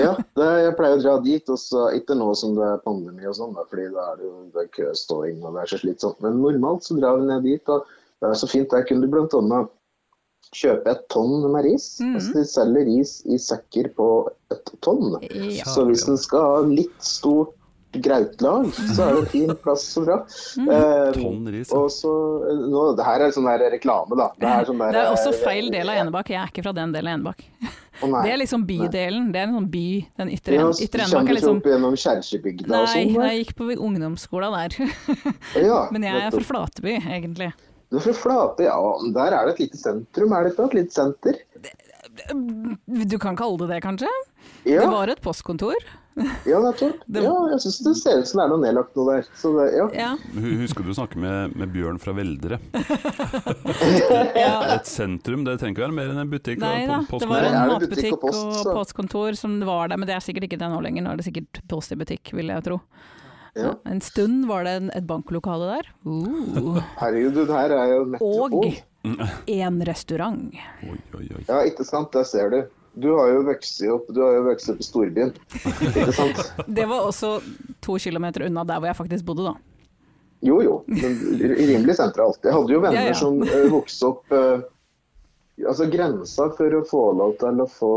Ja, 0.00 0.12
det, 0.38 0.48
jeg 0.64 0.76
pleier 0.78 0.98
å 0.98 1.02
dra 1.04 1.14
dit, 1.24 1.48
og 1.52 1.58
så, 1.60 1.86
ikke 1.96 2.16
nå 2.18 2.30
som 2.38 2.54
det 2.58 2.66
er 2.74 2.82
pandemi 2.84 3.26
og 3.30 3.36
sånn, 3.38 3.56
fordi 3.70 3.88
da 3.94 4.10
er 4.12 4.20
det 4.20 4.28
jo 4.28 4.36
det 4.56 4.66
køståing 4.76 5.40
og 5.44 5.56
det 5.56 5.64
er 5.66 5.72
så 5.74 5.80
slitsomt. 5.82 6.20
Men 6.24 6.40
normalt 6.42 6.86
så 6.86 6.96
drar 7.00 7.18
vi 7.20 7.28
ned 7.30 7.46
dit, 7.48 7.72
og 7.72 7.86
det 8.20 8.30
er 8.32 8.40
så 8.40 8.48
fint. 8.50 8.70
Der 8.72 8.84
kunne 8.88 9.06
du 9.06 9.12
blant 9.12 9.34
annet 9.36 9.70
kjøpe 10.54 10.90
et 10.90 11.06
tonn 11.12 11.46
med 11.52 11.64
ris. 11.68 11.86
Mm. 12.02 12.16
Altså, 12.18 12.34
de 12.38 12.44
selger 12.48 12.88
ris 12.90 13.14
i 13.30 13.38
sekker 13.38 13.92
på 13.96 14.10
et 14.50 14.74
tonn. 14.82 15.16
Ja. 15.30 15.66
Så 15.68 15.86
hvis 15.88 16.06
en 16.10 16.18
skal 16.20 16.46
ha 16.46 16.60
litt 16.66 16.98
stort 17.04 17.56
grautlag, 17.92 18.68
så 18.94 19.02
er 19.02 19.14
det 19.14 19.20
en 19.20 19.26
fin 19.26 19.52
plass 19.62 19.84
så 19.94 20.04
bra. 20.04 20.16
Mm. 20.58 20.68
Eh, 20.70 21.12
Tonn 21.16 21.48
ris. 21.50 21.70
ja. 21.72 21.78
og 21.78 21.90
så, 21.90 22.12
nå, 22.70 22.84
det 22.98 23.06
her 23.06 23.24
er 23.26 23.32
sånn 23.34 23.48
der 23.50 23.64
reklame, 23.74 24.18
da. 24.18 24.28
Det 24.38 24.46
er, 24.50 24.68
sånn 24.68 24.82
der, 24.82 24.94
Det 24.94 25.00
er 25.02 25.14
også 25.14 25.32
feil 25.42 25.70
del 25.74 25.90
av 25.90 26.02
Enebakk. 26.04 26.30
Jeg 26.30 26.40
er 26.42 26.52
ikke 26.52 26.64
fra 26.68 26.74
den 26.76 26.94
delen 26.94 27.10
av 27.10 27.18
Enebakk. 27.18 27.42
Oh, 28.00 28.06
nei. 28.08 28.22
Det 28.24 28.30
er 28.32 28.38
liksom 28.40 28.62
bydelen. 28.68 29.26
Det 29.34 29.42
er 29.42 29.48
en 29.48 29.56
sånn 29.58 29.70
by. 29.72 29.86
Den 30.22 30.30
ytre, 30.36 30.54
Ja, 30.60 30.68
Enebakk 30.70 31.10
kommer 31.10 31.26
du 31.26 31.36
liksom 31.36 31.58
opp 31.58 31.66
gjennom 31.72 31.98
Kjerkebygda 32.04 32.68
og 32.68 32.76
Nei, 32.76 32.84
sånn? 32.94 33.16
Nei, 33.18 33.32
jeg 33.32 33.42
gikk 33.42 33.56
på 33.58 33.72
ungdomsskolen 33.74 34.56
der. 34.56 34.78
Ja, 35.58 35.82
Men 35.94 36.06
jeg 36.06 36.22
er 36.28 36.30
fra 36.36 36.46
Flateby, 36.52 36.94
egentlig. 37.02 37.50
Du 37.90 37.98
fra 38.00 38.12
Flate, 38.14 38.62
ja. 38.68 38.76
Der 39.14 39.34
er 39.34 39.46
det 39.48 39.56
et 39.56 39.62
lite 39.66 39.78
sentrum, 39.80 40.32
er 40.36 40.44
det 40.46 40.52
ikke? 40.54 40.68
Et 40.70 40.76
lite 40.78 40.94
senter? 40.94 41.40
Du 43.10 43.16
kan 43.22 43.36
kalle 43.38 43.58
det 43.64 43.68
det, 43.72 43.80
kanskje? 43.82 44.10
Ja, 44.68 44.82
Det 44.84 44.90
var 44.92 45.08
et 45.08 45.20
postkontor. 45.24 45.74
ja 46.44 46.58
nettopp. 46.60 46.98
Ja, 47.16 47.32
jeg 47.52 47.60
syns 47.64 47.78
det 47.86 47.92
ser 48.00 48.18
ut 48.20 48.28
som 48.28 48.40
det 48.40 48.44
er 48.44 48.50
noe 48.52 48.60
nedlagt 48.62 48.96
noe 48.98 49.14
der. 49.16 49.28
Så 49.40 49.52
det, 49.56 49.66
ja. 49.78 49.86
Ja. 49.96 50.10
Husker 50.60 50.84
du 50.86 50.90
å 50.92 50.96
snakke 50.98 51.20
med, 51.22 51.54
med 51.58 51.72
Bjørn 51.74 51.98
fra 52.02 52.12
Veldre? 52.16 52.58
Et 54.76 54.90
sentrum, 54.90 55.44
det 55.46 55.56
trenger 55.60 55.74
ikke 55.74 55.86
være 55.86 55.96
mer 55.96 56.12
enn 56.12 56.22
en 56.24 56.32
butikk. 56.32 56.60
Nei 56.62 56.82
og 56.86 56.92
da, 56.92 56.98
det 57.22 57.30
var 57.30 57.46
en 57.48 57.58
matbutikk 57.74 58.16
og 58.18 58.22
post, 58.26 58.66
og 58.66 58.74
postkontor 58.82 59.38
som 59.38 59.56
var 59.66 59.90
der, 59.90 60.00
men 60.00 60.10
det 60.10 60.16
er 60.18 60.24
sikkert 60.24 60.46
ikke 60.48 60.60
det 60.60 60.68
nå 60.72 60.78
lenger. 60.84 61.06
Nå 61.06 61.14
er 61.14 61.22
det 61.22 61.28
sikkert 61.30 61.62
Post 61.70 61.94
i 61.94 61.98
butikk, 62.00 62.32
vil 62.36 62.50
jeg 62.52 62.66
tro. 62.66 62.76
Ja. 63.58 63.74
En 63.84 64.00
stund 64.04 64.46
var 64.50 64.64
det 64.66 64.76
en, 64.78 64.90
et 64.94 65.06
banklokale 65.08 65.70
der. 65.76 65.90
Uh. 66.06 66.78
Herregud, 67.02 67.40
det 67.40 67.48
her 67.50 67.74
er 67.76 67.94
jo 67.94 68.04
metropol. 68.16 68.68
Og 68.70 69.50
en 69.50 69.80
restaurant. 69.88 70.60
Oi, 70.84 70.98
oi, 71.18 71.24
oi. 71.24 71.42
Ja, 71.48 71.62
ikke 71.64 71.86
sant. 71.88 72.12
Der 72.16 72.28
ser 72.28 72.52
du. 72.52 72.60
Du 73.00 73.12
har 73.14 73.30
jo 73.30 73.42
vokst 73.46 73.82
opp, 73.86 74.08
du 74.10 74.18
har 74.22 74.34
jo 74.34 74.46
vokst 74.48 74.72
opp 74.72 74.80
i 74.82 74.86
storbyen. 74.86 75.32
Ikke 75.54 76.10
sant? 76.16 76.40
Det 76.80 76.86
var 76.90 77.06
også 77.06 77.36
to 77.80 77.96
kilometer 78.02 78.48
unna 78.48 78.64
der 78.66 78.80
hvor 78.80 78.90
jeg 78.90 78.98
faktisk 78.98 79.28
bodde, 79.28 79.46
da. 79.46 79.54
Jo 80.44 80.58
jo, 80.64 80.74
men 80.88 81.16
rimelig 81.38 81.98
sentralt. 81.98 82.40
Jeg 82.42 82.56
hadde 82.56 82.72
jo 82.72 82.82
venner 82.82 83.10
Ja, 83.10 83.12
ja. 83.12 83.16
som 83.16 83.42
uh, 83.44 83.66
vokste 83.68 84.08
opp 84.08 84.32
eh, 84.32 84.62
Altså 85.60 85.84
Grensa 85.92 86.46
for 86.56 86.72
å 86.72 86.80
få 86.88 87.00
lov 87.18 87.34
til 87.42 87.58
å 87.60 87.66
få 87.68 87.94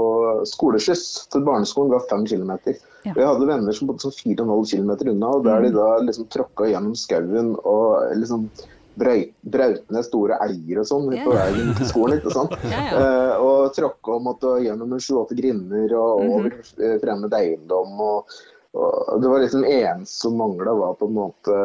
skoleskyss 0.52 1.06
til 1.32 1.46
barneskolen 1.48 1.94
var 1.94 2.04
fem 2.10 2.26
kilometer. 2.28 2.76
Ja. 3.04 3.14
Jeg 3.16 3.28
hadde 3.28 3.48
venner 3.50 3.76
som 3.76 3.90
bodde 3.90 4.06
sånn 4.06 4.16
fire 4.16 4.40
og 4.40 4.46
en 4.46 4.54
halv 4.56 4.70
kilometer 4.72 5.10
unna, 5.12 5.32
og 5.38 5.44
der 5.48 5.66
de 5.66 5.74
da 5.76 5.88
liksom 6.04 6.30
tråkka 6.32 6.70
gjennom 6.72 6.96
skauen 6.96 7.56
og 7.64 8.14
liksom 8.20 8.48
brøyt 8.96 9.90
ned 9.90 10.06
store 10.06 10.38
elger 10.46 10.84
og 10.84 10.86
sånn 10.86 11.08
yeah. 11.10 11.24
på 11.26 11.34
veien 11.34 11.72
til 11.80 11.88
skolen. 11.90 12.20
ikke 12.22 12.34
sant? 12.36 12.52
yeah, 12.70 12.90
yeah. 12.94 12.98
Eh, 13.02 13.36
og 13.42 13.72
tråkka 13.74 14.18
og 14.20 14.26
måtte 14.28 14.52
gjennom 14.62 14.94
en 14.94 15.02
sju-åtte 15.02 15.38
grinder 15.40 15.96
og 15.98 16.22
Mhm. 16.22 16.34
over 16.36 16.52
eh, 16.86 17.00
fremmed 17.02 17.34
eiendom. 17.34 17.96
Og, 18.06 18.36
og 18.74 19.22
det 19.22 19.30
var 19.30 19.40
liksom 19.44 19.66
eneste 19.66 20.16
som 20.24 20.38
mangla, 20.38 20.74
var 20.74 20.94
på 20.98 21.06
en 21.06 21.14
måte 21.14 21.58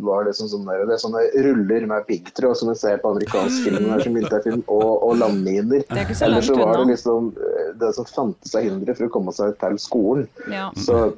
var 0.00 0.24
liksom 0.24 0.48
sånne, 0.48 0.78
det 0.88 0.94
er 0.96 1.02
sånne 1.02 1.24
ruller 1.44 1.84
med 1.90 2.06
piggtråd 2.08 2.56
som 2.56 2.70
vi 2.72 2.76
ser 2.80 3.02
på 3.02 3.10
amerikansk 3.12 3.66
film, 3.66 3.84
der, 3.90 4.00
som 4.00 4.42
film 4.46 4.62
og, 4.64 4.92
og 5.04 5.18
landminer. 5.20 5.84
Er 5.92 6.08
Eller 6.24 6.46
så 6.46 6.56
var 6.56 6.78
det 6.78 6.86
liksom 6.94 7.34
eh, 7.36 7.72
det 7.80 7.92
som 7.98 8.08
fantes 8.08 8.56
av 8.56 8.64
hindre 8.64 8.96
for 8.96 9.10
å 9.10 9.12
komme 9.18 9.34
seg 9.36 9.58
til 9.60 9.80
skolen. 9.82 10.28
Ja. 10.48 10.70
Så 10.76 11.10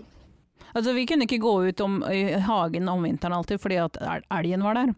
Altså, 0.70 0.92
vi 0.94 1.02
kunne 1.02 1.26
ikke 1.26 1.40
gå 1.42 1.52
ut 1.66 1.80
om, 1.82 1.96
i 2.06 2.38
hagen 2.46 2.88
om 2.88 3.02
vinteren 3.02 3.34
alltid 3.34 3.58
fordi 3.58 3.80
at 3.82 3.96
elgen 4.30 4.62
var 4.62 4.76
der. 4.78 4.92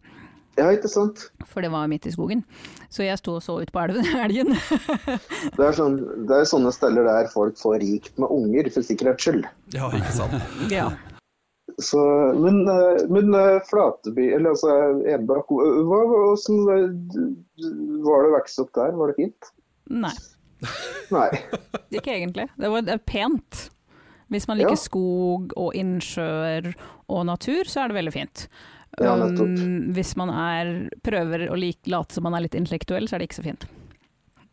Ja, 0.58 0.66
ikke 0.74 0.88
sant. 0.92 1.22
For 1.48 1.64
det 1.64 1.70
var 1.72 1.88
midt 1.88 2.06
i 2.06 2.12
skogen. 2.12 2.42
Så 2.92 3.06
jeg 3.06 3.16
sto 3.20 3.38
og 3.38 3.44
så 3.44 3.56
ut 3.62 3.70
på 3.72 3.80
elven, 3.86 4.04
elgen. 4.26 4.52
Det 4.52 5.64
er, 5.64 5.72
sånn, 5.78 5.96
det 6.28 6.42
er 6.42 6.48
sånne 6.50 6.72
steder 6.76 7.06
der 7.08 7.30
folk 7.32 7.56
får 7.60 7.78
rikt 7.84 8.20
med 8.20 8.28
unger, 8.34 8.68
for 8.74 8.84
sikkerhets 8.84 9.24
skyld. 9.24 9.46
Ja, 9.76 9.88
ikke 9.96 10.12
sant. 10.18 10.36
ja. 10.74 10.90
Så, 11.80 11.98
men, 12.36 12.62
eh, 12.68 13.04
men 13.08 13.32
eh, 13.38 13.62
Flateby, 13.70 14.26
eller 14.36 14.52
altså 14.52 14.74
Edbakk, 15.08 15.48
åssen 15.56 16.58
var 16.68 16.82
det 18.26 18.28
å 18.28 18.34
vokse 18.34 18.64
opp 18.66 18.72
der? 18.76 18.92
Var 18.98 19.12
det 19.12 19.16
fint? 19.16 19.52
Nei, 19.92 20.12
Nei. 21.12 21.28
ikke 21.96 22.12
egentlig. 22.18 22.46
Det 22.60 22.68
var 22.70 22.84
det 22.86 22.94
er 22.98 23.02
pent. 23.08 23.62
Hvis 24.32 24.46
man 24.48 24.60
liker 24.60 24.76
Ja. 24.76 24.80
skog 24.84 25.52
og 25.60 25.74
innsjøer 25.76 26.70
og 27.12 27.24
natur, 27.28 27.64
så 27.68 27.82
er 27.82 27.90
det 27.92 27.98
veldig 27.98 28.14
fint. 28.14 28.44
Ja. 29.00 29.14
Um, 29.16 29.92
hvis 29.96 30.12
man 30.20 30.32
er, 30.34 30.72
prøver 31.04 31.46
å 31.48 31.56
like, 31.56 31.86
late 31.90 32.12
som 32.12 32.26
man 32.26 32.36
er 32.36 32.44
litt 32.44 32.58
intellektuell, 32.58 33.08
så 33.08 33.16
er 33.16 33.22
det 33.22 33.30
ikke 33.30 33.40
så 33.40 33.46
fint. 33.46 33.64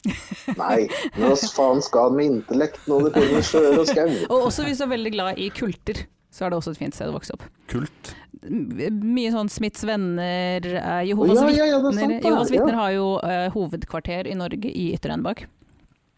Nei. 0.62 0.86
Men 1.18 1.34
hva 1.34 1.50
faen 1.52 1.84
skal 1.84 2.08
han 2.08 2.16
med 2.16 2.32
intellekt 2.38 2.88
når 2.88 3.10
det 3.10 3.12
kommer 3.18 3.44
sjøer 3.50 3.82
og 3.82 3.90
skau? 3.90 4.08
Og 4.32 4.48
også 4.48 4.64
hvis 4.68 4.80
du 4.80 4.88
er 4.88 4.94
veldig 4.96 5.14
glad 5.18 5.44
i 5.44 5.50
kulter, 5.52 6.06
så 6.32 6.46
er 6.46 6.54
det 6.54 6.62
også 6.62 6.76
et 6.76 6.82
fint 6.86 6.96
sted 6.96 7.12
å 7.12 7.18
vokse 7.18 7.36
opp. 7.36 7.44
Kult. 7.72 8.14
Mye 8.40 9.32
sånn 9.34 9.50
Smiths 9.52 9.84
venner, 9.84 10.64
eh, 10.64 11.02
Jehovas 11.10 11.42
Ja, 11.42 11.50
ja, 11.52 11.66
ja, 11.74 11.80
er 11.82 11.88
vitner. 11.90 12.20
Jehovas 12.24 12.54
vitner 12.54 12.76
Ja. 12.78 12.80
har 12.80 12.92
jo 12.96 13.08
uh, 13.20 13.48
hovedkvarter 13.52 14.30
i 14.30 14.38
Norge 14.40 14.72
i 14.72 14.92
Ytre 14.96 15.18
Enebakk. 15.18 15.48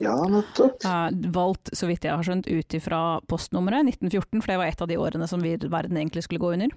Ja, 0.01 0.13
nettopp. 0.29 0.83
Uh, 0.85 1.09
valgt, 1.33 1.73
så 1.77 1.89
vidt 1.89 2.05
jeg 2.05 2.13
har 2.13 2.25
skjønt, 2.25 2.49
ut 2.49 2.77
ifra 2.77 3.01
postnummeret 3.29 3.87
1914, 3.95 4.41
for 4.41 4.51
det 4.51 4.61
var 4.61 4.69
et 4.69 4.85
av 4.85 4.89
de 4.89 4.97
årene 5.01 5.29
som 5.29 5.41
vi, 5.41 5.55
verden 5.61 5.97
egentlig 5.97 6.25
skulle 6.27 6.41
gå 6.43 6.53
under. 6.57 6.73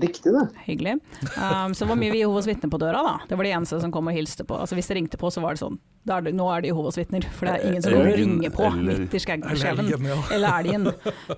Riktig, 0.00 0.30
det. 0.32 0.44
Hyggelig. 0.64 0.92
Um, 1.36 1.72
så 1.74 1.84
var 1.88 1.96
mye 1.98 2.14
Jehovas 2.14 2.46
vitner 2.46 2.70
på 2.70 2.78
døra, 2.78 3.00
da. 3.02 3.14
Det 3.26 3.34
var 3.34 3.44
de 3.48 3.50
eneste 3.50 3.80
som 3.82 3.90
kom 3.90 4.06
og 4.06 4.14
hilste 4.14 4.44
på. 4.46 4.54
Altså 4.54 4.76
Hvis 4.78 4.86
det 4.86 4.94
ringte 4.94 5.18
på, 5.18 5.26
så 5.34 5.42
var 5.42 5.56
det 5.56 5.58
sånn. 5.64 5.78
Da 6.06 6.20
er 6.20 6.22
det, 6.28 6.34
nå 6.38 6.46
er 6.54 6.62
det 6.62 6.70
Jehovas 6.70 6.94
vitner, 7.00 7.26
for 7.34 7.48
det 7.50 7.54
er 7.56 7.64
ingen 7.66 7.82
som 7.82 7.92
kommer 7.96 8.12
og 8.12 8.20
ringer 8.20 8.52
på 8.54 8.62
eller- 8.68 9.00
midt 9.02 9.16
i 9.18 9.18
skjeggskjeven. 9.24 9.50
Eller 9.50 9.82
elgen, 9.82 10.06
ja. 10.06 10.18
Eller 10.36 10.60
elgen. 10.62 10.86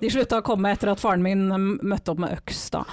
De 0.03 0.11
slutta 0.13 0.37
å 0.43 0.45
komme 0.45 0.69
etter 0.75 0.91
at 0.93 1.01
faren 1.01 1.25
min 1.25 1.41
um, 1.51 1.65
møtte 1.81 2.13
opp 2.13 2.21
med 2.21 2.37
øks, 2.37 2.61
da. 2.77 2.83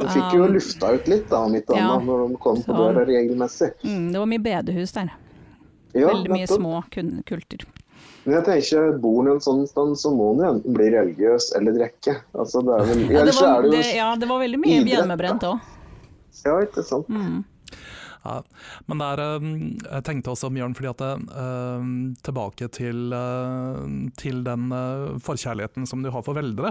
De 0.00 0.08
fikk 0.08 0.32
jo 0.38 0.46
Um, 0.48 0.54
lufta 0.56 0.94
ut 0.96 1.06
litt, 1.12 1.28
da, 1.28 1.42
mitt 1.48 1.68
ja. 1.76 1.92
når 2.00 2.24
de 2.32 2.40
kom 2.48 2.62
på 2.64 2.72
Så- 2.72 2.80
døra 2.80 3.04
regelmessig. 3.12 3.70
Mm, 3.84 4.08
det 4.16 4.18
var 4.24 4.26
mye 4.32 4.44
bedehus 4.48 4.92
der. 4.96 5.12
Ja, 5.92 6.08
Veldig 6.08 6.30
mye 6.32 6.46
nettopp. 6.46 6.56
små 6.58 6.82
kulter. 7.28 7.66
Men 8.24 8.36
jeg 8.36 8.44
tenker, 8.46 8.92
bor 9.02 9.26
en 9.26 9.40
sånn 9.42 9.64
stand, 9.66 9.96
så 9.98 10.12
må 10.14 10.32
du 10.38 10.44
enten 10.46 10.76
bli 10.76 10.90
religiøs 10.94 11.50
eller 11.58 11.74
drikke. 11.74 12.20
Altså, 12.38 12.62
det 12.66 12.82
vel, 12.90 13.06
Ja, 13.10 13.24
det 13.26 13.34
var, 13.38 13.66
det 13.66 13.86
ja, 13.96 14.10
det 14.18 14.28
var 14.30 14.42
veldig 14.44 14.60
mye 14.62 14.82
hjemmebrent 14.86 15.48
òg. 15.48 15.72
Ja, 16.42 16.60
ikke 16.62 16.84
sant. 16.86 17.10
Mm. 17.10 17.42
Ja, 18.22 18.36
men 18.86 19.00
det 19.00 19.06
er, 19.16 19.20
eh, 19.22 19.46
jeg 19.82 20.04
tenkte 20.06 20.30
også, 20.30 20.50
Bjørn, 20.54 20.76
fordi 20.78 20.90
at 20.92 21.00
det, 21.02 21.10
uh, 21.34 21.86
tilbake 22.22 22.68
til, 22.70 23.10
uh, 23.10 23.82
til 24.18 24.44
den 24.46 24.68
uh, 24.70 25.18
forkjærligheten 25.22 25.88
som 25.90 26.04
du 26.04 26.10
har 26.14 26.22
for 26.22 26.38
veldre. 26.38 26.70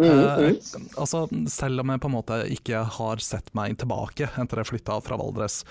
Mm, 0.00 0.10
mm. 0.10 0.88
altså, 0.98 1.28
selv 1.52 1.84
om 1.84 1.94
jeg 1.94 2.02
på 2.02 2.10
en 2.10 2.16
måte 2.16 2.40
ikke 2.50 2.82
har 2.98 3.22
sett 3.22 3.54
meg 3.54 3.78
tilbake 3.78 4.32
etter 4.34 4.62
jeg 4.62 4.70
flytta 4.72 4.98
fra 5.06 5.20
Valdres, 5.20 5.62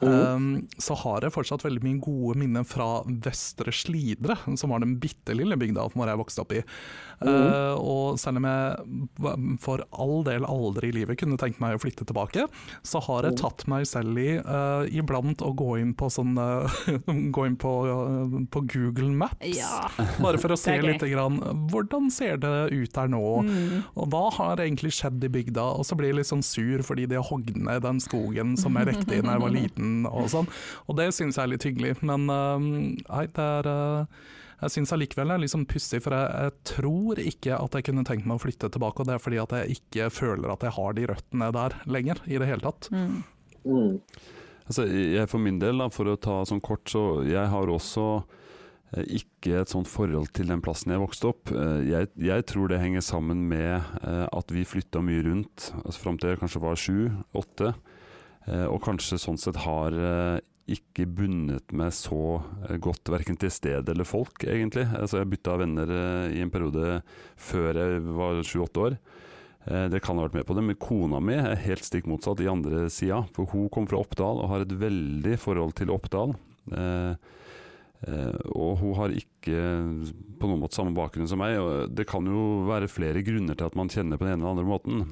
Um, 0.00 0.68
så 0.80 0.96
har 1.02 1.26
jeg 1.26 1.34
fortsatt 1.34 1.64
veldig 1.66 1.82
mye 1.84 2.00
gode 2.00 2.38
minner 2.40 2.64
fra 2.68 3.02
Vestre 3.04 3.72
Slidre, 3.74 4.38
som 4.56 4.72
var 4.72 4.84
den 4.84 4.96
bitte 5.02 5.36
lille 5.36 5.58
bygda 5.60 5.88
jeg 6.10 6.20
vokste 6.22 6.44
opp 6.44 6.54
i. 6.56 6.62
Uh, 7.20 7.76
og 7.76 8.16
selv 8.20 8.40
om 8.40 8.46
jeg 8.48 9.58
for 9.60 9.82
all 9.92 10.22
del 10.24 10.46
aldri 10.48 10.88
i 10.88 10.94
livet 11.02 11.18
kunne 11.20 11.36
tenkt 11.40 11.60
meg 11.60 11.76
å 11.76 11.80
flytte 11.82 12.06
tilbake, 12.08 12.46
så 12.86 13.02
har 13.04 13.28
jeg 13.28 13.36
tatt 13.42 13.66
meg 13.68 13.84
selv 13.90 14.16
i 14.22 14.38
uh, 14.40 14.86
iblant 14.88 15.42
å 15.44 15.50
gå 15.52 15.74
inn 15.82 15.92
på 16.00 16.08
sånn 16.12 16.32
Gå 17.36 17.44
inn 17.46 17.58
på, 17.60 17.72
uh, 17.90 18.38
på 18.50 18.62
Google 18.72 19.10
Maps, 19.12 19.44
Ja. 19.52 19.90
bare 20.22 20.40
for 20.40 20.54
å 20.54 20.58
se 20.64 20.78
litt 20.80 21.04
grann, 21.12 21.36
hvordan 21.70 22.08
ser 22.14 22.40
det 22.40 22.54
ut 22.72 22.92
der 22.96 23.12
nå, 23.12 23.20
Mm. 23.40 23.84
og 24.00 24.08
hva 24.12 24.24
har 24.36 24.60
egentlig 24.64 24.90
skjedd 24.96 25.22
i 25.24 25.28
bygda. 25.32 25.62
Og 25.80 25.84
så 25.86 25.96
blir 25.98 26.10
jeg 26.10 26.18
litt 26.20 26.28
sånn 26.30 26.42
sur 26.44 26.82
fordi 26.86 27.06
de 27.10 27.16
har 27.18 27.26
hogd 27.28 27.52
ned 27.56 27.82
den 27.84 28.00
skogen 28.02 28.56
som 28.60 28.74
jeg 28.80 28.88
rekte 28.90 29.16
i 29.16 29.20
da 29.24 29.36
jeg 29.36 29.44
var 29.44 29.54
liten 29.60 30.06
og 30.08 30.28
sånn. 30.32 30.48
Og 30.88 30.96
det 30.98 31.10
syns 31.16 31.36
jeg 31.38 31.44
er 31.44 31.52
litt 31.54 31.66
hyggelig, 31.68 31.94
men 32.02 32.26
uh, 32.32 32.56
nei, 32.60 33.24
det 33.36 33.46
er 33.60 33.68
uh, 33.70 34.20
jeg 34.60 34.74
syns 34.74 34.92
allikevel 34.92 35.30
det 35.30 35.36
er 35.38 35.42
liksom 35.44 35.62
pussig, 35.70 36.02
for 36.04 36.16
jeg, 36.16 36.32
jeg 36.44 36.56
tror 36.68 37.20
ikke 37.22 37.56
at 37.56 37.76
jeg 37.78 37.86
kunne 37.86 38.04
tenkt 38.08 38.26
meg 38.28 38.36
å 38.36 38.42
flytte 38.42 38.68
tilbake. 38.72 39.00
Og 39.00 39.08
det 39.08 39.14
er 39.16 39.22
fordi 39.24 39.40
at 39.40 39.54
jeg 39.56 39.78
ikke 39.78 40.10
føler 40.12 40.52
at 40.52 40.66
jeg 40.66 40.76
har 40.76 40.98
de 40.98 41.06
røttene 41.10 41.48
der 41.56 41.78
lenger, 41.88 42.20
i 42.28 42.40
det 42.40 42.48
hele 42.50 42.64
tatt. 42.66 42.90
Mm. 42.92 43.22
Mm. 43.64 43.96
Altså, 44.70 44.84
jeg 44.86 45.30
For 45.32 45.42
min 45.42 45.58
del, 45.62 45.80
da, 45.82 45.88
for 45.90 46.12
å 46.12 46.18
ta 46.20 46.42
sånn 46.46 46.62
kort, 46.62 46.84
så 46.92 47.22
jeg 47.26 47.48
har 47.50 47.72
også 47.72 48.04
eh, 48.94 49.16
ikke 49.18 49.62
et 49.62 49.72
sånt 49.72 49.90
forhold 49.90 50.30
til 50.36 50.52
den 50.52 50.62
plassen 50.62 50.92
jeg 50.94 51.02
vokste 51.02 51.32
opp. 51.32 51.50
Eh, 51.50 51.80
Jeg, 51.88 52.10
jeg 52.20 52.46
tror 52.46 52.70
det 52.70 52.78
henger 52.82 53.02
sammen 53.02 53.48
med 53.50 53.80
eh, 54.04 54.26
at 54.30 54.54
vi 54.54 54.62
flytta 54.68 55.02
mye 55.02 55.24
rundt, 55.26 55.72
altså 55.82 56.04
fram 56.04 56.20
til 56.20 56.34
jeg 56.34 56.42
kanskje 56.44 56.62
var 56.62 56.78
sju-åtte. 56.78 57.74
Og 58.50 58.80
kanskje 58.82 59.18
sånn 59.20 59.36
sett 59.38 59.58
har 59.62 59.94
ikke 60.76 61.06
bundet 61.18 61.72
meg 61.76 61.92
så 61.96 62.40
eh, 62.68 62.76
godt 62.82 63.10
verken 63.12 63.38
til 63.40 63.50
sted 63.52 63.88
eller 63.90 64.06
folk, 64.08 64.44
egentlig. 64.46 64.86
Altså, 64.96 65.20
jeg 65.20 65.30
bytta 65.32 65.56
venner 65.60 65.92
eh, 65.96 66.36
i 66.38 66.44
en 66.44 66.52
periode 66.52 67.00
før 67.40 67.80
jeg 67.82 68.04
var 68.18 68.40
sju-åtte 68.46 68.84
år. 68.88 68.96
Eh, 69.66 69.88
Det 69.92 70.02
kan 70.04 70.16
ha 70.16 70.24
vært 70.28 70.38
med 70.38 70.46
på 70.48 70.56
det, 70.56 70.64
men 70.64 70.78
kona 70.80 71.20
mi 71.20 71.34
er 71.36 71.58
helt 71.66 71.84
stikk 71.86 72.06
motsatt 72.10 72.40
i 72.44 72.48
andre 72.50 72.86
sida. 72.92 73.24
For 73.36 73.50
hun 73.52 73.68
kom 73.72 73.88
fra 73.90 74.00
Oppdal 74.00 74.40
og 74.44 74.50
har 74.54 74.64
et 74.64 74.72
veldig 74.80 75.36
forhold 75.42 75.76
til 75.80 75.92
Oppdal. 75.94 76.36
Eh, 76.72 77.14
og 78.08 78.78
hun 78.80 78.94
har 78.96 79.12
ikke 79.12 79.58
på 80.40 80.48
noen 80.48 80.62
måte 80.62 80.78
samme 80.78 80.94
bakgrunn 80.96 81.28
som 81.28 81.40
meg. 81.42 81.58
Det 81.92 82.06
kan 82.08 82.24
jo 82.24 82.64
være 82.68 82.88
flere 82.88 83.20
grunner 83.26 83.58
til 83.58 83.66
at 83.68 83.76
man 83.76 83.90
kjenner 83.92 84.16
på 84.16 84.24
den 84.24 84.34
ene 84.38 84.40
eller 84.46 84.54
andre 84.54 84.68
måten. 84.68 85.02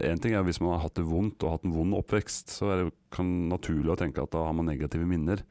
Én 0.00 0.22
ting 0.22 0.32
er 0.38 0.46
hvis 0.46 0.60
man 0.62 0.72
har 0.78 0.86
hatt 0.86 0.96
det 0.96 1.04
vondt 1.04 1.44
og 1.44 1.58
hatt 1.58 1.66
en 1.68 1.74
vond 1.76 1.98
oppvekst, 1.98 2.54
så 2.56 2.70
er 2.72 2.82
det 2.84 2.94
kan 3.12 3.28
naturlig 3.50 3.92
å 3.92 3.98
tenke 4.00 4.24
at 4.24 4.32
da 4.32 4.46
har 4.46 4.56
man 4.56 4.70
negative 4.70 5.04
minner. 5.04 5.44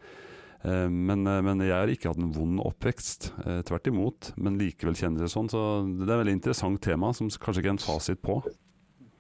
Eh, 0.64 0.88
Men, 0.90 1.26
eh, 1.26 1.42
men 1.42 1.60
jeg 1.62 1.74
har 1.74 1.90
ikke 1.90 2.10
hatt 2.12 2.18
en 2.22 2.34
vond 2.34 2.60
oppvekst, 2.62 3.32
eh, 3.46 3.62
tvert 3.66 3.88
imot. 3.90 4.32
Men 4.38 4.58
likevel 4.60 4.94
kjenner 4.98 5.22
det 5.26 5.32
sånn. 5.34 5.50
Så 5.50 5.62
det 5.86 6.06
er 6.10 6.20
et 6.20 6.26
veldig 6.26 6.38
interessant 6.38 6.82
tema 6.82 7.14
som 7.14 7.30
kanskje 7.30 7.62
ikke 7.64 7.72
er 7.72 7.78
en 7.78 7.86
fasit 7.86 8.22
på. 8.22 8.42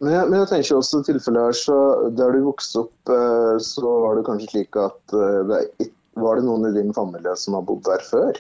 Men 0.01 0.14
jeg, 0.14 0.30
men 0.30 0.39
jeg 0.41 0.49
tenker 0.49 0.78
også 0.78 1.01
tilfellet 1.05 1.45
her, 1.45 1.57
så 1.57 1.78
der 2.18 2.32
du 2.34 2.43
vokste 2.45 2.86
opp, 2.86 3.09
eh, 3.09 3.57
så 3.62 3.82
var 3.86 4.16
det 4.18 4.26
kanskje 4.26 4.49
slik 4.49 4.78
at 4.82 5.14
eh, 5.14 5.41
det, 5.49 5.57
er 5.57 5.68
ikke- 5.86 5.97
var 6.16 6.36
det 6.39 6.45
noen 6.47 6.70
i 6.70 6.76
din 6.76 6.93
familie 6.93 7.36
som 7.39 7.53
har 7.57 7.62
bodd 7.68 7.84
der 7.88 8.03
før? 8.07 8.39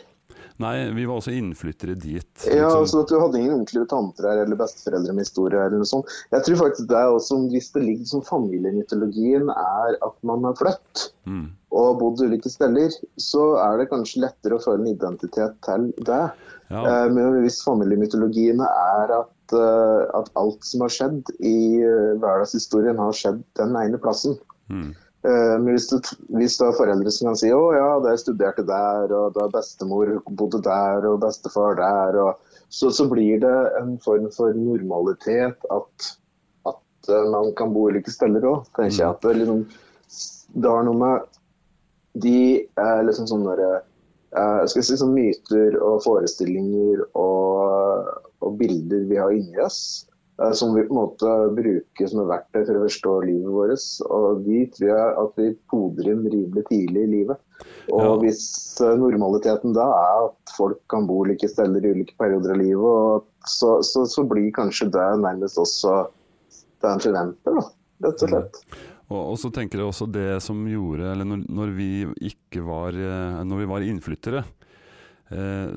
Nei, 0.61 0.91
vi 0.93 1.07
var 1.09 1.17
også 1.17 1.31
innflyttere 1.33 1.95
dit. 1.97 2.43
Ja, 2.45 2.67
liksom. 2.67 2.81
altså 2.83 2.99
at 3.01 3.09
Du 3.09 3.15
hadde 3.17 3.39
ingen 3.39 3.55
onkler 3.55 3.81
og 3.81 3.89
tanter 3.89 4.27
her, 4.29 4.41
eller 4.43 4.59
besteforeldre 4.59 5.15
med 5.17 5.25
historie 5.25 5.57
her, 5.57 5.71
eller 5.71 5.81
noe 5.81 5.89
sånt. 5.89 6.11
Jeg 6.29 6.45
tror 6.45 6.59
faktisk 6.59 6.87
det 6.91 6.99
er 6.99 7.09
også, 7.15 7.39
Hvis 7.49 7.71
det 7.73 7.81
ligger 7.87 8.05
som 8.11 8.21
familiemytologien 8.21 9.49
er 9.49 9.97
at 10.05 10.15
man 10.27 10.43
har 10.45 10.53
flytt 10.59 11.07
Mm. 11.25 11.51
og 11.71 11.99
bodd 11.99 12.21
ulike 12.25 12.49
steder, 12.49 12.89
så 13.17 13.43
er 13.61 13.77
det 13.77 13.89
kanskje 13.91 14.21
lettere 14.23 14.57
å 14.57 14.63
føle 14.63 14.81
en 14.81 14.93
identitet 14.95 15.57
til 15.65 15.91
det. 15.97 16.31
Ja, 16.71 16.81
Eh, 16.85 17.09
Men 17.11 17.41
hvis 17.43 17.63
familiemytologiene 17.65 18.63
er 18.63 19.11
at, 19.19 19.53
eh, 19.53 20.05
at 20.17 20.29
alt 20.35 20.63
som 20.63 20.81
har 20.81 20.89
skjedd 20.89 21.23
i 21.41 21.81
eh, 21.81 22.13
hverdagshistorien, 22.21 22.97
har 22.97 23.11
skjedd 23.11 23.43
den 23.55 23.75
ene 23.75 23.97
plassen. 23.97 24.37
mm. 24.69 24.93
Eh, 25.23 25.57
Men 25.61 25.75
hvis 25.75 25.87
du, 25.91 25.99
hvis 26.33 26.57
du 26.57 26.65
har 26.65 26.77
foreldre 26.77 27.11
som 27.13 27.29
kan 27.29 27.37
si 27.37 27.51
å 27.53 27.61
ja, 27.75 27.89
da 28.01 28.13
jeg 28.13 28.23
studerte 28.23 28.65
der, 28.65 29.13
og 29.13 29.35
da 29.37 29.45
bestemor 29.53 30.15
bodde 30.25 30.63
der, 30.65 31.05
og 31.09 31.21
bestefar 31.21 31.77
der, 31.77 32.17
og, 32.23 32.55
så, 32.71 32.89
så 32.89 33.05
blir 33.11 33.41
det 33.43 33.57
en 33.81 33.97
form 34.01 34.29
for 34.33 34.55
normalitet 34.57 35.69
at, 35.75 36.09
at 36.71 37.11
eh, 37.11 37.29
man 37.29 37.53
kan 37.57 37.73
bo 37.75 37.89
ulike 37.91 38.13
steder 38.13 38.49
òg. 38.49 38.65
Tenker 38.77 38.97
jeg 38.97 39.09
at 39.11 39.27
det, 39.27 39.37
liksom, 39.43 39.63
det 40.57 40.73
har 40.73 40.89
noe 40.89 41.01
med 41.03 41.29
de 42.21 42.37
er 42.81 43.05
liksom 43.07 43.27
sånne 43.29 43.53
der, 43.55 43.83
eh, 44.35 44.63
skal 44.67 44.81
jeg 44.81 44.87
si, 44.89 44.97
sånn 44.99 45.13
myter 45.15 45.77
og 45.79 46.01
forestillinger 46.03 47.05
og, 47.13 48.09
og 48.41 48.57
bilder 48.59 49.05
vi 49.07 49.19
har 49.21 49.35
inni 49.37 49.61
oss 49.63 50.07
som 50.57 50.73
vi 50.75 50.83
på 50.87 50.93
en 50.93 50.99
måte 50.99 51.31
bruker 51.57 52.09
som 52.09 52.23
et 52.23 52.29
verktøy 52.31 52.61
for 52.65 52.77
å 52.79 52.83
forstå 52.85 53.15
livet 53.27 53.55
vårt. 53.55 53.87
Og 54.09 54.43
de 54.45 54.59
tror 54.75 54.87
jeg 54.91 55.15
at 55.23 55.41
vi 55.41 55.49
poder 55.71 56.11
inn 56.13 56.23
rimelig 56.25 56.63
tidlig 56.69 57.03
i 57.05 57.11
livet. 57.15 57.41
Og 57.91 58.01
Ja. 58.01 58.15
hvis 58.23 58.45
eh, 58.81 58.95
normaliteten 58.97 59.75
da 59.77 59.85
er 59.97 60.29
at 60.29 60.55
folk 60.57 60.79
kan 60.89 61.05
bo 61.09 61.23
like 61.27 61.49
steder 61.49 61.85
i 61.85 61.93
ulike 61.93 62.17
perioder 62.17 62.55
av 62.55 62.61
livet, 62.61 63.27
så, 63.45 63.81
så, 63.85 64.05
så 64.09 64.25
blir 64.29 64.51
kanskje 64.55 64.89
det 64.93 65.09
nærmest 65.21 65.57
også 65.61 65.99
det 66.81 66.89
en 66.89 67.03
forventer, 67.03 67.59
da. 67.59 67.67
Rett 68.01 68.23
og 68.25 68.31
slett. 68.33 68.63
Og, 69.11 69.19
og 69.33 69.37
så 69.37 69.51
tenker 69.53 69.81
jeg 69.81 69.91
også 69.91 70.07
det 70.09 70.39
som 70.41 70.63
gjorde 70.65 71.11
Eller 71.11 71.27
når, 71.27 71.43
når 71.51 71.73
vi 71.75 71.89
ikke 72.31 72.63
var 72.65 72.95
eh, 72.95 73.41
Når 73.45 73.59
vi 73.59 73.67
var 73.69 73.83
innflyttere 73.85 74.39
eh, 74.39 74.60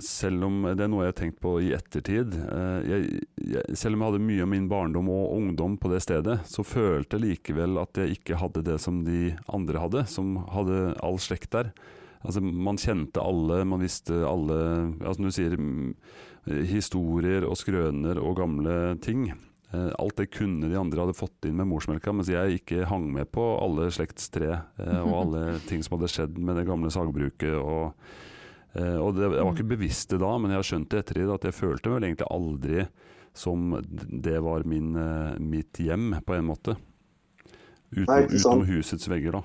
Selv 0.03 0.47
om 0.49 0.63
det 0.67 0.83
er 0.83 0.91
noe 0.91 1.05
jeg 1.05 1.13
har 1.13 1.19
tenkt 1.21 1.41
på 1.43 1.53
i 1.63 1.71
ettertid 1.77 2.35
eh, 2.35 2.87
jeg, 2.89 3.21
jeg, 3.39 3.77
Selv 3.79 3.95
om 3.95 4.03
jeg 4.03 4.13
hadde 4.13 4.27
mye 4.27 4.43
av 4.43 4.51
min 4.51 4.69
barndom 4.71 5.11
og 5.15 5.37
ungdom 5.37 5.77
på 5.79 5.93
det 5.93 6.03
stedet 6.03 6.41
Så 6.51 6.67
følte 6.67 7.19
jeg 7.21 7.25
likevel 7.25 7.79
at 7.83 8.01
jeg 8.03 8.19
ikke 8.19 8.41
hadde 8.43 8.65
det 8.67 8.81
som 8.83 9.05
de 9.07 9.33
andre 9.47 9.85
hadde 9.85 10.05
Som 10.11 10.37
hadde 10.55 10.97
all 11.05 11.21
slekt 11.23 11.53
der 11.55 11.71
Altså 12.25 12.43
Man 12.43 12.81
kjente 12.81 13.23
alle, 13.23 13.63
man 13.69 13.85
visste 13.85 14.23
alle 14.27 14.61
altså 14.99 15.19
Som 15.21 15.29
du 15.29 15.35
sier 15.37 15.59
mm, 15.61 15.91
historier 16.69 17.47
og 17.49 17.57
skrøner 17.61 18.19
og 18.21 18.39
gamle 18.41 18.79
ting 19.05 19.29
Eh, 19.75 19.91
Alt 19.99 20.17
det 20.17 20.31
kunne 20.35 20.69
de 20.71 20.79
andre 20.79 21.05
hadde 21.05 21.17
fått 21.17 21.49
inn 21.49 21.57
med 21.59 21.69
morsmelka, 21.71 22.13
mens 22.15 22.31
jeg 22.33 22.61
ikke 22.61 22.87
hang 22.91 23.09
med 23.15 23.31
på 23.35 23.43
alle 23.63 23.91
slektstre 23.95 24.51
eh, 24.53 25.01
og 25.03 25.15
alle 25.23 25.43
ting 25.69 25.83
som 25.85 25.99
hadde 25.99 26.13
skjedd 26.13 26.39
med 26.39 26.61
det 26.61 26.67
gamle 26.69 26.93
sagbruket. 26.95 27.57
Og, 27.59 27.91
eh, 27.91 28.31
og 28.99 29.15
det, 29.15 29.29
jeg 29.31 29.45
var 29.45 29.53
ikke 29.55 29.69
bevisst 29.77 30.11
det 30.11 30.19
da, 30.23 30.33
men 30.39 30.51
jeg 30.51 30.59
har 30.59 30.67
skjønt 30.67 30.89
det 30.91 31.03
ettertid 31.05 31.31
at 31.35 31.45
jeg 31.47 31.55
følte 31.55 31.93
vel 31.93 32.07
egentlig 32.09 32.27
aldri 32.31 32.87
som 33.35 33.75
det 34.25 34.39
var 34.43 34.63
min, 34.65 34.95
eh, 34.97 35.39
mitt 35.43 35.79
hjem, 35.83 36.15
på 36.27 36.35
en 36.35 36.47
måte. 36.47 36.77
Uten, 37.95 38.07
Nei, 38.09 38.21
ikke 38.25 38.39
sant. 38.39 38.63
utenom 38.63 38.67
husets 38.71 39.09
vegger, 39.11 39.39
da. 39.39 39.43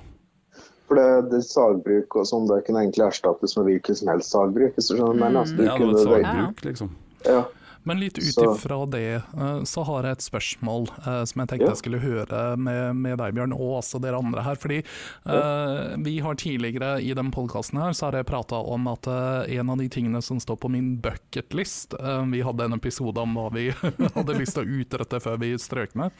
For 0.89 0.97
det, 0.97 1.29
det 1.29 1.43
sagbruk 1.45 2.15
og 2.17 2.25
sånn, 2.25 2.47
det 2.49 2.63
kunne 2.65 2.81
egentlig 2.81 3.05
erstattes 3.05 3.53
med 3.57 3.67
hvilket 3.69 3.99
som 3.99 4.09
helst 4.09 4.33
sagbruk. 4.33 4.73
hvis 4.77 4.89
du 4.89 4.95
skjønner 4.97 5.13
Mm. 5.13 5.19
Men. 5.21 5.37
Altså, 5.37 5.55
du 5.57 5.63
Ja, 5.63 5.77
det 5.77 5.85
var 5.85 5.93
et 5.93 6.25
sagbruk, 6.25 6.63
liksom. 6.65 6.89
ja. 7.25 7.43
Men 7.89 7.99
litt 8.03 8.19
ut 8.21 8.37
ifra 8.45 8.77
det, 8.93 9.03
eh, 9.25 9.63
så 9.67 9.83
har 9.87 10.05
jeg 10.07 10.17
et 10.19 10.25
spørsmål 10.27 10.87
eh, 11.01 11.23
som 11.29 11.41
jeg 11.41 11.49
tenkte 11.51 11.65
Ja. 11.65 11.73
jeg 11.73 11.81
skulle 11.81 12.01
høre 12.03 12.41
med, 12.61 12.95
med 13.01 13.17
deg, 13.19 13.33
Bjørn, 13.37 13.55
og 13.57 13.79
også 13.81 13.99
dere 14.03 14.19
andre 14.21 14.43
her. 14.45 14.59
Fordi 14.61 14.79
eh, 14.79 15.95
vi 16.05 16.15
har 16.23 16.37
tidligere 16.39 16.91
i 17.01 17.11
den 17.17 17.31
podkasten 17.35 17.81
her, 17.81 17.95
så 17.97 18.07
har 18.09 18.19
jeg 18.21 18.29
prata 18.29 18.61
om 18.61 18.87
at 18.93 19.09
eh, 19.09 19.57
en 19.59 19.73
av 19.73 19.81
de 19.81 19.89
tingene 19.91 20.21
som 20.25 20.39
står 20.39 20.59
på 20.61 20.71
min 20.71 20.93
bucketlist 21.03 21.97
eh, 21.99 22.23
Vi 22.31 22.41
hadde 22.45 22.69
en 22.69 22.77
episode 22.77 23.19
om 23.25 23.33
hva 23.37 23.49
vi 23.55 23.67
hadde 24.15 24.37
lyst 24.39 24.55
til 24.59 24.63
å 24.67 24.79
utrette 24.83 25.19
før 25.23 25.41
vi 25.41 25.53
strøk 25.59 25.97
med. 25.99 26.13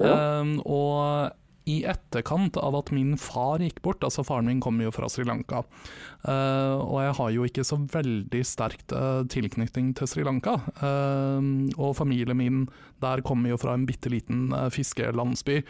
Eh, 0.00 0.56
og 0.64 1.36
i 1.70 1.76
etterkant 1.88 2.58
av 2.60 2.76
at 2.78 2.90
min 2.94 3.14
far 3.20 3.62
gikk 3.62 3.80
bort, 3.84 4.04
altså 4.06 4.24
faren 4.26 4.48
min 4.50 4.62
kommer 4.64 4.88
jo 4.88 4.94
fra 4.94 5.08
Sri 5.12 5.24
Lanka, 5.28 5.62
uh, 6.26 6.76
og 6.82 6.98
jeg 7.04 7.16
har 7.20 7.32
jo 7.36 7.46
ikke 7.48 7.66
så 7.66 7.78
veldig 7.94 8.42
sterkt 8.46 8.94
uh, 8.96 9.22
tilknytning 9.30 9.92
til 9.98 10.10
Sri 10.10 10.26
Lanka. 10.26 10.58
Uh, 10.82 11.70
og 11.78 11.96
familien 12.00 12.38
min 12.40 12.64
der 13.02 13.22
kommer 13.26 13.54
jo 13.54 13.60
fra 13.60 13.76
en 13.76 13.86
bitte 13.88 14.12
liten 14.12 14.50
fiskelandsby, 14.74 15.60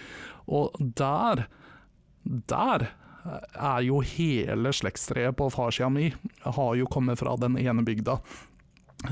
og 0.51 0.75
der, 0.99 1.47
der 2.25 2.91
er 3.55 3.83
jo 3.85 4.01
hele 4.01 4.73
slektstreet 4.73 5.37
på 5.37 5.51
farssida 5.53 5.91
mi 5.93 6.09
har 6.41 6.71
jo 6.79 6.89
kommet 6.91 7.21
fra 7.21 7.37
den 7.41 7.59
ene 7.61 7.85
bygda. 7.85 8.17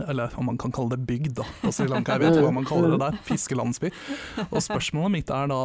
Eller 0.04 0.32
om 0.36 0.44
man 0.50 0.58
kan 0.60 0.72
kalle 0.72 0.96
det 0.96 1.06
bygd 1.08 1.38
da, 1.38 1.46
på 1.62 1.72
Sri 1.72 1.86
Lanka, 1.88 2.18
jeg 2.18 2.28
vet 2.28 2.42
hva 2.44 2.52
man 2.52 2.66
kaller 2.68 2.92
det 2.92 2.98
der. 3.00 3.16
Fiskelandsby. 3.24 3.88
Og 4.50 4.60
spørsmålet 4.60 5.14
mitt 5.14 5.30
er 5.32 5.48
da, 5.48 5.62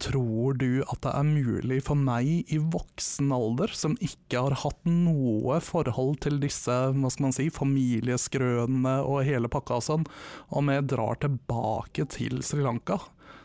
Tror 0.00 0.54
du 0.56 0.80
at 0.86 1.02
det 1.04 1.10
er 1.12 1.26
mulig 1.28 1.82
for 1.84 1.98
meg 1.98 2.48
i 2.48 2.58
voksen 2.72 3.28
alder, 3.36 3.72
som 3.76 3.98
ikke 4.00 4.46
har 4.46 4.56
hatt 4.62 4.88
noe 4.88 5.58
forhold 5.64 6.22
til 6.24 6.38
disse 6.40 6.72
hva 6.72 7.10
skal 7.12 7.26
man 7.26 7.36
si, 7.36 7.50
familieskrønene 7.52 8.96
og 9.04 9.26
hele 9.28 9.50
pakka 9.52 9.76
og 9.76 9.84
sånn, 9.84 10.08
om 10.56 10.72
jeg 10.72 10.88
drar 10.94 11.20
tilbake 11.20 12.08
til 12.16 12.40
Sri 12.46 12.64
Lanka? 12.64 12.96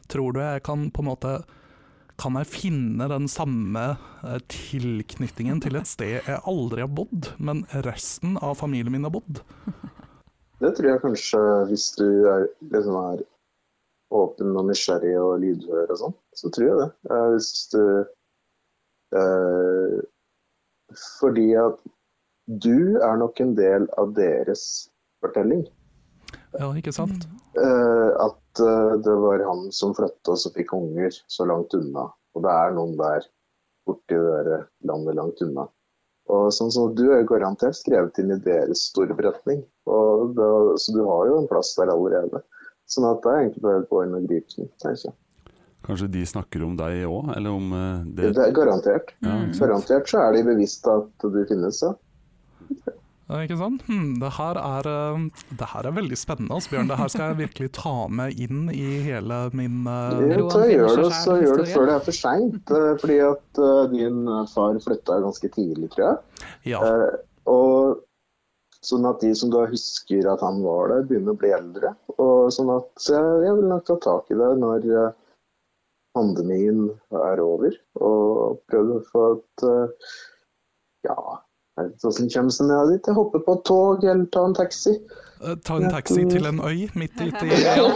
Tror 0.08 0.32
du 0.32 0.40
jeg 0.44 0.64
kan 0.64 0.88
på 0.96 1.04
en 1.04 1.12
måte 1.12 1.36
kan 2.22 2.38
jeg 2.40 2.48
finne 2.48 3.10
den 3.12 3.28
samme 3.28 3.84
eh, 4.24 4.40
tilknytningen 4.48 5.60
til 5.64 5.76
et 5.76 5.90
sted 5.90 6.14
jeg 6.22 6.44
aldri 6.48 6.86
har 6.86 6.92
bodd, 6.96 7.34
men 7.36 7.66
resten 7.84 8.40
av 8.40 8.56
familien 8.62 8.96
min 8.96 9.08
har 9.08 9.12
bodd? 9.12 9.42
Det 10.64 10.72
tror 10.78 10.94
jeg 10.94 11.02
kanskje, 11.04 11.42
hvis 11.68 11.90
du 12.00 12.08
er, 12.32 12.48
liksom 12.72 12.96
er 13.02 13.26
åpen 14.14 14.54
og 14.56 14.68
nysgjerrig 14.70 15.16
og 15.20 15.40
lydhør 15.42 15.94
og 15.94 16.02
sånn, 16.02 16.18
så 16.38 16.52
tror 16.54 16.68
jeg 16.68 16.78
det. 16.82 16.90
Eh, 17.10 17.28
hvis 17.34 17.50
du 17.74 17.84
eh, 19.22 19.96
Fordi 21.20 21.48
at 21.60 21.80
du 22.46 23.00
er 23.02 23.18
nok 23.18 23.42
en 23.42 23.56
del 23.58 23.88
av 23.98 24.14
deres 24.18 24.64
fortelling. 25.24 25.66
Ja, 26.54 26.70
ikke 26.78 26.94
sant? 26.94 27.26
Eh, 27.58 28.10
at 28.22 28.62
eh, 28.62 28.92
det 29.04 29.16
var 29.24 29.44
han 29.48 29.72
som 29.76 29.96
flytta 29.98 30.36
og 30.36 30.42
så 30.42 30.52
fikk 30.54 30.76
unger 30.78 31.16
så 31.32 31.48
langt 31.50 31.74
unna. 31.78 32.12
Og 32.36 32.46
det 32.46 32.52
er 32.52 32.76
noen 32.76 32.94
der 33.00 33.26
borti 33.88 34.18
det 34.18 34.44
der 34.50 34.68
landet 34.90 35.18
langt 35.18 35.42
unna. 35.46 35.68
Og 36.32 36.50
sånn 36.54 36.72
som 36.74 36.94
Du 36.98 37.06
er 37.14 37.26
garantert 37.30 37.78
skrevet 37.78 38.18
inn 38.22 38.34
i 38.34 38.42
deres 38.42 38.88
storberetning, 38.90 39.62
og 39.86 40.34
det, 40.38 40.48
så 40.82 40.96
du 40.96 41.04
har 41.06 41.30
jo 41.30 41.40
en 41.42 41.50
plass 41.50 41.76
der 41.78 41.92
allerede. 41.94 42.42
Sånn 42.90 43.08
at 43.10 43.22
det 43.24 43.32
er 43.32 43.46
egentlig 43.46 43.64
bare 43.66 43.84
å 43.84 43.88
gå 43.90 44.04
inn 44.06 44.18
og 44.18 44.28
gripe 44.30 44.58
den, 44.58 44.74
tenker 44.82 45.08
jeg. 45.10 45.16
Kanskje 45.86 46.10
de 46.16 46.26
snakker 46.26 46.66
om 46.66 46.76
deg 46.78 47.06
òg, 47.06 47.32
eller 47.36 47.54
om 47.54 47.74
eh, 47.78 48.06
det 48.18 48.34
Det 48.38 48.46
er 48.48 48.54
garantert. 48.58 49.14
Ja. 49.26 49.40
Garantert 49.60 50.10
så 50.10 50.24
er 50.24 50.38
de 50.38 50.46
bevisst 50.48 50.88
at 50.90 51.26
du 51.26 51.42
finnes, 51.50 51.82
ja. 51.86 51.94
Ja, 53.26 53.40
ikke 53.42 53.58
sant? 53.58 53.82
Hm, 53.90 54.20
det, 54.22 54.30
her 54.38 54.58
er, 54.62 54.88
eh, 54.90 55.46
det 55.58 55.70
her 55.72 55.90
er 55.90 55.96
veldig 55.98 56.18
spennende, 56.18 56.54
altså, 56.54 56.74
Bjørn. 56.74 56.90
Det 56.92 56.98
her 57.00 57.14
skal 57.14 57.32
jeg 57.32 57.40
virkelig 57.40 57.70
ta 57.78 57.94
med 58.22 58.42
inn 58.42 58.68
i 58.74 58.90
hele 59.06 59.40
min 59.58 59.80
uh... 59.90 60.14
Jo, 60.22 60.50
ta 60.54 60.66
gjør 60.70 61.02
det, 61.02 61.08
så 61.22 61.38
gjør 61.42 61.62
det 61.62 61.70
før 61.72 61.90
det 61.90 61.96
er 61.96 62.04
for 62.06 62.18
seint. 62.18 62.76
Fordi 63.02 63.22
at 63.26 63.62
uh, 63.62 63.86
din 63.94 64.20
far 64.54 64.78
flytta 64.86 65.22
ganske 65.26 65.54
tidlig, 65.58 65.90
tror 65.96 66.06
jeg. 66.06 66.46
Ja. 66.76 66.82
Uh, 66.86 67.18
og 67.50 68.05
sånn 68.86 69.08
at 69.10 69.22
de 69.24 69.32
som 69.38 69.52
da 69.54 69.66
husker 69.70 70.28
at 70.32 70.44
han 70.46 70.62
var 70.64 70.92
der, 70.92 71.06
begynner 71.10 71.36
å 71.36 71.42
bli 71.42 71.52
eldre. 71.56 71.94
Og 72.16 72.52
sånn 72.54 72.72
at 72.74 73.10
jeg 73.10 73.56
vil 73.58 73.70
nok 73.72 73.88
ta 73.90 73.98
tak 74.04 74.32
i 74.32 74.40
det 74.40 74.52
når 74.62 74.88
eh, 74.92 75.16
pandemien 76.16 76.88
er 77.20 77.44
over, 77.44 77.76
og 78.00 78.62
prøve 78.72 79.00
å 79.00 79.06
få 79.12 79.26
et 79.36 79.68
eh, 79.72 80.14
Ja, 81.06 81.38
jeg 81.76 81.90
vet 81.90 82.04
hvordan 82.06 82.30
kommer 82.32 82.56
seg 82.56 82.68
ned 82.70 82.92
dit. 82.94 83.08
Jeg 83.10 83.18
hopper 83.18 83.42
på 83.44 83.56
et 83.58 83.64
tog 83.68 84.04
eller 84.08 84.28
tar 84.32 84.46
en 84.48 84.56
taxi. 84.56 84.94
Eh, 85.44 85.56
Ta 85.68 85.76
en 85.76 85.92
taxi 85.92 86.24
til 86.32 86.48
en 86.48 86.62
øy 86.64 86.86
midt 86.96 87.20
ute 87.20 87.44
i 87.44 87.58
ja, 87.66 87.88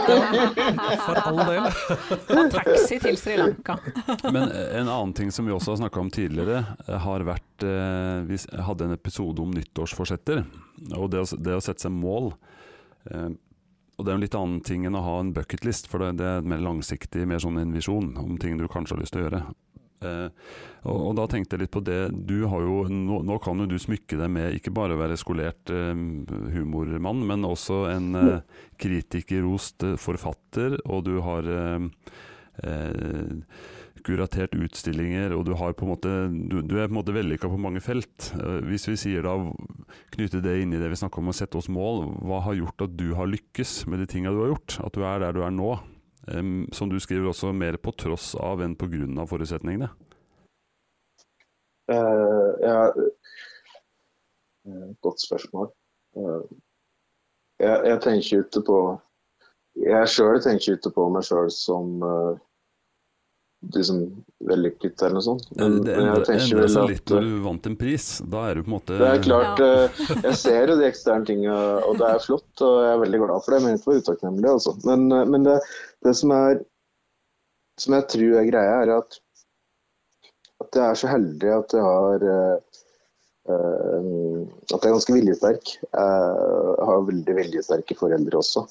For 1.06 1.20
all 1.22 1.40
del. 1.48 1.68
Taxi 2.56 2.98
til 3.00 3.16
Sri 3.16 3.38
Lanka. 3.40 3.78
Men 4.34 4.50
en 4.52 4.84
annen 4.84 5.14
ting 5.16 5.32
som 5.32 5.48
vi 5.48 5.54
også 5.56 5.72
har 5.72 5.80
snakka 5.80 6.02
om 6.02 6.10
tidligere, 6.12 6.64
eh, 6.86 6.98
har 7.00 7.24
vært 7.24 7.64
eh, 7.64 8.20
Vi 8.28 8.40
hadde 8.68 8.90
en 8.90 8.96
episode 8.98 9.40
om 9.40 9.54
nyttårsforsetter. 9.56 10.44
Og 10.98 11.08
det 11.14 11.24
å, 11.24 11.30
det 11.40 11.56
å 11.56 11.64
sette 11.64 11.88
seg 11.88 11.96
mål. 11.96 12.34
Eh, 13.08 13.30
og 13.96 14.04
det 14.04 14.12
er 14.12 14.16
en 14.16 14.22
litt 14.24 14.36
annen 14.36 14.60
ting 14.64 14.84
enn 14.88 14.96
å 14.96 15.04
ha 15.04 15.18
en 15.20 15.32
bucketlist, 15.36 15.88
for 15.92 16.00
det, 16.00 16.14
det 16.20 16.28
er 16.28 16.46
mer 16.48 16.60
langsiktig, 16.64 17.26
mer 17.28 17.40
sånn 17.42 17.58
en 17.60 17.72
visjon 17.76 18.14
om 18.20 18.38
ting 18.40 18.56
du 18.56 18.64
kanskje 18.68 18.96
har 18.96 19.02
lyst 19.02 19.12
til 19.16 19.20
å 19.20 19.26
gjøre. 19.26 19.40
Eh, 20.00 20.28
og, 20.88 21.10
da 21.18 21.26
tenkte 21.28 21.58
jeg 21.58 21.66
litt 21.66 21.74
på 21.74 21.82
det 21.84 21.98
Du 22.24 22.46
har 22.48 22.62
jo 22.64 22.86
Nå, 22.88 23.18
nå 23.28 23.34
kan 23.44 23.58
jo 23.60 23.66
du 23.68 23.74
smykke 23.76 24.16
deg 24.16 24.30
med 24.32 24.54
ikke 24.56 24.72
bare 24.72 24.96
å 24.96 25.00
være 25.00 25.18
skolert 25.20 25.68
eh, 25.74 25.92
humormann, 26.54 27.20
men 27.28 27.44
også 27.44 27.82
en 27.90 28.16
eh, 28.16 28.62
kritikerrost 28.80 29.84
forfatter, 30.00 30.78
og 30.88 31.04
du 31.04 31.18
har 31.24 31.44
eh, 31.52 31.84
kuratert 34.06 34.56
utstillinger, 34.56 35.34
og 35.36 35.44
du, 35.48 35.52
har 35.60 35.76
på 35.76 35.84
en 35.84 35.92
måte, 35.92 36.14
du, 36.32 36.60
du 36.64 36.74
er 36.78 36.88
på 36.88 36.94
en 36.94 37.00
måte 37.02 37.14
vellykka 37.14 37.50
på 37.52 37.60
mange 37.60 37.82
felt. 37.84 38.30
Hvis 38.64 38.88
vi 38.88 38.96
sier 39.00 39.28
da, 39.28 39.36
knytte 40.16 40.40
det 40.44 40.56
inn 40.62 40.72
i 40.72 40.80
det 40.80 40.88
vi 40.92 41.00
snakker 41.02 41.20
om 41.20 41.32
å 41.32 41.36
sette 41.36 41.60
oss 41.60 41.68
mål, 41.72 42.06
hva 42.24 42.40
har 42.48 42.56
gjort 42.56 42.88
at 42.88 42.96
du 42.96 43.10
har 43.18 43.28
lykkes 43.28 43.82
med 43.92 44.00
de 44.00 44.08
tinga 44.08 44.32
du 44.32 44.40
har 44.46 44.54
gjort? 44.54 44.80
At 44.86 44.96
du 44.96 45.04
er 45.04 45.20
der 45.24 45.36
du 45.36 45.44
er 45.44 45.52
nå? 45.52 45.74
Som 46.28 46.90
du 46.90 46.98
skriver 47.00 47.30
også 47.30 47.52
mer 47.56 47.78
på 47.80 47.94
tross 47.96 48.34
av 48.36 48.60
enn 48.62 48.76
av 49.18 49.30
forutsetningene. 49.30 49.88
Uh, 51.90 52.54
ja, 52.60 52.92
eh, 54.66 54.90
godt 55.02 55.20
spørsmål. 55.24 55.72
Uh, 56.16 56.44
jeg, 57.58 57.80
jeg 57.88 58.00
tenker 58.04 58.44
ute 58.44 58.62
på 58.66 58.78
Jeg 59.80 60.10
sjøl 60.10 60.38
tenker 60.42 60.78
ute 60.78 60.90
på 60.94 61.08
meg 61.10 61.26
sjøl 61.26 61.50
som 61.54 62.02
uh, 62.02 62.38
liksom 63.74 63.98
vellykket 64.48 65.02
eller 65.02 65.18
noe 65.18 65.24
sånt. 65.26 65.50
Men, 65.58 65.76
det 65.84 65.96
men 65.98 66.06
jeg 66.08 66.24
tenker 66.30 66.62
vel 66.62 66.78
at 66.80 66.90
litt 66.94 67.12
når 67.12 67.26
du 67.26 67.34
vant 67.44 67.68
en 67.68 67.76
pris. 67.76 68.06
Da 68.32 68.46
er 68.48 68.56
du 68.56 68.62
på 68.64 68.70
en 68.70 68.76
måte 68.78 68.96
Det 69.00 69.10
er 69.10 69.22
klart, 69.26 69.60
Ja. 69.60 70.16
jeg 70.30 70.36
ser 70.40 70.72
jo 70.72 70.78
de 70.80 70.88
eksterne 70.88 71.28
tinga, 71.28 71.58
og 71.84 72.00
det 72.00 72.08
er 72.08 72.24
flott. 72.24 72.50
Og 72.64 72.80
jeg 72.86 72.92
er 72.94 73.02
veldig 73.04 73.22
glad 73.26 73.44
for 73.44 73.56
det. 73.56 73.62
Men 73.66 73.76
ikke 73.76 73.92
å 73.92 74.00
utakknemlig, 74.00 74.48
altså. 74.54 74.76
Men, 74.88 75.06
eh, 75.12 75.26
men 75.28 75.44
det, 75.48 75.58
det 76.06 76.16
som 76.16 76.32
er 76.36 76.62
som 77.80 77.96
jeg 77.96 78.08
tror 78.12 78.38
er 78.40 78.48
greia, 78.50 78.80
er 78.84 78.92
at, 78.98 79.18
at 80.60 80.76
jeg 80.76 80.84
er 80.84 80.98
så 81.00 81.10
heldig 81.10 81.52
at 81.54 81.76
jeg 81.76 81.86
har 81.86 82.26
eh, 82.34 82.82
eh, 83.48 84.10
At 84.68 84.76
jeg 84.76 84.90
er 84.90 84.96
ganske 84.96 85.16
viljesterk. 85.16 85.72
Jeg 85.88 86.88
har 86.90 87.08
veldig 87.08 87.36
viljesterke 87.40 87.96
foreldre 87.98 88.40
også. 88.42 88.66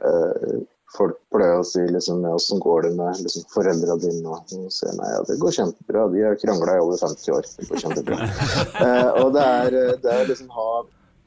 Eh, 0.00 0.60
Folk 0.92 1.16
pleier 1.32 1.60
å 1.60 1.64
si 1.64 1.82
liksom, 1.88 2.20
hvordan 2.26 2.62
går 2.62 2.82
det 2.86 2.90
med 2.98 3.20
liksom, 3.24 3.44
foreldrene 3.52 3.98
dine? 4.02 4.24
Og 4.28 4.50
så 4.50 4.72
sier 4.76 4.96
nei, 4.98 5.12
ja, 5.14 5.22
det 5.28 5.38
går 5.40 5.54
kjempebra. 5.56 6.08
De 6.12 6.24
har 6.26 6.40
krangla 6.40 6.74
i 6.76 6.82
over 6.84 7.00
50 7.00 7.36
år. 7.36 7.48
Det 7.58 7.68
går 7.70 7.86
kjempebra. 7.86 8.18
Eh, 8.82 9.08
og 9.22 9.30
det 9.36 9.42
er, 9.46 9.74
det 10.02 10.10
er 10.10 10.28
liksom 10.28 10.50
ha 10.52 10.68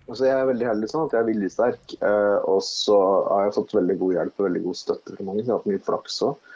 altså 0.05 0.26
Jeg 0.28 0.36
er 0.36 0.49
veldig 0.49 0.68
heldig 0.68 0.89
sånn 0.91 1.05
at 1.07 1.16
jeg 1.16 1.24
er 1.24 1.30
viljesterk. 1.30 1.95
Eh, 1.97 2.38
og 2.51 2.59
så 2.66 2.97
har 3.30 3.47
jeg 3.47 3.55
fått 3.57 3.74
veldig 3.78 3.95
god 4.01 4.13
hjelp 4.20 4.41
og 4.41 4.47
veldig 4.47 4.61
god 4.68 4.80
støtte 4.82 5.16
fra 5.16 5.26
mange. 5.28 5.41
Jeg 5.41 5.49
har 5.51 5.61
hatt 5.61 5.72
mye 5.72 5.86
flaks 5.88 6.20
òg. 6.28 6.51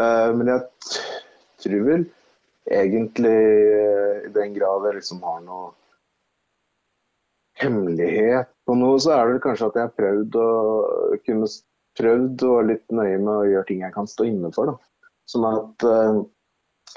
Eh, 0.00 0.30
men 0.38 0.52
jeg 0.54 0.64
tror 1.64 1.84
vel 1.90 2.06
egentlig 2.70 3.36
eh, 3.74 4.16
i 4.28 4.32
den 4.32 4.56
grad 4.56 4.86
jeg 4.88 5.00
liksom 5.00 5.22
har 5.26 5.40
noe 5.44 5.70
hemmelighet 7.60 8.48
på 8.64 8.76
noe, 8.78 9.00
så 9.02 9.12
er 9.16 9.34
det 9.34 9.42
kanskje 9.44 9.68
at 9.68 9.76
jeg 9.76 9.88
har 9.88 9.96
prøvd 9.98 10.36
å 10.40 10.50
kunne 11.26 11.48
prøvd 11.98 12.44
være 12.46 12.68
litt 12.70 12.86
nøye 12.94 13.18
med 13.18 13.32
å 13.32 13.48
gjøre 13.48 13.66
ting 13.68 13.80
jeg 13.84 13.94
kan 13.96 14.06
stå 14.10 14.26
inne 14.28 14.50
for. 14.54 14.70
Da. 14.70 14.76
Sånn 15.30 15.46
at 15.48 15.86
eh, 15.86 16.20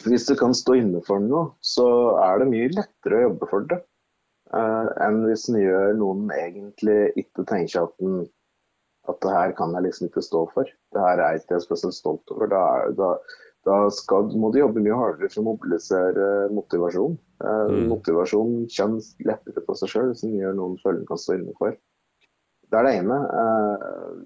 hvis 0.07 0.25
du 0.29 0.35
kan 0.39 0.53
stå 0.57 0.75
inne 0.79 1.01
for 1.05 1.21
noe, 1.21 1.51
så 1.61 1.87
er 2.23 2.41
det 2.41 2.49
mye 2.51 2.71
lettere 2.73 3.19
å 3.19 3.25
jobbe 3.27 3.49
for 3.51 3.67
det. 3.69 3.79
eh, 4.53 4.87
enn 5.07 5.23
hvis 5.27 5.47
en 5.49 5.59
gjør 5.61 5.93
noen 5.99 6.29
egentlig 6.33 6.99
ikke 7.23 7.45
tenker 7.49 7.83
at, 7.87 7.93
den, 8.01 8.27
at 9.09 9.19
det 9.21 9.33
her 9.33 9.55
kan 9.57 9.73
jeg 9.77 9.87
liksom 9.87 10.09
ikke 10.09 10.25
stå 10.25 10.43
for. 10.53 10.69
Det 10.93 11.01
her 11.07 11.21
er 11.21 11.39
ikke 11.39 11.57
jeg 11.57 11.65
spesielt 11.67 11.97
stolt 11.97 12.33
over. 12.35 12.49
Da, 12.53 12.63
da, 12.97 13.11
da 13.69 13.77
skal, 13.93 14.29
må 14.37 14.51
du 14.53 14.59
jobbe 14.61 14.81
mye 14.83 14.97
hardere 14.97 15.29
for 15.33 15.41
å 15.43 15.47
mobilisere 15.53 16.49
motivasjon. 16.53 17.17
Eh, 17.43 17.63
Mm. 17.73 17.87
Motivasjon 17.91 18.51
kommer 18.71 19.01
lettere 19.27 19.61
på 19.65 19.73
seg 19.75 19.89
sjøl 19.91 20.11
hvis 20.13 20.23
en 20.27 20.37
gjør 20.37 20.53
noen 20.57 20.77
føler 20.83 21.01
en 21.01 21.09
kan 21.09 21.19
stå 21.21 21.35
inne 21.37 21.53
for. 21.59 21.73
Det 22.73 22.79
er 22.79 22.87
det 22.87 22.93
ene 23.03 23.17
eh, 23.29 23.83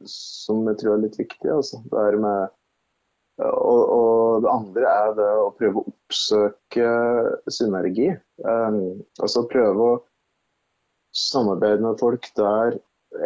som 0.08 0.62
jeg 0.70 0.80
tror 0.80 0.94
er 0.96 1.02
litt 1.04 1.18
viktig. 1.20 1.50
Altså. 1.52 1.82
Det 1.92 2.00
er 2.00 2.16
med, 2.24 2.54
og, 3.44 3.82
og 3.98 4.46
det 4.46 4.52
andre 4.54 4.94
er 4.94 5.16
det 5.18 5.30
å 5.42 5.50
prøve 5.58 5.82
å 5.82 5.90
oppsøke 5.92 6.92
synergi. 7.52 8.08
Eh, 8.16 8.78
altså 9.20 9.44
prøve 9.52 9.90
å 9.92 9.98
samarbeide 11.18 11.84
med 11.84 12.00
folk 12.00 12.30
der, 12.38 12.78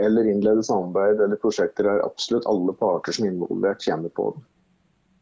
eller 0.02 0.30
innlede 0.32 0.64
samarbeid 0.64 1.22
eller 1.22 1.40
prosjekter 1.42 1.90
der 1.90 2.04
absolutt 2.06 2.46
alle 2.50 2.74
parter 2.78 3.14
som 3.14 3.26
er 3.28 3.34
involvert, 3.36 3.82
tjener 3.84 4.10
på 4.16 4.32
det. 4.36 4.44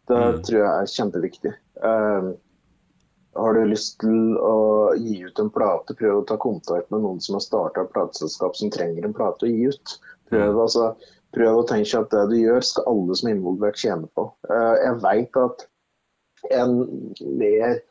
Det 0.10 0.20
Mm. 0.20 0.40
tror 0.48 0.60
jeg 0.60 0.70
er 0.70 0.94
kjempeviktig. 0.96 1.52
Eh, 1.86 2.30
har 3.36 3.54
du 3.54 3.66
lyst 3.70 4.00
til 4.02 4.38
å 4.42 4.94
gi 4.98 5.20
ut 5.26 5.40
en 5.40 5.52
plate, 5.54 5.96
prøv 5.98 6.22
å 6.22 6.26
ta 6.28 6.38
kontakt 6.42 6.90
med 6.92 7.04
noen 7.04 7.20
som 7.22 7.38
har 7.38 7.44
starta 7.46 7.84
et 7.86 7.94
plateselskap 7.94 8.56
som 8.58 8.72
trenger 8.74 9.06
en 9.06 9.14
plate 9.14 9.46
å 9.46 9.52
gi 9.52 9.68
ut. 9.70 10.00
Prøv, 10.30 10.48
Mm. 10.54 10.62
altså, 10.62 10.96
prøv 11.34 11.60
å 11.60 11.68
tenke 11.68 12.00
at 12.00 12.10
det 12.10 12.30
du 12.30 12.36
gjør, 12.38 12.64
skal 12.64 12.88
alle 12.88 13.16
som 13.16 13.30
er 13.30 13.36
involvert 13.36 13.78
tjene 13.78 14.10
på. 14.16 14.32
Eh, 14.50 14.76
jeg 14.86 15.02
veit 15.02 15.38
at 15.38 15.68
en 16.52 16.76
mer 17.22 17.82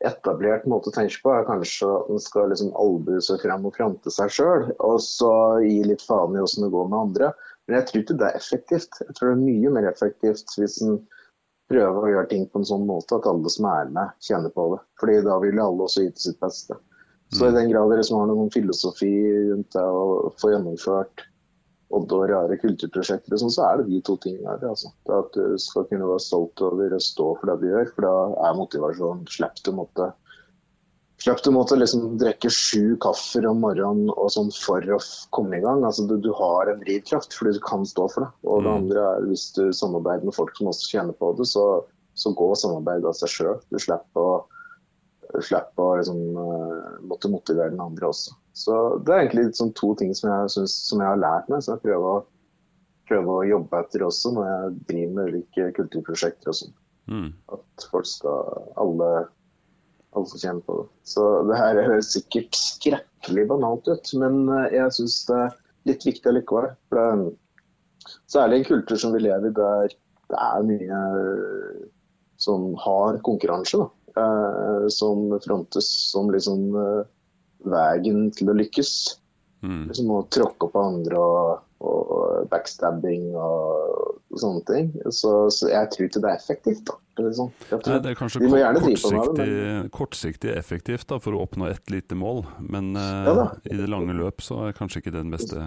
etablert 0.00 0.64
måte 0.70 0.88
å 0.88 0.94
tenke 0.96 1.18
på 1.22 1.32
er 1.34 1.44
kanskje 1.44 1.88
at 1.92 2.10
en 2.10 2.22
skal 2.22 2.48
liksom 2.48 2.72
albue 2.80 3.20
seg 3.20 3.42
frem 3.42 3.66
og 3.68 3.74
fronte 3.76 4.10
seg 4.10 4.32
sjøl, 4.32 4.70
og 4.80 4.98
så 5.04 5.32
gi 5.62 5.82
litt 5.84 6.02
faen 6.02 6.36
i 6.36 6.40
åssen 6.40 6.64
det 6.64 6.72
går 6.72 6.88
med 6.88 6.98
andre. 6.98 7.32
Men 7.68 7.78
jeg 7.78 7.86
tror 7.88 8.02
ikke 8.02 8.18
det 8.18 8.28
er 8.30 8.38
effektivt. 8.40 9.00
Jeg 9.04 9.14
tror 9.14 9.28
det 9.28 9.36
er 9.36 9.44
mye 9.44 9.74
mer 9.76 9.90
effektivt 9.90 10.56
hvis 10.56 10.80
en 10.86 10.96
prøve 11.70 12.02
å 12.02 12.10
gjøre 12.10 12.30
ting 12.30 12.46
på 12.50 12.60
en 12.60 12.68
sånn 12.68 12.86
måte 12.88 13.16
at 13.16 13.26
alle 13.30 13.50
som 13.52 13.68
er 13.70 13.90
med, 13.94 14.14
kjenner 14.26 14.52
på 14.54 14.66
det. 14.74 14.80
Fordi 15.00 15.18
da 15.26 15.38
vil 15.42 15.62
alle 15.62 15.86
også 15.86 16.06
yte 16.08 16.22
sitt 16.22 16.40
beste. 16.42 16.78
Så 17.30 17.46
i 17.46 17.54
den 17.54 17.70
grad 17.70 17.92
dere 17.92 18.04
som 18.06 18.18
har 18.18 18.30
noen 18.30 18.50
filosofi 18.50 19.10
rundt 19.52 19.76
det 19.76 19.84
å 19.86 20.32
få 20.40 20.54
gjennomført 20.54 21.26
Odde 21.90 22.14
og 22.14 22.28
rare 22.30 22.54
kulturprosjekter, 22.62 23.34
sånn, 23.34 23.50
så 23.50 23.64
er 23.66 23.80
det 23.80 23.88
de 23.88 23.96
to 24.06 24.14
tingene 24.22 24.52
her. 24.52 24.60
Altså. 24.68 24.92
Det 25.08 25.16
at 25.16 25.34
du 25.34 25.56
skal 25.58 25.88
kunne 25.90 26.06
være 26.06 26.22
stolt 26.22 26.62
over 26.62 26.92
å 26.94 27.00
stå 27.02 27.32
for 27.40 27.50
det 27.50 27.56
du 27.64 27.72
gjør, 27.72 27.88
for 27.96 28.06
da 28.06 28.12
er 28.46 28.58
motivasjonen 28.60 29.24
Slipp 29.34 29.58
du 29.66 29.72
måtte 29.74 30.06
Slipp 31.20 31.42
du 31.44 31.50
måtte 31.52 31.76
liksom 31.76 32.14
drikke 32.20 32.48
sju 32.48 32.94
kaffer 33.04 33.44
om 33.50 33.58
morgenen 33.60 34.08
og 34.14 34.30
sånn 34.32 34.48
for 34.56 34.80
å 34.94 34.98
komme 35.36 35.58
i 35.58 35.60
gang. 35.60 35.82
Altså, 35.84 36.06
du, 36.08 36.14
du 36.16 36.30
har 36.38 36.70
en 36.72 36.80
drivkraft 36.80 37.34
fordi 37.36 37.58
du 37.58 37.60
kan 37.66 37.84
stå 37.84 38.06
for 38.08 38.24
det. 38.24 38.30
Og 38.48 38.62
det 38.64 38.70
Mm. 38.72 38.78
andre 38.78 39.02
er 39.10 39.26
hvis 39.28 39.50
du 39.52 39.66
samarbeider 39.76 40.24
med 40.30 40.34
folk 40.34 40.56
som 40.56 40.70
også 40.72 40.88
kjenner 40.94 41.12
på 41.20 41.34
det, 41.36 41.44
så, 41.50 41.64
så 42.16 42.32
gå 42.32 42.48
samarbeid 42.56 43.04
av 43.04 43.12
seg 43.18 43.28
sjøl. 43.34 43.58
Du 43.68 43.76
slipper 43.78 44.24
å, 44.24 44.32
slipper 45.44 45.84
å 45.84 45.96
liksom, 46.00 46.22
eh, 46.40 46.94
måtte 47.12 47.28
motivere 47.30 47.70
den 47.74 47.84
andre 47.84 48.08
også. 48.08 48.32
Så 48.56 48.78
det 49.04 49.12
er 49.12 49.26
egentlig 49.26 49.52
sånn 49.60 49.74
to 49.76 49.92
ting 50.00 50.14
som 50.16 50.30
jeg, 50.32 50.54
synes, 50.56 50.72
som 50.88 51.02
jeg 51.04 51.08
har 51.12 51.20
lært 51.20 51.52
meg, 51.52 51.60
som 51.62 51.76
jeg 51.76 51.84
prøver 51.84 52.14
å, 52.14 52.22
prøver 53.10 53.34
å 53.36 53.48
jobbe 53.50 53.82
etter 53.84 54.06
også 54.08 54.32
når 54.32 54.48
jeg 54.48 54.72
driver 54.88 55.12
med 55.18 55.28
ulike 55.34 55.68
kulturprosjekter 55.76 56.48
og 56.52 56.58
sånn. 56.62 56.74
Mm. 57.10 57.28
At 57.52 57.86
folk 57.92 58.08
skal 58.08 58.64
alle, 58.80 59.10
skal 60.10 60.42
kjenne 60.42 60.64
på 60.66 60.76
det. 60.80 60.86
Så 61.06 61.26
det 61.48 61.58
her 61.58 61.78
høres 61.86 62.12
sikkert 62.14 62.58
skrekkelig 62.58 63.46
banalt 63.50 63.88
ut, 63.90 64.12
men 64.20 64.42
eh, 64.56 64.76
jeg 64.78 64.96
syns 64.98 65.22
det 65.28 65.38
er 65.44 65.56
litt 65.90 66.06
viktig 66.06 66.30
allikevel. 66.30 66.72
For 66.90 67.00
det 67.00 67.06
er 67.06 68.18
særlig 68.30 68.60
en 68.60 68.68
kultur 68.72 69.00
som 69.00 69.14
vi 69.14 69.24
lever 69.24 69.50
i 69.50 69.56
der 69.56 69.96
det 70.30 70.38
er 70.38 70.66
mye 70.66 70.98
som 72.40 72.70
sånn 72.70 72.76
hard 72.80 73.18
konkurranse, 73.26 73.80
da. 73.80 73.88
eh, 74.22 74.84
som 74.94 75.26
frontes 75.44 75.88
som 76.12 76.30
liksom 76.32 76.70
eh, 76.78 77.00
veien 77.70 78.30
til 78.36 78.52
å 78.52 78.56
lykkes. 78.56 78.92
Mm. 79.60 79.90
Liksom 79.90 80.12
å 80.14 80.22
tråkke 80.32 80.70
på 80.72 80.84
andre 80.86 81.18
og, 81.20 81.66
og 81.80 82.48
backstabbing 82.52 83.30
og 83.40 84.36
sånne 84.38 84.64
ting. 84.68 84.90
Så, 85.12 85.32
så 85.54 85.70
jeg 85.72 85.90
tror 85.94 86.08
ikke 86.08 86.22
det 86.24 86.30
er 86.32 86.38
effektivt. 86.40 86.82
da. 86.90 86.96
Liksom. 87.20 87.50
Nei, 87.72 87.98
det 88.00 88.12
er 88.14 88.16
kanskje 88.16 88.40
De 88.40 88.46
må 88.48 88.54
kort- 88.56 88.62
gjerne 88.62 88.80
drive 88.80 89.00
på 89.02 89.10
med 89.12 89.20
det, 89.20 89.28
kortsiktig, 89.36 89.90
kortsiktig 89.96 90.52
effektivt 90.56 91.06
da, 91.10 91.18
for 91.20 91.36
å 91.36 91.42
oppnå 91.44 91.66
ett 91.68 91.92
lite 91.92 92.16
mål, 92.16 92.44
men 92.64 92.94
eh, 92.96 93.26
Ja 93.28 93.34
da. 93.36 93.46
i 93.68 93.76
det 93.76 93.88
lange 93.92 94.14
løp 94.16 94.40
så 94.44 94.62
er 94.68 94.76
kanskje 94.78 95.02
ikke 95.02 95.12
den 95.18 95.32
beste 95.34 95.58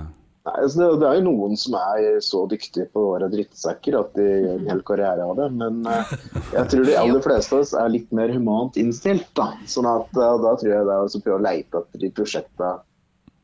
Nei, 0.43 0.55
altså 0.65 0.79
det, 0.81 0.87
det 0.99 1.07
er 1.07 1.19
jo 1.21 1.25
noen 1.27 1.53
som 1.55 1.75
er 1.79 2.17
så 2.25 2.41
dyktige 2.51 2.89
på 2.91 2.99
å 3.05 3.11
være 3.13 3.29
drittsekker 3.31 3.95
at 3.95 4.09
de 4.17 4.25
gjør 4.25 4.57
en 4.57 4.65
hel 4.73 4.81
karriere 4.89 5.23
av 5.23 5.37
det. 5.39 5.45
Men 5.55 5.77
uh, 5.87 6.09
jeg 6.51 6.65
tror 6.73 6.83
de 6.89 6.97
aller 6.99 7.23
fleste 7.23 7.55
av 7.55 7.61
oss 7.63 7.71
er 7.79 7.93
litt 7.93 8.09
mer 8.11 8.33
humant 8.35 8.75
innstilt. 8.81 9.29
da. 9.39 9.53
Sånn 9.71 9.87
at 9.87 10.09
uh, 10.19 10.33
Da 10.43 10.51
tror 10.59 10.73
jeg 10.73 10.89
det 10.89 10.97
er 10.97 11.05
å 11.07 11.21
prøve 11.23 11.37
å 11.37 11.45
leite 11.45 11.79
etter 11.85 12.03
de 12.03 12.09
prosjektene 12.17 12.73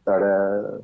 der 0.10 0.26
det. 0.26 0.82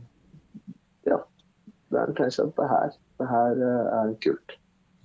Der 1.93 2.07
er 2.09 2.13
kanskje 2.17 2.45
at 2.47 2.55
det 2.57 2.69
her, 2.69 2.93
det 3.19 3.27
her 3.29 3.59
eh, 3.69 3.89
er 3.99 4.13
kult. 4.23 4.55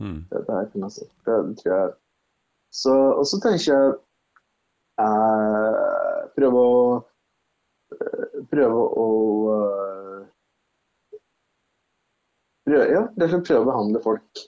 mm. 0.00 0.20
Det, 0.30 0.44
det 0.46 0.54
her 0.56 0.68
kan 0.72 0.86
jeg 0.86 0.92
si. 0.96 1.06
Det, 1.26 1.36
det 1.48 1.58
tror 1.58 1.74
jeg. 1.74 1.92
Så, 2.72 2.94
og 2.94 3.26
så 3.26 3.40
tenker 3.42 3.66
jeg 3.72 3.94
eh, 5.04 6.20
prøve 6.38 6.64
å 6.64 6.80
eh, 6.96 8.26
Prøve 8.50 8.82
å 8.98 9.06
prøve, 12.66 12.86
Ja, 12.90 13.02
og 13.04 13.44
prøve 13.46 13.60
å 13.60 13.68
behandle 13.68 14.00
folk 14.02 14.42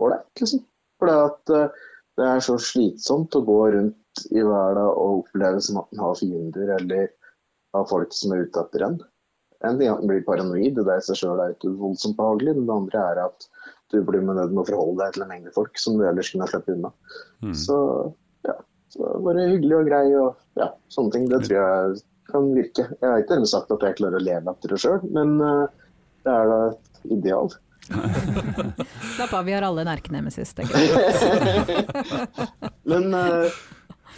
ålreit, 0.00 0.26
liksom. 0.40 0.64
For 0.98 1.12
at 1.12 1.52
det 2.18 2.26
er 2.26 2.42
så 2.44 2.56
slitsomt 2.60 3.36
å 3.38 3.42
gå 3.46 3.58
rundt 3.74 4.24
i 4.34 4.42
hverdag 4.42 4.88
og 4.90 5.20
oppleve 5.22 5.62
som 5.64 5.78
at 5.80 5.92
en 5.94 6.02
har 6.02 6.18
fiender 6.18 6.74
eller 6.76 7.06
har 7.76 7.86
folk 7.90 8.12
som 8.16 8.34
er 8.34 8.44
ute 8.46 8.64
etter 8.64 8.84
en. 8.88 8.98
En 9.66 9.76
ting 9.76 9.88
er 9.90 9.94
at 9.94 10.02
en 10.04 10.08
blir 10.08 10.22
paranoid, 10.24 10.78
det 10.78 10.96
i 10.96 11.04
seg 11.04 11.18
sjøl 11.20 11.40
er 11.42 11.54
ikke 11.54 11.74
voldsomt 11.80 12.16
behagelig. 12.18 12.56
Men 12.56 12.68
det 12.68 12.76
andre 12.76 13.04
er 13.12 13.22
at 13.26 13.48
du 13.90 13.98
blir 14.06 14.22
med 14.24 14.38
nødt 14.38 14.52
til 14.54 14.62
å 14.62 14.66
forholde 14.68 15.02
deg 15.02 15.16
til 15.16 15.24
en 15.24 15.32
mengde 15.32 15.54
folk 15.54 15.80
som 15.82 15.98
du 15.98 16.04
ellers 16.08 16.30
kunne 16.32 16.48
sluppet 16.50 16.76
unna. 16.76 16.92
Mm. 17.42 17.56
Så 17.58 17.78
ja, 18.46 18.54
så 18.94 19.16
bare 19.24 19.48
hyggelig 19.50 19.76
og 19.80 19.90
grei 19.90 20.04
og 20.14 20.60
ja, 20.60 20.70
sånne 20.94 21.16
ting. 21.16 21.26
Det 21.30 21.42
tror 21.46 21.58
jeg 21.58 22.04
kan 22.30 22.52
virke. 22.54 22.86
Jeg 23.00 23.08
har 23.08 23.24
ikke 23.24 23.34
dermed 23.34 23.50
sagt 23.50 23.74
at 23.74 23.88
jeg 23.88 23.98
klarer 23.98 24.20
å 24.20 24.22
leve 24.22 24.54
etter 24.54 24.74
det 24.74 24.78
sjøl, 24.84 25.02
men 25.16 25.34
uh, 25.42 25.66
det 26.24 26.36
er 26.36 26.52
da 26.52 26.60
et 26.68 27.02
ideal. 27.18 27.52
Slapp 29.16 29.34
av, 29.34 29.44
vi 29.48 29.56
har 29.56 29.66
alle 29.66 29.82
en 29.82 29.90
erkenemesis. 29.90 30.54
det 30.54 30.68
er. 30.68 31.84
Men, 32.90 33.14
uh, 33.14 33.46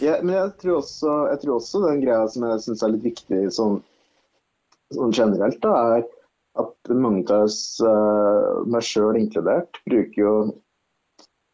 ja, 0.01 0.15
men 0.23 0.31
jeg, 0.33 0.51
tror 0.61 0.79
også, 0.79 1.11
jeg 1.29 1.41
tror 1.43 1.55
også 1.59 1.81
den 1.83 1.99
greia 2.01 2.23
som 2.31 2.45
jeg 2.47 2.61
syns 2.63 2.81
er 2.81 2.93
litt 2.95 3.03
viktig 3.05 3.41
sånn, 3.53 3.75
sånn 4.95 5.15
generelt, 5.15 5.59
da, 5.63 5.73
er 5.97 6.05
at 6.61 6.93
mange 6.93 7.25
av 7.33 7.47
oss, 7.47 7.79
eh, 7.81 8.49
meg 8.69 8.85
sjøl 8.85 9.17
inkludert, 9.19 9.79
bruker 9.89 10.21
jo 10.21 10.33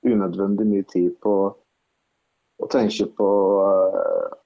unødvendig 0.08 0.68
mye 0.68 0.88
tid 0.92 1.16
på 1.24 1.36
å 2.60 2.68
tenke 2.72 3.08
på 3.16 3.30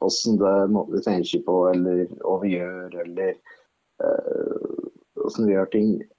åssen 0.06 0.38
det 0.38 0.54
måten 0.70 0.98
vi 0.98 1.06
tenker 1.06 1.42
på, 1.46 1.56
eller 1.72 2.06
hva 2.22 2.36
vi 2.44 2.56
gjør, 2.58 2.98
eller 3.06 3.38
åssen 5.24 5.48
vi 5.48 5.56
gjør 5.56 5.72
ting. 5.74 5.96
eh, 6.02 6.13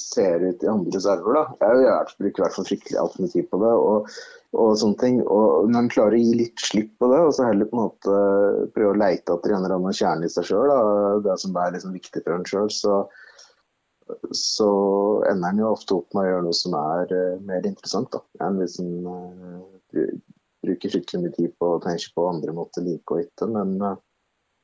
ser 0.00 0.42
ut 0.44 0.64
i 0.64 0.70
andres 0.70 1.06
arver. 1.08 1.38
da. 1.38 1.44
Jeg 1.60 1.86
har 1.90 2.10
bruker 2.18 2.42
i 2.42 2.44
hvert 2.44 2.56
fall 2.56 2.68
fryktelig 2.68 3.32
tid 3.32 3.48
på 3.50 3.60
det. 3.62 3.74
og 3.76 4.10
og 4.56 4.76
sånne 4.80 5.00
ting. 5.00 5.18
Og 5.22 5.68
når 5.70 5.84
en 5.84 5.92
klarer 5.92 6.16
å 6.16 6.22
gi 6.22 6.34
litt 6.38 6.62
slipp 6.62 6.92
på 7.00 7.10
det, 7.12 7.20
og 7.26 7.34
så 7.36 7.48
heller 7.48 7.68
på 7.70 7.76
en 7.76 7.84
måte 7.84 8.20
prøve 8.76 8.92
å 8.94 9.00
leite 9.00 9.34
etter 9.34 9.52
en 9.52 9.64
eller 9.64 9.76
annen 9.76 9.96
kjerne 9.96 10.28
i 10.28 10.32
seg 10.32 10.48
sjøl, 10.50 10.72
det 11.24 11.36
som 11.42 11.58
er 11.60 11.74
liksom 11.74 11.96
viktig 11.96 12.22
for 12.22 12.36
en 12.36 12.46
sjøl, 12.48 12.70
så, 12.72 13.00
så 14.36 14.70
ender 15.30 15.52
en 15.52 15.62
jo 15.64 15.72
ofte 15.74 15.98
opp 15.98 16.16
med 16.16 16.24
å 16.24 16.30
gjøre 16.30 16.46
noe 16.48 16.60
som 16.60 16.78
er 16.80 17.12
uh, 17.12 17.44
mer 17.46 17.68
interessant 17.68 18.12
da, 18.14 18.22
enn 18.46 18.60
hvis 18.62 18.78
en 18.82 18.92
uh, 19.10 20.10
bruker 20.64 20.94
fryktelig 20.94 21.22
mye 21.24 21.36
tid 21.36 21.56
på 21.60 21.74
å 21.74 21.80
tenke 21.82 22.12
på 22.14 22.28
andre 22.30 22.54
måter 22.56 22.86
like 22.86 23.12
og 23.12 23.26
ikke. 23.26 23.50
Men 23.52 23.76
uh, 23.82 23.96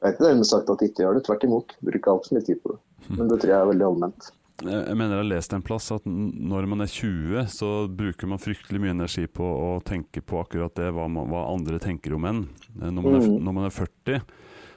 jeg 0.01 0.09
er 0.09 0.15
ikke 0.17 0.29
dermed 0.29 0.49
sagt 0.49 0.71
at 0.73 0.81
de 0.81 0.91
ikke 0.91 1.05
gjør 1.05 1.19
det, 1.19 1.27
tvert 1.29 1.45
imot. 1.47 1.77
Bruker 1.85 2.17
altfor 2.17 2.39
mye 2.39 2.47
tid 2.47 2.63
på 2.63 2.75
det. 2.75 2.81
Men 3.13 3.29
det 3.29 3.43
tror 3.43 3.53
jeg 3.53 3.61
er 3.61 3.75
veldig 3.75 3.91
allment. 3.91 4.33
Jeg 4.63 4.95
mener 4.95 5.17
jeg 5.17 5.23
har 5.25 5.31
lest 5.33 5.55
en 5.57 5.63
plass 5.65 5.89
at 5.95 6.05
når 6.07 6.67
man 6.71 6.85
er 6.85 6.91
20, 6.93 7.47
så 7.51 7.71
bruker 7.91 8.29
man 8.31 8.39
fryktelig 8.43 8.79
mye 8.83 8.93
energi 8.95 9.25
på 9.27 9.43
å 9.43 9.71
tenke 9.83 10.21
på 10.23 10.39
akkurat 10.45 10.75
det, 10.79 10.91
hva, 10.95 11.09
man, 11.11 11.27
hva 11.33 11.47
andre 11.51 11.81
tenker 11.83 12.15
om 12.15 12.25
en. 12.29 12.45
Eh, 12.81 12.91
Når 12.91 13.03
man 13.03 13.15
er, 13.17 13.27
Mm. 13.27 13.39
når 13.49 13.53
man 13.57 13.65
er 13.67 13.71
40, 13.75 14.21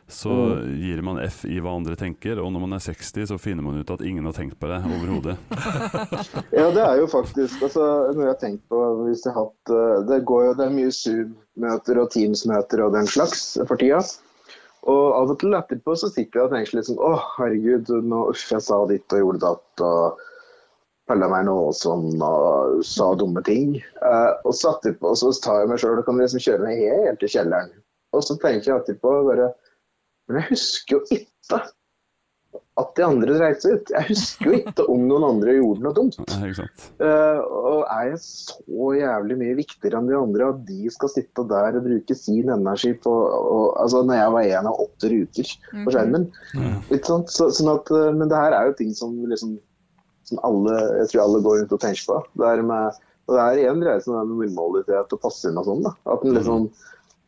så 0.08 0.32
gir 0.78 1.00
man 1.02 1.18
F 1.26 1.44
i 1.50 1.60
hva 1.60 1.72
andre 1.76 1.96
tenker, 1.98 2.38
og 2.38 2.52
når 2.54 2.62
man 2.62 2.74
er 2.78 2.82
60, 2.86 3.26
så 3.26 3.40
finner 3.42 3.66
man 3.66 3.80
ut 3.82 3.90
at 3.90 4.02
ingen 4.06 4.26
har 4.30 4.34
tenkt 4.38 4.60
på 4.62 4.70
det 4.70 4.78
overhodet. 4.86 5.38
Ja, 6.54 6.68
det 6.72 6.84
er 6.86 7.00
jo 7.02 7.08
faktisk 7.10 7.64
altså, 7.66 7.86
noe 8.14 8.28
jeg 8.28 8.34
har 8.34 8.42
tenkt 8.42 8.64
på 8.70 8.82
hvis 9.06 9.26
jeg 9.26 9.34
har 9.34 9.48
hatt 9.48 9.74
eh, 9.74 10.04
Det 10.08 10.20
går 10.30 10.46
jo 10.46 10.54
det 10.60 10.68
er 10.68 10.76
mye 10.78 10.92
Zoom-møter 10.94 12.00
og 12.04 12.12
Teams-møter 12.14 12.86
og 12.86 12.94
den 12.94 13.10
slags 13.10 13.58
for 13.68 13.82
tida. 13.82 14.00
Og 14.92 15.04
av 15.18 15.32
og 15.34 15.40
til 15.42 15.56
etterpå 15.58 15.96
så 15.98 16.12
sitter 16.12 16.40
jeg 16.40 16.48
og 16.48 16.54
tenker 16.54 16.86
sånn 16.86 17.02
Å, 17.02 17.12
herregud, 17.40 17.90
nå, 18.06 18.22
uff, 18.32 18.46
jeg 18.52 18.66
sa 18.66 18.80
ditt 18.90 19.16
og 19.16 19.24
gjorde 19.24 19.44
datt 19.46 19.86
og 19.86 20.24
pella 21.10 21.30
meg 21.30 21.46
noe 21.48 21.72
sånn 21.78 22.22
og 22.26 22.82
sa 22.86 23.12
dumme 23.18 23.42
ting. 23.46 23.78
Eh, 23.78 24.32
og 24.46 24.54
så 24.58 24.74
etterpå 24.76 25.14
så 25.18 25.32
tar 25.42 25.64
jeg 25.64 25.72
meg 25.72 25.82
sjøl 25.82 26.02
og 26.02 26.08
kan 26.08 26.22
liksom 26.22 26.44
kjøre 26.46 26.66
meg 26.66 26.84
helt 26.86 27.22
til 27.22 27.34
kjelleren. 27.38 27.74
Og 28.16 28.26
så 28.26 28.38
tenker 28.42 28.72
jeg 28.72 28.84
etterpå 28.84 29.14
bare 29.28 29.52
Men 30.26 30.40
jeg 30.40 30.50
husker 30.56 30.96
jo 30.96 31.02
ikke 31.14 31.60
at 32.76 32.89
de 32.97 33.03
andre 33.06 33.36
dreit 33.38 33.62
seg 33.64 33.78
ut. 33.78 33.91
Jeg 33.93 34.08
husker 34.10 34.49
jo 34.49 34.56
ikke 34.60 34.86
om 34.91 35.06
noen 35.10 35.26
andre 35.28 35.53
gjorde 35.58 35.86
noe 35.86 35.95
dumt. 35.95 36.18
Nei, 36.32 36.49
ikke 36.49 36.58
sant? 36.64 36.88
Eh, 37.03 37.39
og 37.41 37.86
er 37.86 38.10
jeg 38.12 38.22
så 38.24 38.89
jævlig 38.99 39.38
mye 39.39 39.60
viktigere 39.62 40.01
enn 40.01 40.10
de 40.10 40.18
andre 40.18 40.49
at 40.51 40.66
de 40.68 40.91
skal 40.93 41.14
sitte 41.14 41.45
der 41.51 41.80
og 41.80 41.86
bruke 41.88 42.18
sin 42.20 42.51
energi 42.51 42.91
på 43.06 43.14
og, 43.14 43.70
altså 43.82 44.01
Når 44.06 44.20
jeg 44.20 44.34
var 44.36 44.49
en 44.58 44.70
av 44.72 44.82
åtte 44.84 45.12
ruter 45.14 45.53
på 45.86 45.95
skjermen. 45.95 46.28
Ikke 46.89 47.06
sant? 47.08 47.32
Så, 47.32 47.49
sånn 47.56 47.72
at, 47.76 47.93
eh, 47.95 48.12
men 48.18 48.32
det 48.32 48.43
her 48.43 48.58
er 48.58 48.70
jo 48.72 48.78
ting 48.82 48.91
som 48.97 49.16
liksom 49.30 49.56
som 50.26 50.41
alle, 50.45 50.74
jeg 51.01 51.12
tror 51.12 51.24
alle 51.26 51.41
går 51.45 51.60
rundt 51.62 51.76
og 51.76 51.82
tenker 51.84 52.08
på. 52.10 52.18
Det 52.39 52.47
er, 52.49 52.64
med, 52.66 52.99
og 53.28 53.36
det 53.38 53.43
er 53.43 53.62
igjen 53.62 53.82
dreier 53.84 54.01
seg 54.01 54.16
om 54.18 54.32
normalitet 54.34 55.14
og 55.14 55.22
passe 55.22 55.49
inn 55.49 55.60
og 55.62 55.68
sånn. 55.70 55.84
da. 55.86 55.93
At 56.10 56.26
den 56.26 56.38
liksom 56.38 56.70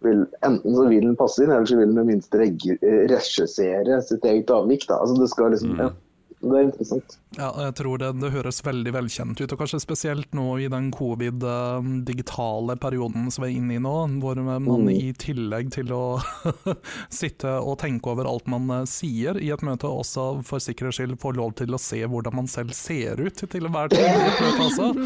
vil, 0.06 0.26
Enten 0.46 0.76
så 0.76 0.86
vil 0.88 1.06
den 1.06 1.16
passe 1.20 1.44
inn, 1.44 1.52
eller 1.52 1.66
så 1.70 1.78
vil 1.80 1.90
den 1.90 1.98
i 1.98 2.02
det 2.02 2.10
minste 2.12 2.42
eh, 2.44 3.00
regissere 3.12 4.02
sitt 4.06 4.26
eget 4.26 4.52
avvik. 4.54 4.88
da. 4.90 5.00
Altså 5.02 5.18
det 5.22 5.30
skal 5.32 5.54
liksom, 5.56 5.78
ja, 5.82 5.92
det 6.38 6.54
er 6.54 6.66
interessant. 6.68 7.16
Ja, 7.38 7.48
jeg 7.66 7.74
tror 7.80 7.98
det, 8.02 8.12
det 8.22 8.30
høres 8.34 8.60
veldig 8.66 8.92
velkjent 8.94 9.40
ut, 9.42 9.52
og 9.54 9.60
kanskje 9.62 9.80
spesielt 9.82 10.36
nå 10.38 10.46
i 10.62 10.68
den 10.70 10.92
covid-digitale 10.94 12.76
perioden 12.82 13.32
som 13.34 13.44
vi 13.44 13.50
er 13.52 13.58
inne 13.58 13.78
i 13.78 13.82
nå, 13.84 13.94
hvor 14.22 14.38
man 14.46 14.68
Mm. 14.68 14.90
i 14.94 15.14
tillegg 15.18 15.72
til 15.74 15.90
å 15.96 16.20
sitte 17.20 17.50
og 17.58 17.78
tenke 17.82 18.12
over 18.12 18.28
alt 18.30 18.48
man 18.52 18.70
eh, 18.70 18.84
sier 18.90 19.40
i 19.42 19.50
et 19.54 19.64
møte, 19.66 19.88
også 19.90 20.44
for 20.46 20.62
sikkerhets 20.64 21.00
skyld 21.00 21.18
får 21.22 21.38
lov 21.40 21.54
til 21.60 21.74
å 21.74 21.80
se 21.82 22.00
hvordan 22.06 22.36
man 22.38 22.48
selv 22.52 22.74
ser 22.78 23.20
ut 23.22 23.42
til 23.42 23.66
enhver 23.68 23.90
tid 23.94 24.04
i 24.04 24.12
et 24.12 24.42
møte 24.44 24.68
også. 24.68 24.88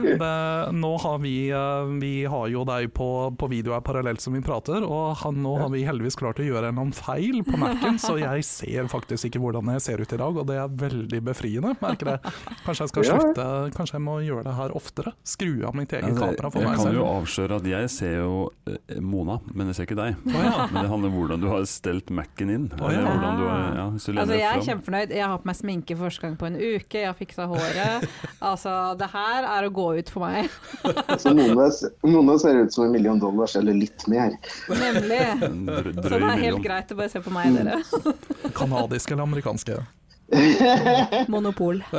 Det, 0.00 0.72
nå 0.74 0.90
har 1.02 1.18
vi, 1.22 1.34
eh, 1.54 1.90
vi 2.00 2.12
har 2.30 2.48
jo 2.52 2.64
deg 2.68 2.90
på, 2.96 3.06
på 3.38 3.48
video 3.50 3.74
her 3.76 3.84
parallelt 3.84 4.20
som 4.24 4.34
vi 4.36 4.40
prater, 4.44 4.82
og 4.86 5.16
han, 5.22 5.38
nå 5.44 5.54
har 5.60 5.70
vi 5.72 5.84
heldigvis 5.86 6.16
klart 6.18 6.40
å 6.40 6.46
gjøre 6.46 6.70
en 6.70 6.74
eller 6.74 6.86
annen 6.86 6.96
feil 6.96 7.42
på 7.46 7.58
Mac-en, 7.60 7.98
så 8.00 8.16
jeg 8.20 8.44
ser 8.48 8.88
faktisk 8.90 9.28
ikke 9.28 9.42
hvordan 9.44 9.70
jeg 9.76 9.84
ser 9.84 10.02
ut 10.02 10.14
i 10.16 10.20
dag, 10.20 10.29
og 10.38 10.46
det 10.46 10.56
er 10.62 10.68
veldig 10.68 11.20
befriende, 11.24 11.74
merker 11.82 12.12
jeg. 12.14 12.32
Kanskje 12.66 12.84
jeg 12.86 12.92
skal 12.92 13.04
slutte, 13.10 13.46
kanskje 13.76 13.96
jeg 13.98 14.04
må 14.06 14.14
gjøre 14.22 14.44
det 14.46 14.54
her 14.54 14.74
oftere? 14.78 15.12
Skru 15.26 15.64
av 15.66 15.74
mitt 15.74 15.92
eget 15.92 16.04
Altså, 16.10 16.20
kamera 16.30 16.50
for 16.54 16.60
jeg 16.62 16.68
meg 16.70 16.76
kan 16.78 16.94
jo 16.94 17.02
selv. 17.04 17.20
avsløre 17.20 17.56
at 17.60 17.66
jeg 17.70 17.90
ser 17.90 18.14
jo 18.20 18.36
eh, 18.70 19.00
Mona, 19.00 19.38
men 19.54 19.70
jeg 19.70 19.78
ser 19.80 19.88
ikke 19.88 19.98
deg. 20.00 20.16
Oh, 20.30 20.40
ja. 20.44 20.66
Men 20.70 20.78
det 20.84 20.90
handler 20.92 21.10
om 21.12 21.16
hvordan 21.20 21.40
du 21.42 21.48
har 21.50 21.66
stelt 21.70 22.10
Mac-en 22.14 22.50
inn. 22.54 22.68
Oh, 22.80 22.90
ja. 22.92 23.00
du 23.00 23.44
har, 23.46 23.64
ja, 23.80 23.86
hvis 23.94 24.06
du 24.06 24.12
Altså, 24.20 24.38
jeg 24.38 24.48
er 24.50 24.64
kjempefornøyd. 24.68 25.14
Jeg 25.16 25.26
har 25.26 25.38
på 25.42 25.50
meg 25.50 25.58
sminke 25.60 25.96
for 25.96 26.08
første 26.10 26.26
gang 26.26 26.36
på 26.40 26.48
en 26.50 26.56
uke, 26.60 27.00
jeg 27.00 27.08
har 27.10 27.16
fiksa 27.18 27.46
håret. 27.50 28.08
Altså, 28.40 28.74
det 29.00 29.10
her 29.12 29.48
er 29.56 29.68
å 29.68 29.72
gå 29.74 29.86
ut 30.00 30.10
for 30.12 30.26
meg. 30.28 30.50
altså, 31.10 31.34
Mona, 31.36 31.68
Mona 32.04 32.38
ser 32.42 32.62
ut 32.64 32.74
som 32.74 32.84
en 32.88 32.92
million 32.94 33.18
dollars, 33.20 33.56
eller 33.60 33.76
litt 33.76 34.06
mer. 34.10 34.36
Nemlig. 34.70 35.20
Drø- 35.40 35.94
Så 35.94 36.08
det 36.08 36.20
er 36.20 36.26
helt 36.26 36.40
million. 36.40 36.62
greit 36.64 36.92
å 36.92 36.98
bare 36.98 37.12
se 37.12 37.20
på 37.24 37.32
meg, 37.34 37.54
dere. 37.56 37.80
Kanadiske 38.56 39.14
eller 39.14 39.26
amerikanske? 39.28 39.78
Monopol. 41.32 41.82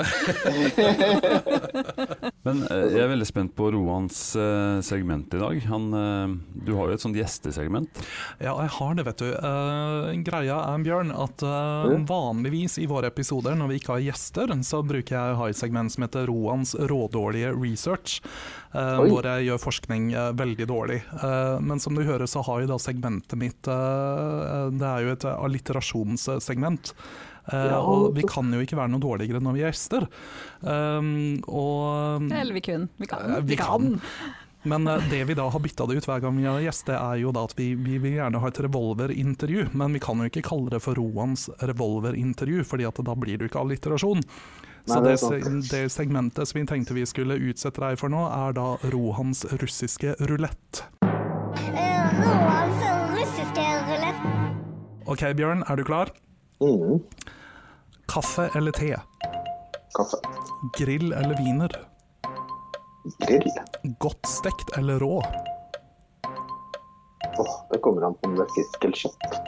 Men 2.46 2.62
eh, 2.72 2.86
jeg 2.94 3.02
er 3.04 3.10
veldig 3.12 3.28
spent 3.28 3.54
på 3.58 3.72
Roans 3.76 4.20
eh, 4.40 4.80
segment 4.86 5.34
i 5.36 5.42
dag. 5.42 5.60
Han, 5.68 5.88
eh, 5.94 6.28
du 6.66 6.72
har 6.78 6.90
jo 6.90 6.96
et 6.96 7.04
sånt 7.04 7.18
gjestesegment. 7.20 8.02
Ja, 8.40 8.56
jeg 8.64 8.72
har 8.78 8.96
det, 8.98 9.06
vet 9.10 9.24
du. 9.24 9.30
Eh, 9.36 10.12
greia 10.26 10.58
er, 10.72 10.80
Bjørn, 10.82 11.12
at 11.14 11.44
vanligvis 12.10 12.80
i 12.82 12.88
våre 12.90 13.12
episoder, 13.12 13.54
når 13.60 13.68
vi 13.74 13.82
ikke 13.82 13.96
har 13.98 14.06
gjester, 14.08 14.56
så 14.66 14.82
bruker 14.86 15.14
jeg 15.18 15.36
å 15.36 15.40
ha 15.42 15.50
et 15.52 15.60
segment 15.60 15.94
som 15.94 16.06
heter 16.08 16.30
Roans 16.32 16.74
rådårlige 16.76 17.52
research, 17.58 18.22
eh, 18.74 19.02
Oi. 19.04 19.10
hvor 19.12 19.28
jeg 19.28 19.50
gjør 19.50 19.60
forskning 19.62 20.04
veldig 20.40 20.68
dårlig. 20.72 21.02
Eh, 21.20 21.58
men 21.60 21.84
som 21.84 21.94
du 21.98 22.04
hører, 22.08 22.28
så 22.32 22.40
har 22.48 22.64
jo 22.64 22.72
da 22.72 22.80
segmentet 22.82 23.38
mitt 23.40 23.62
Det 23.62 24.88
er 24.88 25.04
jo 25.04 25.12
et 25.14 25.26
alliterasjonssegment. 25.28 26.94
Eh, 27.52 27.66
Ja. 27.72 27.80
Og 27.82 28.16
vi 28.16 28.24
kan 28.28 28.52
jo 28.54 28.62
ikke 28.64 28.78
være 28.80 28.92
noe 28.94 29.04
dårligere 29.04 29.42
når 29.44 29.58
vi 29.58 29.64
er 29.66 29.72
gjester. 29.72 30.08
Um, 30.62 31.42
og 31.48 32.32
Eller 32.32 32.54
vi 32.54 32.62
kun. 32.62 32.88
Vi 32.98 33.08
kan. 33.12 33.46
vi 33.46 33.58
kan. 33.60 34.00
Men 34.64 34.86
eh, 34.88 35.02
det 35.10 35.24
vi 35.28 35.34
da 35.34 35.48
har 35.50 35.60
bytta 35.60 35.88
det 35.90 35.98
ut 35.98 36.06
hver 36.06 36.22
gang 36.22 36.38
vi 36.38 36.46
har 36.46 36.62
gjest, 36.62 36.86
det 36.92 36.98
er 37.00 37.22
jo 37.24 37.32
da 37.34 37.44
at 37.48 37.56
vi, 37.58 37.72
vi 37.76 37.98
vil 37.98 38.20
gjerne 38.20 38.42
ha 38.44 38.48
et 38.52 38.60
revolverintervju. 38.62 39.70
Men 39.74 39.94
vi 39.98 40.00
kan 40.04 40.22
jo 40.22 40.30
ikke 40.30 40.44
kalle 40.46 40.70
det 40.74 40.82
for 40.84 41.00
Roans 41.00 41.48
revolverintervju, 41.62 42.64
fordi 42.68 42.86
at 42.90 43.02
da 43.06 43.16
blir 43.18 43.38
det 43.40 43.48
jo 43.48 43.52
ikke 43.52 43.64
alliterasjon. 43.66 44.22
Så 44.90 44.98
Nei, 44.98 45.14
det 45.14 45.70
det 45.70 45.82
segmentet 45.94 46.50
som 46.50 46.58
vi 46.58 46.66
tenkte 46.66 46.96
vi 46.98 47.06
skulle 47.06 47.38
utsette 47.38 47.82
deg 47.84 48.00
for 48.02 48.10
nå, 48.10 48.24
er 48.34 48.56
da 48.58 48.68
Rohans 48.94 49.44
russiske 49.62 50.16
rulett. 50.30 50.82
Rohans 51.02 52.82
russiske 53.14 53.68
rulett. 53.90 54.24
Ok, 55.06 55.26
Bjørn, 55.38 55.62
er 55.70 55.78
du 55.78 55.86
klar? 55.86 56.14
Mm. 56.62 57.02
Kaffe 58.08 58.50
eller 58.56 58.72
te? 58.72 58.96
Kaffe. 59.98 60.18
Grill 60.78 61.14
eller 61.14 61.38
wiener? 61.38 61.88
Grill. 63.28 63.52
Godt 64.00 64.26
stekt 64.28 64.78
eller 64.78 65.00
rå? 65.00 65.24
Åh, 67.38 67.66
det 67.72 67.78
kommer 67.78 68.02
an 68.02 68.14
på 68.14 68.28
om 68.30 68.36
det 68.36 68.44
er 68.46 68.54
fisk 68.56 68.84
eller 68.86 68.98
kjøtt. 68.98 69.42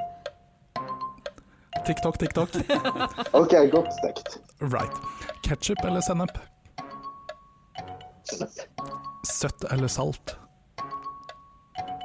TikTok, 1.86 2.20
TikTok. 2.20 2.50
Ok, 3.42 3.54
godt 3.72 3.94
stekt. 3.94 4.38
Right. 4.60 4.96
Ketchup 5.44 5.84
eller 5.86 6.02
sennep? 6.02 6.38
Sennep. 8.24 8.62
Søtt 9.28 9.64
eller 9.72 9.88
salt? 9.88 10.38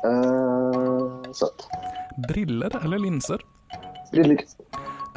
Uh, 0.06 1.22
søtt. 1.32 1.68
Briller 2.28 2.74
eller 2.84 2.98
linser? 2.98 3.42
Briller. 4.12 4.42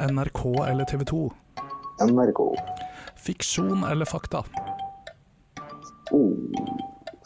NRK 0.02 0.46
eller 0.68 0.84
TV 0.84 1.04
2? 1.04 1.32
NRK. 2.00 2.56
Fiksjon 3.16 3.84
eller 3.84 4.04
fakta? 4.04 4.44
Oh, 6.10 6.32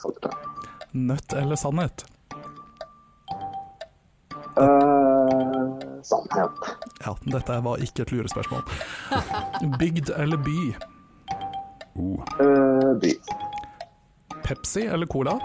fakta. 0.03 0.31
Nødt 0.91 1.33
eller 1.33 1.57
sannhet? 1.57 2.05
Uh, 4.61 5.79
sannhet. 6.03 6.51
Ja, 7.05 7.17
dette 7.25 7.61
var 7.65 7.77
ikke 7.81 8.03
et 8.03 8.13
lurespørsmål. 8.13 8.63
Bygd 9.81 10.11
eller 10.17 10.37
by? 10.37 10.77
Oh. 11.97 12.21
Uh, 12.41 12.93
by. 13.01 13.15
Pepsi 14.45 14.87
eller 14.87 15.07
cola? 15.07 15.39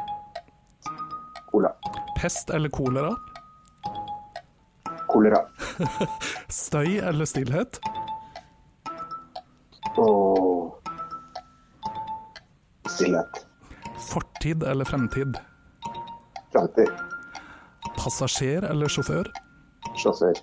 Cola. 1.51 1.71
Pest 2.19 2.49
eller 2.49 2.69
kolera? 2.69 3.15
Kolera. 5.12 5.41
Støy 6.49 6.99
eller 7.03 7.28
stillhet? 7.28 7.80
Og 9.99 10.78
stillhet. 12.88 13.41
Fortid 14.12 14.64
eller 14.64 14.88
fremtid? 14.88 15.38
Fremtid. 16.51 16.89
Passasjer 17.97 18.66
eller 18.72 18.91
sjåfør? 18.91 19.28
Sjåfør. 19.99 20.39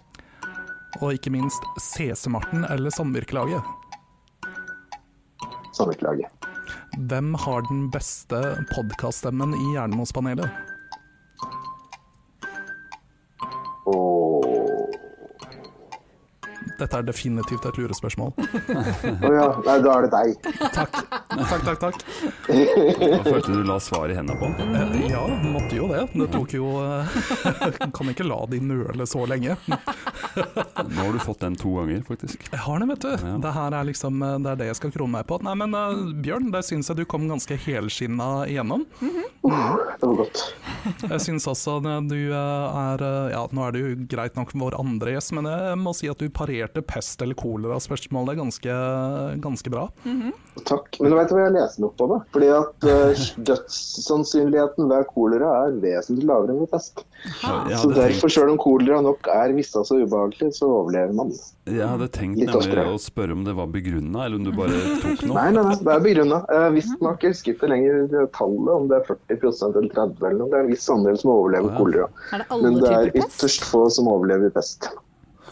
Og 1.01 1.13
ikke 1.17 1.33
minst 1.33 1.65
CC-Marten 1.81 2.65
eller 2.69 2.93
samvirkelaget? 2.95 3.63
Samvirkelaget. 5.77 6.49
Hvem 7.09 7.35
har 7.39 7.63
den 7.69 7.87
beste 7.95 8.41
podkaststemmen 8.73 9.55
i 9.55 9.75
Jernmos-panelet? 9.77 10.68
Dette 16.79 16.99
er 17.01 17.07
definitivt 17.09 17.65
et 17.67 17.79
lurespørsmål. 17.81 18.33
Å 19.29 19.31
ja, 19.35 19.47
nei, 19.67 19.77
da 19.83 19.95
er 19.97 20.07
det 20.07 20.11
deg. 20.13 20.51
Takk, 20.75 20.99
takk, 21.33 21.65
takk. 21.67 21.81
takk. 21.83 22.03
Da 22.49 23.23
følte 23.27 23.55
du 23.57 23.63
la 23.67 23.79
svaret 23.83 24.15
i 24.15 24.19
hendene 24.19 24.39
på 24.39 24.47
han. 24.47 24.77
Eh, 24.79 25.09
Ja, 25.11 25.25
måtte 25.27 25.75
jo 25.79 25.89
det. 25.91 26.05
Det 26.15 26.29
tok 26.33 26.55
jo 26.55 26.69
eh, 26.85 27.17
Kan 27.97 28.13
ikke 28.13 28.27
la 28.29 28.39
de 28.51 28.61
nøle 28.63 29.07
så 29.11 29.25
lenge. 29.31 29.57
Nå 29.69 31.01
har 31.01 31.13
du 31.15 31.21
fått 31.23 31.43
den 31.45 31.57
to 31.59 31.75
ganger, 31.81 32.03
faktisk. 32.07 32.47
Jeg 32.53 32.63
har 32.65 32.83
den, 32.83 32.93
vet 32.95 33.05
du. 33.07 33.11
Ja. 33.27 33.35
Det 33.43 33.55
her 33.59 33.79
er 33.81 33.89
liksom 33.89 34.23
eh, 34.23 34.37
Det 34.45 34.53
er 34.55 34.61
det 34.63 34.71
jeg 34.71 34.79
skal 34.81 34.95
krone 34.95 35.17
meg 35.19 35.27
på. 35.31 35.41
Nei, 35.47 35.57
men 35.59 35.75
Bjørn, 36.23 36.51
der 36.55 36.65
syns 36.67 36.91
jeg 36.93 37.01
du 37.03 37.05
kom 37.09 37.27
ganske 37.31 37.59
helskinna 37.67 38.31
igjennom. 38.49 38.87
Det 39.03 39.51
var 39.51 40.17
godt. 40.23 40.45
Jeg 41.03 41.23
syns 41.25 41.47
også 41.51 41.79
du 42.09 42.17
eh, 42.17 42.79
er 42.83 43.05
eh, 43.05 43.31
Ja, 43.35 43.43
nå 43.53 43.65
er 43.67 43.75
det 43.75 43.83
jo 43.83 43.95
greit 44.11 44.39
nok 44.39 44.53
vår 44.59 44.77
andre 44.79 45.15
gjest, 45.17 45.35
men 45.37 45.49
jeg 45.51 45.79
må 45.81 45.95
si 45.97 46.11
at 46.11 46.21
du 46.21 46.29
parerte 46.33 46.83
pest- 46.85 47.23
eller 47.25 47.39
kolera-spørsmålet 47.39 48.39
ganske, 48.39 48.77
ganske 49.45 49.73
bra. 49.73 49.89
Takk. 50.69 50.99
Men 51.01 51.13
du 51.13 51.19
vet 51.19 51.33
hva 51.35 51.45
jeg 51.47 51.55
leser 51.57 51.83
meg 51.83 51.91
opp 51.91 51.99
på? 52.01 52.09
da? 52.13 52.19
Fordi 52.35 52.51
at 52.55 52.89
uh, 52.89 53.27
dødssannsynligheten 53.51 54.91
ved 54.91 55.09
kolera 55.13 55.53
er 55.67 55.79
vesentlig 55.83 56.29
lavere 56.29 56.55
enn 56.55 56.63
ved 56.65 56.73
pest. 56.73 57.05
Jeg 57.25 57.79
Så 57.79 57.89
derfor, 57.91 58.29
tenkt, 58.29 58.35
selv 58.35 58.53
om 58.53 58.59
kolera 58.63 59.01
nok 59.03 59.27
er 59.33 59.53
vissa 59.57 59.83
så 59.85 59.99
ubehagelig, 59.99 60.53
så 60.55 60.69
overlever 60.71 61.17
man. 61.19 61.33
jeg 61.67 61.83
hadde 61.83 62.07
tenkt 62.15 62.39
Litt 62.39 62.53
nemlig 62.53 62.85
å 62.93 63.01
spørre 63.03 63.35
om 63.35 63.43
det 63.45 63.55
var 63.59 63.67
begrunna, 63.75 64.23
eller 64.25 64.39
om 64.39 64.47
du 64.47 64.53
bare 64.55 64.79
tok 65.03 65.25
noe. 65.27 65.35
Nei, 65.35 65.49
nei, 65.57 65.65
nei, 65.67 65.75
det 65.83 65.97
er 65.97 66.05
begrunna. 66.07 66.39
Uh, 66.47 66.69
Visstnok 66.77 67.27
jeg 67.27 67.35
husker 67.35 67.57
ikke 67.57 67.73
lenger 67.75 68.31
tallet, 68.37 68.71
om 68.77 68.87
det 68.91 69.01
er 69.01 69.11
40 69.11 69.51
eller 69.69 69.91
30 69.97 70.31
eller 70.31 70.39
noe. 70.39 70.49
Det 70.53 70.61
er 70.61 70.65
en 70.65 70.73
viss 70.73 70.89
andel 70.95 71.21
som 71.21 71.35
overlever 71.35 71.75
Ja. 71.75 71.77
kolera. 71.83 72.09
Er 72.39 72.47
Men 72.63 72.81
det 72.81 72.95
er 72.95 73.13
ytterst 73.25 73.67
få 73.67 73.85
som 73.91 74.11
overlever 74.15 74.55
pest. 74.55 74.91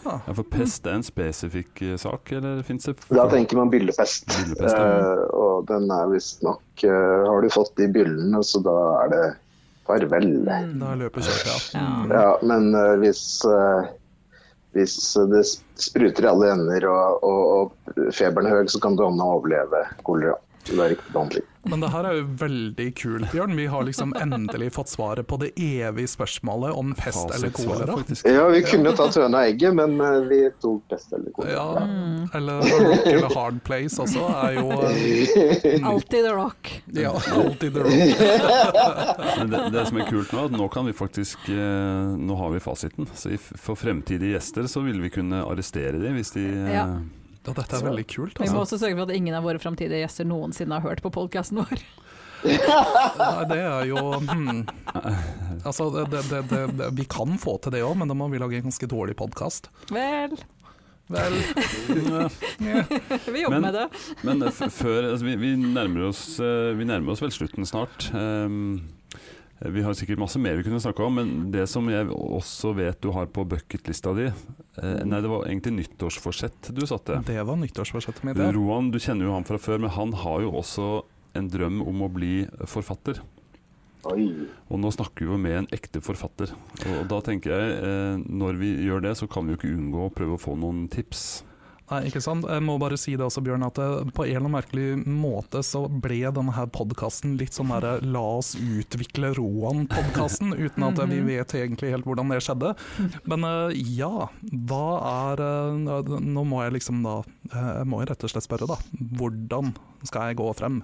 Ja, 0.07 0.19
for 0.33 0.45
pest 0.47 0.85
er 0.87 0.99
en 0.99 1.03
spesifikk 1.03 1.81
eh, 1.83 1.97
sak, 1.99 2.31
eller 2.31 2.61
fins 2.63 2.87
det 2.87 2.95
Da 3.09 3.25
tenker 3.31 3.59
man 3.59 3.71
byllepest. 3.73 4.29
Byllepest, 4.29 4.77
ja. 4.77 5.01
uh, 5.03 5.23
og 5.35 5.67
den 5.67 5.89
er 5.91 6.07
visstnok 6.11 6.85
uh, 6.85 7.27
Har 7.27 7.43
du 7.43 7.49
fått 7.51 7.73
de 7.79 7.89
byllene, 7.91 8.39
så 8.45 8.61
da 8.63 8.77
er 9.01 9.11
det 9.11 9.25
farvel. 9.87 10.33
Da 10.45 10.91
løper 10.99 11.23
kjørt, 11.25 11.47
ja. 11.47 11.55
Ja. 11.77 11.87
Ja, 12.11 12.25
men 12.47 12.69
uh, 12.75 12.95
hvis, 13.01 13.23
uh, 13.47 13.87
hvis 14.77 14.97
det 15.31 15.43
spruter 15.81 16.27
i 16.27 16.31
alle 16.31 16.51
ender 16.55 16.89
og, 16.91 17.23
og, 17.27 17.41
og 17.57 18.11
feberen 18.15 18.49
er 18.49 18.59
høy, 18.59 18.71
så 18.71 18.81
kan 18.83 18.99
du 18.99 19.05
overleve 19.07 19.85
kolera. 20.07 20.37
Til 20.67 20.83
er 20.83 20.93
riktig 20.95 21.13
behandling. 21.15 21.45
Men 21.67 21.81
det 21.83 21.89
her 21.91 22.05
er 22.07 22.15
jo 22.15 22.25
veldig 22.39 22.85
kult, 22.95 23.25
Bjørn. 23.33 23.55
Vi 23.57 23.65
har 23.67 23.83
liksom 23.83 24.13
endelig 24.21 24.69
fått 24.77 24.91
svaret 24.91 25.27
på 25.27 25.39
det 25.41 25.49
evige 25.59 26.07
spørsmålet 26.07 26.75
om 26.79 26.93
pest 26.95 27.33
eller 27.35 27.51
kolera. 27.55 27.97
Ja, 28.23 28.45
vi 28.53 28.61
kunne 28.63 28.93
tatt 28.95 29.17
høna 29.19 29.41
og 29.41 29.49
egget, 29.49 29.75
men 29.75 29.97
eh, 29.99 30.19
vi 30.29 30.39
tok 30.63 30.85
pest 30.91 31.11
eller 31.17 31.33
kolera. 31.35 31.57
Ja, 31.57 31.89
eller 32.39 32.63
rock 32.63 33.09
eller 33.11 33.35
hard 33.35 33.59
place 33.67 33.99
også 34.03 34.23
er 34.37 34.55
jo 34.61 34.65
eh, 34.87 35.87
Alltid 35.91 36.23
the 36.23 36.33
rock. 36.37 36.71
ja, 36.95 37.11
alltid 37.35 37.75
the 37.75 37.83
rock. 37.83 38.23
Men 39.37 39.51
det, 39.51 39.61
det 39.75 39.85
som 39.89 39.99
er 39.99 40.07
kult 40.07 40.31
nå, 40.33 40.39
er 40.39 40.49
at 40.49 40.55
nå 40.57 40.67
kan 40.71 40.87
vi 40.87 40.93
faktisk 40.95 41.49
eh, 41.51 42.15
Nå 42.17 42.37
har 42.39 42.53
vi 42.55 42.63
fasiten. 42.63 43.09
Så 43.17 43.35
for 43.39 43.77
fremtidige 43.79 44.37
gjester 44.37 44.67
så 44.71 44.81
vil 44.85 45.01
vi 45.03 45.11
kunne 45.13 45.43
arrestere 45.45 45.99
dem 46.01 46.17
hvis 46.17 46.33
de 46.37 46.47
Ja. 46.47 46.87
Ja, 47.47 47.53
dette 47.55 47.79
er 47.79 47.85
veldig 47.87 48.03
kult. 48.11 48.41
Vi 48.41 48.49
må 48.49 48.59
Altså. 48.59 48.75
også 48.75 48.81
sørge 48.83 48.97
for 48.99 49.07
at 49.07 49.15
ingen 49.15 49.37
av 49.37 49.47
våre 49.47 49.61
framtidige 49.63 50.03
gjester 50.03 50.27
noensinne 50.27 50.77
har 50.77 50.83
hørt 50.83 51.01
på 51.05 51.13
podkasten 51.15 51.61
vår. 51.63 51.85
Nei, 52.47 53.45
det 53.49 53.57
er 53.63 53.87
jo 53.89 54.01
hmm. 54.21 54.59
Altså, 55.65 55.87
det, 55.95 56.03
det, 56.11 56.21
det, 56.29 56.41
det, 56.51 56.59
det, 56.77 56.91
vi 56.99 57.07
kan 57.09 57.33
få 57.41 57.55
til 57.63 57.73
det 57.73 57.81
òg, 57.87 57.95
men 57.97 58.11
da 58.11 58.17
må 58.17 58.27
vi 58.29 58.41
lage 58.41 58.59
en 58.59 58.67
ganske 58.67 58.89
dårlig 58.91 59.17
podkast. 59.17 59.71
Vel, 59.89 60.35
Vel, 61.07 61.33
vi 63.31 63.41
jobber 63.41 63.59
Men- 63.59 63.61
med 63.61 63.73
det. 63.73 63.87
Men 64.27 64.43
f 64.51 64.59
før 64.75 65.13
altså, 65.13 65.23
vi, 65.25 65.37
vi, 65.39 65.53
nærmer 65.55 66.09
oss, 66.09 66.39
eh, 66.43 66.75
vi 66.75 66.87
nærmer 66.87 67.15
oss 67.15 67.23
vel 67.23 67.31
slutten 67.31 67.67
snart. 67.67 68.09
Um, 68.11 68.83
vi 69.59 69.81
har 69.81 69.95
sikkert 69.97 70.19
masse 70.21 70.39
mer 70.41 70.57
vi 70.59 70.65
kunne 70.67 70.81
snakke 70.81 71.01
om, 71.05 71.15
men 71.17 71.31
det 71.53 71.63
som 71.71 71.87
jeg 71.89 72.09
også 72.13 72.75
vet 72.77 72.99
du 73.01 73.09
har 73.15 73.29
på 73.33 73.45
bucketlista 73.49 74.13
di 74.17 74.27
eh, 74.29 74.99
Nei, 75.07 75.21
det 75.23 75.31
var 75.31 75.47
egentlig 75.47 75.73
nyttårsforsett 75.79 76.69
du 76.77 76.83
satte. 76.89 77.21
det 77.25 77.39
var 77.41 77.57
nyttårsforsettet 77.57 78.23
mitt. 78.27 78.37
ja. 78.37 78.51
Roan, 78.53 78.91
du 78.93 78.99
kjenner 79.01 79.25
jo 79.29 79.33
han 79.33 79.47
fra 79.47 79.57
før, 79.61 79.81
men 79.81 79.93
han 79.95 80.13
har 80.13 80.45
jo 80.45 80.53
også 80.61 80.91
en 81.37 81.49
drøm 81.53 81.81
om 81.85 82.05
å 82.05 82.11
bli 82.13 82.45
forfatter. 82.69 83.19
Oi. 84.07 84.29
Og 84.71 84.79
nå 84.79 84.91
snakker 84.93 85.25
vi 85.25 85.31
jo 85.33 85.37
med 85.41 85.55
en 85.57 85.67
ekte 85.73 85.99
forfatter. 86.05 86.53
Og 86.87 87.07
da 87.11 87.19
tenker 87.25 87.51
jeg, 87.51 87.73
eh, 87.81 88.21
når 88.29 88.61
vi 88.61 88.71
gjør 88.87 89.03
det, 89.03 89.17
så 89.19 89.27
kan 89.29 89.45
vi 89.45 89.53
jo 89.55 89.59
ikke 89.59 89.73
unngå 89.73 90.05
å 90.07 90.13
prøve 90.13 90.37
å 90.37 90.41
få 90.41 90.55
noen 90.59 90.85
tips. 90.93 91.43
Nei, 91.87 92.01
ikke 92.09 92.19
sant. 92.19 92.43
Jeg 92.51 92.63
må 92.67 92.75
bare 92.81 92.97
si 92.99 93.13
det 93.15 93.23
også, 93.23 93.39
Bjørn, 93.45 93.63
at 93.63 93.77
det, 93.79 94.11
på 94.15 94.25
en 94.25 94.29
eller 94.29 94.41
annen 94.41 94.55
merkelig 94.57 94.87
måte 95.07 95.61
så 95.63 95.85
ble 95.87 96.19
denne 96.35 96.51
her 96.57 96.67
podkasten 96.75 97.37
litt 97.39 97.55
sånn 97.55 97.71
derre 97.71 98.01
la 98.03 98.23
oss 98.41 98.53
utvikle 98.59 99.31
Roan-podkasten, 99.37 100.51
uten 100.65 100.87
at 100.89 100.99
vi 101.07 101.21
vet 101.23 101.55
egentlig 101.55 101.93
helt 101.95 102.07
hvordan 102.07 102.33
det 102.33 102.41
skjedde. 102.43 102.73
Men 103.31 103.47
eh, 103.47 103.79
ja, 104.01 104.27
hva 104.67 104.83
er 105.13 105.45
eh, 105.45 106.11
Nå 106.27 106.43
må 106.47 106.61
jeg 106.65 106.75
liksom 106.77 106.99
da 107.05 107.19
eh, 107.21 107.71
Jeg 107.79 107.87
må 107.89 108.01
jo 108.01 108.09
rett 108.09 108.25
og 108.27 108.33
slett 108.33 108.47
spørre, 108.47 108.67
da. 108.69 108.77
Hvordan 109.19 109.71
skal 110.07 110.31
jeg 110.31 110.39
gå 110.41 110.51
frem? 110.59 110.81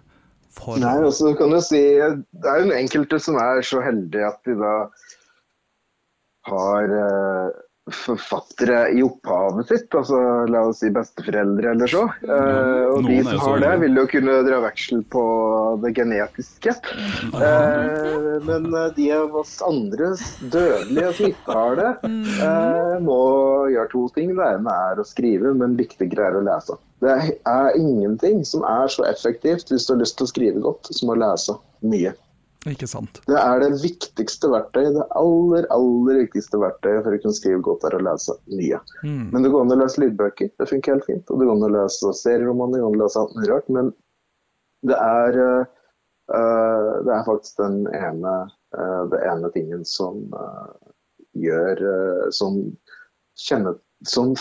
For 0.53 0.77
Nei, 0.79 0.99
og 1.01 1.11
så 1.17 1.33
kan 1.35 1.49
du 1.49 1.57
si 1.65 1.81
Det 1.81 2.47
er 2.47 2.61
jo 2.61 2.75
enkelte 2.77 3.17
som 3.21 3.39
er 3.41 3.63
så 3.65 3.81
heldige 3.83 4.27
at 4.29 4.39
de 4.45 4.55
da 4.59 4.73
har 6.47 6.95
eh, 6.99 7.61
forfattere 7.91 8.89
i 8.95 9.03
opphavet 9.03 9.67
sitt, 9.67 9.95
altså 9.95 10.15
la 10.47 10.61
oss 10.69 10.79
si 10.79 10.91
besteforeldre 10.93 11.73
eller 11.73 11.91
så. 11.91 12.03
Eh, 12.23 12.85
og 12.87 13.01
Noen 13.03 13.09
de 13.09 13.17
som 13.27 13.41
har 13.43 13.59
det, 13.59 13.71
vil 13.81 13.99
jo 13.99 14.05
kunne 14.13 14.37
dra 14.47 14.59
veksel 14.63 15.03
på 15.11 15.23
det 15.83 15.91
genetiske. 15.97 16.77
Eh, 17.43 18.29
men 18.47 18.69
eh, 18.71 18.87
de 18.95 19.09
av 19.17 19.35
oss 19.43 19.57
andre 19.67 20.13
dødelige 20.39 21.11
som 21.17 21.29
ikke 21.33 21.59
har 21.59 21.77
det, 21.81 21.91
eh, 22.47 22.95
må 23.03 23.19
gjøre 23.73 23.91
to 23.91 24.07
ting. 24.15 24.31
Det 24.37 24.49
ene 24.55 24.79
er 24.87 25.03
å 25.03 25.07
skrive, 25.07 25.51
men 25.59 25.75
viktigere 25.79 26.29
er 26.31 26.39
å 26.39 26.47
lese. 26.47 26.79
Det 27.03 27.19
er 27.19 27.75
ingenting 27.75 28.45
som 28.47 28.63
er 28.63 28.87
så 28.87 29.03
effektivt 29.09 29.73
hvis 29.73 29.89
du 29.89 29.97
har 29.97 30.05
lyst 30.05 30.21
til 30.21 30.29
å 30.29 30.31
skrive 30.31 30.63
godt, 30.63 30.93
som 30.95 31.11
å 31.11 31.19
lese 31.19 31.59
mye. 31.83 32.15
Ikke 32.69 32.87
sant. 32.87 33.19
Det 33.27 33.35
er 33.35 33.59
det 33.59 33.71
viktigste 33.81 34.47
verktøyet. 34.53 34.95
Det 34.95 35.03
aller, 35.19 35.65
aller 35.73 36.19
viktigste 36.21 36.59
verktøyet 36.61 37.03
for 37.03 37.15
å 37.15 37.19
kunne 37.25 37.35
skrive 37.35 37.63
godt 37.65 37.83
er 37.89 37.97
å 37.97 38.03
lese 38.05 38.35
mye. 38.53 38.79
Mm. 39.03 39.25
Men 39.33 39.43
det 39.43 39.51
går 39.51 39.65
an 39.65 39.75
å 39.75 39.79
lese 39.81 40.03
lydbøker, 40.03 40.51
det 40.61 40.69
funker 40.69 40.95
helt 40.95 41.07
fint. 41.09 41.25
Og 41.27 41.41
det 41.41 41.49
går 41.49 41.57
an 41.57 41.67
å 41.67 41.71
lese 41.75 42.13
serieromaner, 42.21 42.77
det 42.77 42.85
går 42.85 42.93
an 42.93 42.99
å 42.99 43.03
lese 43.03 43.23
alt 43.23 43.35
mulig 43.35 43.51
rart. 43.51 43.69
Men 43.77 43.91
det 44.87 44.99
er, 44.99 45.41
eh, 46.39 46.93
det 47.03 47.15
er 47.17 47.27
faktisk 47.27 47.59
den 47.59 47.83
ene, 47.99 48.37
uh, 48.77 49.03
det 49.11 49.19
ene 49.27 49.51
tingen 49.55 49.83
som 49.87 50.23
uh, 50.35 50.71
gjør 51.33 51.79
Som 52.31 52.57
kjenner 53.39 53.75
Som 54.07 54.35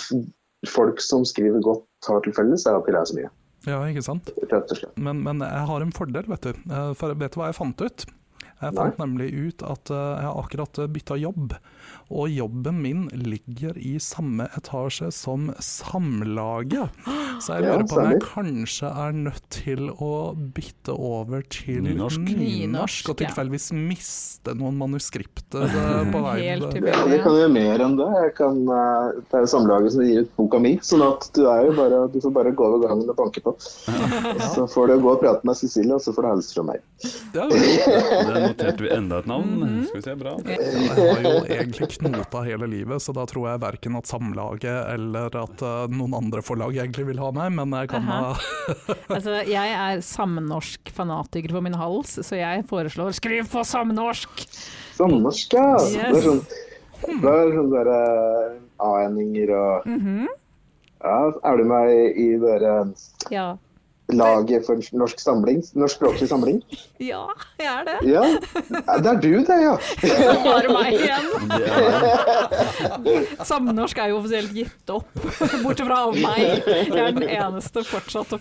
folk 0.68 1.00
som 1.02 1.24
skriver 1.26 1.62
godt 1.64 1.86
har 2.06 2.22
til 2.22 2.34
felles, 2.36 2.66
er 2.66 2.78
at 2.78 2.86
de 2.86 2.94
leser 2.94 3.18
mye. 3.18 3.30
Ja, 3.68 3.78
ikke 3.86 4.02
sant. 4.02 4.30
Men, 4.98 5.20
men 5.22 5.42
jeg 5.44 5.66
har 5.68 5.84
en 5.84 5.92
fordel, 5.94 6.26
vet 6.32 6.48
du. 6.48 6.62
Eh, 6.70 6.92
For 6.98 7.14
vet 7.14 7.32
du 7.34 7.38
hva 7.40 7.50
jeg 7.52 7.58
fant 7.60 7.84
ut? 7.86 8.06
Jeg 8.62 8.76
fant 8.78 9.00
nemlig 9.02 9.30
ut 9.34 9.64
at 9.66 9.90
eh, 9.90 10.08
jeg 10.22 10.28
har 10.28 10.42
akkurat 10.44 10.82
bytta 10.94 11.18
jobb. 11.20 11.56
Og 12.12 12.28
jobben 12.28 12.80
min 12.82 13.04
ligger 13.16 13.78
i 13.80 13.94
samme 14.02 14.44
etasje 14.56 15.08
som 15.14 15.48
Samlaget. 15.62 16.92
Så 17.40 17.56
jeg 17.56 17.64
lurer 17.64 17.86
på 17.88 17.96
om 17.98 18.10
jeg 18.10 18.20
kanskje 18.26 18.90
er 19.04 19.14
nødt 19.16 19.46
til 19.54 19.88
å 19.90 20.10
bytte 20.36 20.92
over 20.92 21.44
til 21.52 21.80
Nynorsk. 21.86 22.20
nynorsk 22.20 23.08
og 23.12 23.18
tilfeldigvis 23.22 23.70
miste 23.74 24.54
noen 24.58 24.76
manuskripter 24.80 25.64
eh, 25.64 26.02
på 26.12 26.22
veien. 26.26 26.66
Ja, 26.84 27.00
vi 27.08 27.20
kan 27.24 27.38
gjøre 27.38 27.52
mer 27.54 27.86
enn 27.86 27.96
det. 27.98 28.10
Jeg 28.26 28.34
kan, 28.38 28.60
eh, 28.60 29.22
det 29.22 29.40
er 29.40 29.46
jo 29.46 29.52
samlaget 29.54 29.96
som 29.96 30.04
gir 30.04 30.26
ut 30.26 30.36
boka 30.36 30.60
mi, 30.62 30.74
sånn 30.84 31.06
at 31.06 31.30
du, 31.36 31.42
er 31.48 31.70
jo 31.70 31.76
bare, 31.80 32.04
du 32.12 32.20
får 32.20 32.36
bare 32.36 32.54
gå 32.58 32.68
over 32.68 32.84
gangen 32.90 33.08
og 33.08 33.18
banke 33.18 33.42
på. 33.44 33.56
Så 34.54 34.66
får 34.68 34.92
du 34.92 34.98
gå 35.06 35.14
og 35.16 35.22
prate 35.22 35.48
med 35.48 35.56
Cecilie, 35.58 35.94
og 35.96 36.02
så 36.04 36.12
får 36.12 36.26
du 36.26 36.30
hilse 36.34 36.56
fra 36.56 36.66
meg. 36.66 36.84
Ja, 37.32 37.48
Der 38.32 38.51
noterte 38.52 38.84
vi 38.86 38.90
enda 38.94 39.18
et 39.22 39.28
navn. 39.30 39.64
Skal 39.88 39.98
vi 39.98 40.04
se, 40.04 40.14
bra. 40.20 40.34
jeg 40.46 40.90
har 40.96 41.22
jo 41.26 41.32
egentlig 41.56 41.88
knota 41.96 42.42
hele 42.46 42.68
livet, 42.70 43.02
så 43.02 43.14
da 43.16 43.24
tror 43.28 43.48
jeg 43.50 43.62
verken 43.64 43.96
at 43.98 44.10
Samlaget 44.10 44.92
eller 44.94 45.34
at 45.42 45.64
uh, 45.64 45.86
noen 45.92 46.14
andre 46.20 46.42
forlag 46.44 46.76
egentlig 46.78 47.08
vil 47.12 47.22
ha 47.22 47.30
meg, 47.34 47.52
men 47.58 47.74
jeg 47.80 47.90
kan 47.92 48.06
ha 48.08 48.20
Altså, 49.12 49.38
jeg 49.48 49.72
er 49.76 50.02
samnorsk 50.04 50.92
fanatiker 50.94 51.54
på 51.56 51.62
min 51.64 51.76
hals, 51.80 52.18
så 52.24 52.38
jeg 52.38 52.64
foreslår 52.70 53.14
skriv 53.16 53.48
på 53.52 53.64
samnorsk! 53.66 54.44
Samnorsk, 54.96 55.56
ja. 55.56 55.72
Yes. 55.80 55.96
Det 55.96 56.06
er 56.12 56.26
sånn, 56.28 56.42
det 57.22 57.32
er 57.32 57.52
sånn 57.56 57.70
der 57.72 57.88
eh, 57.96 58.54
A-endinger 58.82 59.52
og 59.56 59.88
Mhm. 59.90 60.30
Ja, 61.02 61.16
er 61.50 61.56
du 61.58 61.64
med 61.66 61.88
i, 61.90 62.02
i 62.22 62.26
dere 62.38 62.74
Ja. 63.32 63.46
Laget 64.16 64.66
for 64.66 64.80
norsk 64.96 65.20
samling? 65.22 65.62
Norsk 65.78 65.96
språklig 66.00 66.28
samling? 66.30 66.60
ja, 67.02 67.22
jeg 67.58 67.66
er 67.72 67.84
det. 67.88 67.96
Ja. 68.06 68.22
Det 69.02 69.10
er 69.12 69.20
du, 69.22 69.30
det, 69.48 69.58
ja. 69.64 69.74
Det 70.02 70.36
bare 70.44 70.72
meg 70.72 70.94
igjen. 70.98 71.28
Er, 73.12 73.44
Samnorsk 73.46 73.98
er 74.02 74.10
jo 74.12 74.18
offisielt 74.20 74.52
gitt 74.56 74.90
opp, 74.92 75.08
bortsett 75.62 75.86
fra 75.88 75.98
av 76.06 76.16
meg. 76.16 76.66
Jeg 76.66 76.98
er 77.02 77.14
den 77.16 77.26
eneste 77.28 77.82
fortsatte 77.86 78.38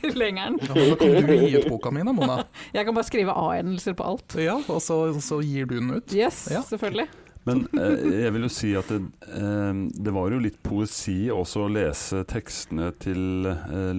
tilhengeren. 0.00 0.58
Ja, 0.64 0.74
men 0.76 0.96
Kan 1.00 1.26
du 1.28 1.34
gi 1.36 1.50
ut 1.58 1.68
boka 1.70 1.92
mi 1.94 2.04
da, 2.06 2.14
Mona? 2.16 2.38
Jeg 2.74 2.86
kan 2.88 2.96
bare 2.96 3.08
skrive 3.08 3.34
A-endelser 3.36 3.96
på 3.98 4.06
alt. 4.12 4.36
Ja, 4.40 4.58
og 4.70 4.80
så, 4.84 5.00
så 5.24 5.40
gir 5.44 5.68
du 5.70 5.76
den 5.80 5.90
ut? 5.98 6.14
Yes, 6.16 6.46
Ja. 6.52 6.62
selvfølgelig. 6.66 7.08
men 7.48 7.62
eh, 7.72 8.22
jeg 8.26 8.32
vil 8.34 8.42
jo 8.44 8.50
si 8.52 8.72
at 8.76 8.88
det, 8.92 8.98
eh, 9.32 9.78
det 10.04 10.12
var 10.14 10.30
jo 10.34 10.40
litt 10.44 10.58
poesi 10.66 11.30
også 11.32 11.64
å 11.66 11.70
lese 11.72 12.20
tekstene 12.28 12.90
til 13.00 13.48
eh, 13.48 13.92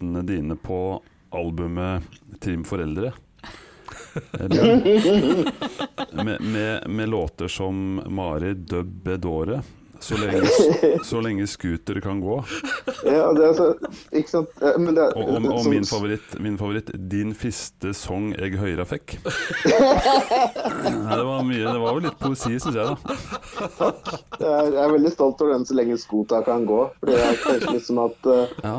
låtene 0.00 0.22
dine 0.22 0.56
på 0.56 1.00
albumet 1.30 2.02
'Trim 2.40 2.64
foreldre'. 2.64 3.12
Eh, 4.14 4.48
Med, 6.24 6.40
med, 6.40 6.88
med 6.88 7.08
låter 7.08 7.48
som 7.48 8.00
'Mari 8.06 8.54
døbb 8.54 9.02
bedåre'. 9.04 9.62
Så 10.02 10.16
lenge, 10.18 10.42
så 11.04 11.20
lenge 11.20 11.46
scooter 11.46 12.00
kan 12.00 12.20
gå. 12.20 12.44
ja 13.06 13.32
det 13.32 13.44
er 13.46 13.52
så, 13.54 13.68
ikke 14.12 14.28
sant? 14.32 14.48
Men 14.78 14.94
det, 14.96 15.02
er- 15.04 15.14
Og, 15.16 15.28
og, 15.30 15.46
og 15.60 15.68
min, 15.70 15.84
favoritt, 15.86 16.34
min 16.42 16.58
favoritt 16.58 16.90
'Din 17.08 17.30
fiste 17.34 17.92
song 17.94 18.32
eg 18.34 18.56
høyra 18.58 18.82
fikk'. 18.84 19.14
Det 21.12 21.22
var 21.24 21.44
mye, 21.46 21.62
det 21.72 21.78
var 21.78 21.92
jo 21.94 22.02
litt 22.02 22.18
poesi, 22.18 22.58
syns 22.58 22.74
jeg. 22.74 22.96
da 24.40 24.50
er, 24.58 24.72
jeg 24.74 24.82
er 24.82 24.92
veldig 24.96 25.12
stolt 25.14 25.40
over 25.44 25.52
den 25.54 25.66
så 25.70 25.74
lenge 25.78 25.98
Skota 26.02 26.42
kan 26.42 26.66
gå. 26.66 26.80
Fordi 26.98 27.12
jeg 27.20 27.38
tenker 27.46 27.72
liksom 27.78 28.02
at 28.02 28.26
eh, 28.26 28.58
Ja. 28.64 28.76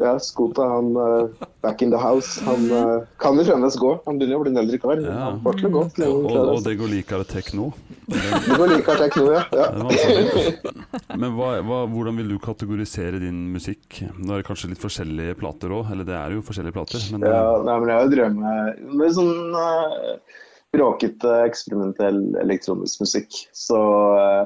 Ja, 0.00 0.14
Skota, 0.22 0.64
han 0.70 0.90
uh, 0.96 1.46
back 1.62 1.82
in 1.82 1.90
the 1.90 1.98
house, 2.00 2.40
han 2.44 2.66
uh, 2.70 3.06
kan 3.20 3.38
jo 3.38 3.44
fremdeles 3.46 3.76
gå. 3.80 3.92
Han 4.06 4.18
begynner 4.18 4.36
jo 4.36 4.40
å 4.40 4.44
bli 4.44 4.52
en 4.52 4.60
eldre 4.62 4.80
kar. 4.82 5.00
Ja. 5.04 5.16
Han 5.28 5.40
får 5.44 5.60
til 5.60 5.68
å 5.68 5.72
gå. 5.74 5.84
Og, 6.08 6.28
og, 6.40 6.60
det. 6.66 6.74
går 6.80 6.92
likere 6.92 7.26
tekno. 7.28 7.70
Det 8.10 8.56
går 8.58 8.72
like 8.72 8.90
hardt 8.90 9.04
tekno, 9.04 9.26
ja. 9.34 9.42
ja. 9.54 9.68
Fint. 9.90 10.68
Men 11.14 11.36
hva, 11.36 11.52
hva, 11.66 11.80
hvordan 11.90 12.18
vil 12.20 12.32
du 12.34 12.38
kategorisere 12.42 13.20
din 13.22 13.46
musikk? 13.54 14.00
Nå 14.18 14.34
er 14.34 14.42
det 14.42 14.48
kanskje 14.48 14.72
litt 14.72 14.82
forskjellige 14.82 15.38
plater 15.40 15.74
òg, 15.76 15.92
eller 15.94 16.08
det 16.08 16.16
er 16.18 16.36
jo 16.36 16.44
forskjellige 16.46 16.76
plater. 16.76 17.06
Men 17.14 17.28
Ja, 17.28 17.44
nei, 17.66 17.76
men 17.76 17.92
jeg 17.92 17.98
har 17.98 18.06
jo 18.06 18.14
drømme 18.16 18.54
med 19.00 19.16
sånn 19.16 19.56
uh, 19.56 20.42
bråkete, 20.74 21.36
eksperimentell 21.46 22.20
elektronisk 22.42 23.04
musikk. 23.04 23.40
Så 23.56 23.80
uh, 24.16 24.44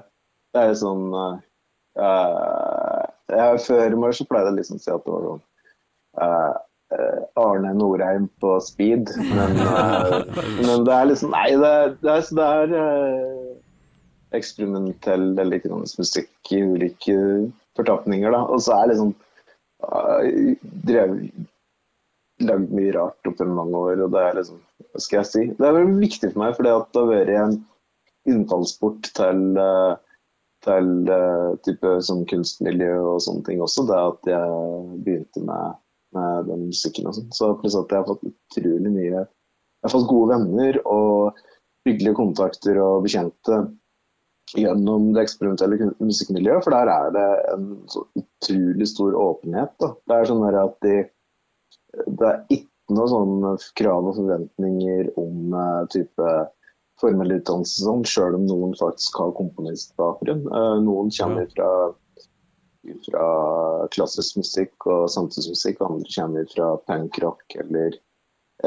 det 0.54 0.62
er 0.62 0.72
jo 0.72 0.80
sånn 0.84 1.08
uh, 1.18 1.34
Før 3.32 3.86
i 3.86 3.98
morges 3.98 4.22
pleide 4.28 4.52
jeg 4.52 4.58
liksom 4.60 4.78
å 4.80 4.84
si 4.84 4.92
at 4.92 5.04
det 5.04 5.14
var 5.14 5.26
sånn 5.28 5.42
eh, 6.24 7.20
Arne 7.40 7.72
Norheim 7.78 8.28
på 8.42 8.58
speed. 8.62 9.10
Men, 9.30 9.56
eh, 9.64 10.42
men 10.60 10.84
det 10.86 10.94
er 10.96 11.10
liksom 11.10 11.32
Nei, 11.34 11.48
det 11.60 11.72
er, 11.80 11.96
det 12.04 12.18
er, 12.18 12.28
det 12.34 12.82
er 12.82 14.38
eksperimentell 14.38 15.32
elektronisk 15.40 16.02
musikk 16.02 16.52
i 16.52 16.62
ulike 16.66 17.16
fortapninger, 17.78 18.34
da. 18.34 18.44
Og 18.50 18.62
så 18.66 18.76
er 18.76 18.92
liksom 18.92 19.14
drevet 20.88 21.50
Lagd 22.42 22.72
mye 22.74 22.90
rart 22.96 23.28
opp 23.28 23.38
gjennom 23.38 23.60
mange 23.60 23.78
år, 23.78 24.00
og 24.02 24.14
det 24.14 24.22
er 24.26 24.38
liksom 24.40 24.56
Hva 24.90 25.02
skal 25.02 25.20
jeg 25.20 25.28
si? 25.28 25.42
Det 25.54 25.68
er 25.68 25.76
veldig 25.76 26.00
viktig 26.00 26.30
for 26.32 26.40
meg, 26.42 26.56
fordi 26.56 26.72
at 26.72 26.88
det 26.90 27.02
har 27.02 27.10
vært 27.12 27.30
en 27.38 27.54
innfallsport 28.34 29.10
til 29.14 29.60
eh, 29.60 29.92
til 30.64 30.90
eh, 31.12 31.54
type 31.66 31.94
sånn 32.06 32.24
kunstmiljø 32.30 32.92
og 33.02 33.22
sånne 33.24 33.46
ting 33.46 33.62
også, 33.64 33.86
det 33.88 34.00
at 34.00 34.30
jeg 34.32 34.58
begynte 35.06 35.44
med, 35.44 35.78
med 36.16 36.50
den 36.50 36.68
musikken 36.70 37.08
og 37.10 37.18
sånn. 37.18 37.30
Så 37.36 37.52
pluss 37.60 37.78
at 37.78 37.92
jeg 37.92 38.02
har 38.02 38.10
fått 38.10 38.26
utrolig 38.30 38.92
mye 38.92 39.10
Jeg 39.14 39.88
har 39.88 39.92
fått 39.92 40.10
gode 40.10 40.38
venner 40.38 40.80
og 40.88 41.40
hyggelige 41.84 42.16
kontakter 42.16 42.78
og 42.80 43.04
bekjente 43.04 43.64
gjennom 44.54 45.10
det 45.14 45.24
eksperimentelle 45.24 45.90
musikkmiljøet, 45.98 46.64
for 46.64 46.74
der 46.74 46.90
er 46.92 47.10
det 47.14 47.28
en 47.52 47.66
så 47.90 48.04
utrolig 48.20 48.88
stor 48.88 49.16
åpenhet. 49.18 49.72
Da. 49.82 49.90
Det 50.08 50.16
er 50.16 50.28
sånn 50.30 50.44
at 50.48 50.76
de, 50.84 50.96
det 52.06 52.28
er 52.28 52.42
ikke 52.52 52.96
noe 52.96 53.10
sånn 53.10 53.34
krav 53.80 54.10
og 54.10 54.18
forventninger 54.18 55.10
om 55.20 55.56
uh, 55.56 55.84
type 55.92 56.34
formell 57.02 57.34
utdannelse, 57.36 57.82
sånn, 57.84 58.04
selv 58.08 58.38
om 58.38 58.46
noen 58.48 58.74
faktisk 58.78 59.18
har 59.20 59.34
komponistbakgrunn. 59.38 60.46
Eh, 60.46 60.78
Noen 60.84 61.12
kommer 61.14 61.48
fra, 61.54 61.70
fra 63.08 63.28
klassisk 63.94 64.40
musikk 64.40 64.88
og 64.90 65.06
samtidsmusikk, 65.14 65.80
og 65.80 65.94
andre 65.94 66.14
kommer 66.16 66.50
fra 66.54 66.70
punkrock 66.88 67.58
eller, 67.64 67.98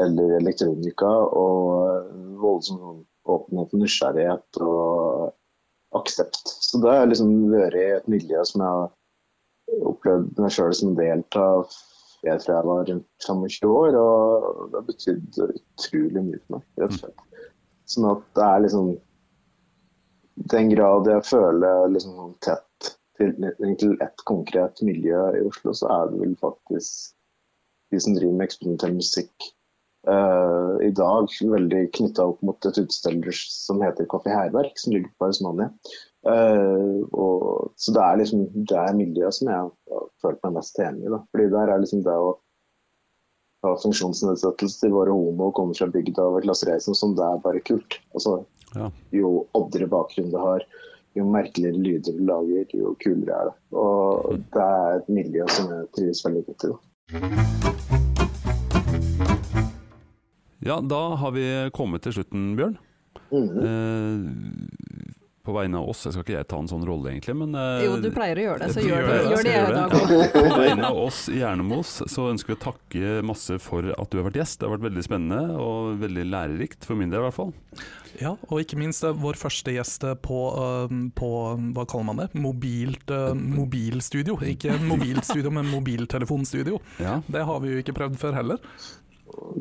eller 0.04 0.36
elektronika. 0.40 1.12
Og 1.40 2.38
voldsom 2.42 2.82
sånn 2.82 3.04
åpenhet 3.28 3.74
og 3.74 3.82
nysgjerrighet 3.82 4.62
og 4.64 5.98
aksept. 5.98 6.40
Så 6.44 6.80
det 6.82 6.94
har 6.94 7.08
liksom 7.08 7.50
vært 7.52 7.76
et 7.80 8.08
miljø 8.10 8.44
som 8.48 8.64
jeg 8.64 8.78
har 8.78 9.86
opplevd 9.88 10.40
meg 10.40 10.54
sjøl 10.54 10.74
som 10.76 10.96
del 10.96 11.24
av 11.36 11.68
jeg 12.26 12.42
tror 12.42 12.54
jeg 12.56 12.66
var 12.66 12.88
rundt 12.88 13.26
25 13.26 13.70
år, 13.70 13.96
og 14.00 14.70
det 14.72 14.80
har 14.80 14.86
betydd 14.88 15.36
utrolig 15.44 16.22
mye 16.26 16.40
for 16.40 16.56
meg, 16.56 16.64
rett 16.82 16.96
og 16.96 16.98
slett. 16.98 17.20
Sånn 17.88 18.08
at 18.10 18.24
det 18.36 18.46
er 18.46 18.64
liksom 18.64 18.88
Den 20.54 20.68
grad 20.70 21.08
jeg 21.10 21.26
føler 21.26 21.88
liksom 21.90 22.18
sånn 22.18 22.34
tett 22.44 22.90
til 23.18 23.94
ett 24.04 24.22
konkret 24.28 24.78
miljø 24.86 25.22
i 25.34 25.40
Oslo, 25.48 25.72
så 25.74 25.88
er 25.90 26.10
det 26.12 26.20
vel 26.20 26.36
faktisk 26.38 27.16
de 27.90 27.98
som 28.04 28.14
driver 28.14 28.36
med 28.36 28.46
eksperimentell 28.46 28.92
musikk 28.94 29.48
uh, 30.06 30.76
i 30.84 30.90
dag 30.94 31.32
veldig 31.54 31.82
knytta 31.96 32.26
opp 32.30 32.44
mot 32.46 32.68
et 32.68 32.78
utested 32.78 33.26
som 33.34 33.82
heter 33.82 34.08
Kafé 34.10 34.34
Hærverk, 34.34 34.78
som 34.78 34.94
ligger 34.94 35.10
på 35.18 35.28
Hausmania. 35.28 35.72
Uh, 36.26 37.02
og, 37.10 37.72
så 37.78 37.94
det 37.96 38.04
er 38.04 38.20
liksom 38.20 38.46
det 38.68 38.86
miljøet 38.98 39.38
som 39.38 39.50
jeg 39.50 39.58
har 39.58 40.06
følt 40.22 40.42
meg 40.44 40.58
mest 40.58 40.80
enig 40.82 41.06
i. 41.06 41.12
Da. 41.14 41.22
Fordi 41.32 41.48
der 41.54 41.72
er 41.72 41.82
liksom 41.82 42.04
det 42.06 42.14
å 42.14 42.36
funksjonsnedsettelse 43.66 44.80
til 44.84 44.94
våre 44.94 45.10
homo 45.14 45.48
og 45.50 45.56
komme 45.58 45.74
fra 45.74 45.88
bygda 45.90 46.22
over 46.30 46.44
klassereisen, 46.44 46.94
som 46.94 47.16
det 47.18 47.24
er 47.26 47.42
bare 47.42 47.64
kult. 47.66 47.98
Altså, 48.14 48.44
Ja. 48.76 48.90
Jo 49.16 49.46
oddere 49.56 49.86
bakgrunn 49.88 50.30
du 50.30 50.36
har, 50.36 50.60
jo 51.16 51.24
merkeligere 51.24 51.80
lyder 51.80 52.12
du 52.18 52.24
lager, 52.28 52.66
jo 52.76 52.94
kulere 53.02 53.32
er 53.32 53.44
det. 53.48 53.54
Og 53.72 54.36
det 54.52 54.64
er 54.64 54.98
et 54.98 55.08
miljø 55.08 55.46
som 55.48 55.70
jeg 55.72 55.86
trives 55.96 56.24
veldig 56.26 56.44
godt 56.50 56.68
i. 56.68 56.72
Ja, 60.68 60.80
da 60.84 61.00
har 61.16 61.32
vi 61.32 61.46
kommet 61.72 62.04
til 62.04 62.12
slutten, 62.18 62.56
Bjørn. 62.58 62.76
Mhm. 63.32 63.58
Eh, 63.64 64.18
på 65.48 65.54
vegne 65.56 65.80
av 65.80 65.88
oss, 65.88 66.04
jeg 66.04 66.14
skal 66.14 66.24
ikke 66.26 66.34
jeg 66.34 66.48
ta 66.50 66.58
en 66.60 66.70
sånn 66.70 66.84
rolle 66.86 67.12
egentlig, 67.14 67.34
men 67.40 67.56
eh, 67.56 67.84
Jo, 67.86 67.94
du 68.02 68.10
pleier 68.12 68.40
å 68.40 68.44
gjøre 68.44 68.66
det, 68.66 68.74
så 68.76 68.84
gjør 68.84 68.98
gjør 68.98 69.08
gjør 69.08 69.22
det, 69.28 69.44
det, 69.46 69.54
gjør 69.54 69.78
det. 69.78 70.26
På 70.34 70.58
vegne 70.60 70.90
av 70.90 71.00
oss 71.06 71.20
i 71.32 71.38
Jernemos 71.40 71.94
så 72.12 72.26
ønsker 72.32 72.52
vi 72.52 72.58
å 72.58 72.64
takke 72.66 73.14
masse 73.26 73.56
for 73.64 73.88
at 73.94 74.12
du 74.12 74.20
har 74.20 74.28
vært 74.28 74.42
gjest. 74.42 74.60
Det 74.60 74.68
har 74.68 74.74
vært 74.76 74.88
veldig 74.90 75.06
spennende 75.06 75.56
og 75.62 76.02
veldig 76.02 76.26
lærerikt, 76.28 76.84
for 76.84 77.00
min 77.00 77.14
del 77.14 77.22
i 77.22 77.26
hvert 77.28 77.38
fall. 77.38 77.54
Ja, 78.18 78.34
og 78.48 78.60
ikke 78.60 78.78
minst 78.80 79.06
eh, 79.06 79.16
vår 79.24 79.40
første 79.40 79.72
gjest 79.72 80.04
eh, 80.04 80.16
på, 80.20 80.38
på 81.16 81.32
hva 81.76 81.88
kaller 81.88 82.08
man 82.10 82.22
det, 82.24 82.28
mobilt 82.36 83.12
mobilstudio. 83.38 84.36
Ikke 84.52 84.76
mobilstudio, 84.84 85.52
men 85.54 85.72
mobiltelefonstudio. 85.72 86.80
Ja. 87.00 87.20
Det 87.26 87.44
har 87.48 87.64
vi 87.64 87.72
jo 87.72 87.84
ikke 87.84 87.96
prøvd 87.96 88.20
før 88.20 88.36
heller. 88.42 88.62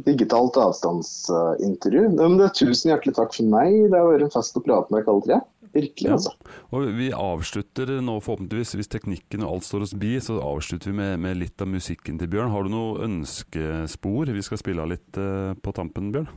Digitalt 0.05 0.57
avstandsintervju. 0.57 2.07
Men 2.15 2.37
det 2.39 2.47
er 2.47 2.55
tusen 2.55 2.91
hjertelig 2.91 3.15
takk 3.17 3.35
for 3.35 3.49
meg. 3.51 3.75
Det 3.91 3.99
har 3.99 4.07
vært 4.09 4.27
en 4.27 4.33
fest 4.33 4.57
å 4.57 4.63
prate 4.63 4.93
med 4.93 5.03
dere 5.03 5.13
alle 5.13 5.25
tre. 5.27 5.39
Virkelig, 5.73 6.07
Ja. 6.07 6.13
altså. 6.13 6.33
Og 6.71 6.87
vi 6.97 7.11
avslutter 7.11 8.01
nå 8.01 8.17
forhåpentligvis, 8.23 8.75
hvis 8.79 8.91
teknikken 8.91 9.43
og 9.43 9.57
alt 9.57 9.67
står 9.67 9.87
oss 9.87 9.93
bi, 9.93 10.15
så 10.23 10.39
avslutter 10.41 10.91
vi 10.91 10.97
med, 10.97 11.19
med 11.19 11.37
litt 11.37 11.61
av 11.61 11.67
musikken 11.67 12.19
til 12.19 12.31
Bjørn. 12.31 12.51
Har 12.53 12.63
du 12.63 12.69
noe 12.73 13.03
ønskespor 13.05 14.31
vi 14.31 14.45
skal 14.45 14.61
spille 14.61 14.81
av 14.83 14.91
litt 14.93 15.19
uh, 15.19 15.53
på 15.59 15.73
tampen, 15.75 16.11
Bjørn? 16.15 16.29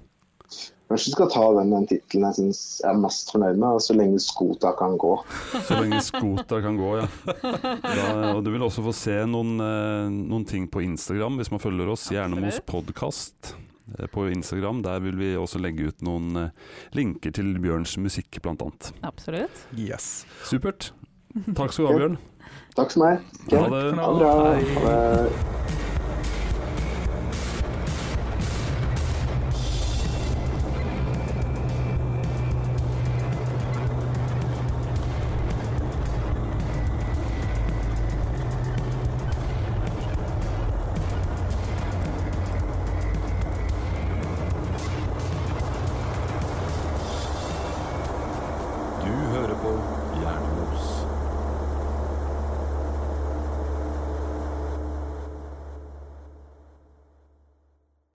Kanskje 0.91 1.13
du 1.13 1.15
skal 1.15 1.29
ta 1.31 1.45
den, 1.55 1.71
den 1.71 1.85
tittelen 1.87 2.25
jeg 2.27 2.35
syns 2.41 2.61
jeg 2.83 2.91
er 2.91 2.99
mest 2.99 3.29
fornøyd 3.31 3.61
med, 3.63 3.79
'Så 3.79 3.95
lenge 3.95 4.19
skota 4.19 4.73
kan 4.75 4.99
gå'. 4.99 5.23
Så 5.69 5.79
lenge 5.79 6.01
skota 6.03 6.59
kan 6.61 6.77
gå, 6.77 6.91
ja. 6.99 7.07
Da, 7.31 8.35
og 8.35 8.43
du 8.43 8.51
vil 8.51 8.67
også 8.67 8.83
få 8.83 8.93
se 8.93 9.15
noen, 9.31 9.55
eh, 9.63 10.11
noen 10.11 10.45
ting 10.45 10.67
på 10.67 10.83
Instagram 10.83 11.39
hvis 11.39 11.53
man 11.55 11.63
følger 11.63 11.87
oss. 11.95 12.09
Gjerne 12.11 12.35
Hjernemos 12.35 12.59
podkast 12.67 13.55
på 14.13 14.29
Instagram. 14.31 14.83
Der 14.87 15.03
vil 15.05 15.19
vi 15.21 15.33
også 15.39 15.61
legge 15.63 15.91
ut 15.91 16.03
noen 16.07 16.47
eh, 16.47 16.51
linker 16.97 17.35
til 17.37 17.53
Bjørns 17.63 17.97
musikk, 18.01 18.41
annet. 18.47 18.93
Absolutt. 19.07 19.65
Yes. 19.77 20.25
Supert. 20.47 20.93
Takk 21.55 21.75
skal 21.75 21.87
du 21.87 21.91
ha, 21.91 21.99
Bjørn. 22.01 22.19
Takk 22.79 22.95
som 22.95 23.07
meg. 23.07 23.23
Ok. 23.47 23.55
Ha 23.55 23.69
det. 23.75 23.87
Ha 23.99 24.11
det. 24.19 24.75
Ha 24.81 24.99
det. 24.99 25.90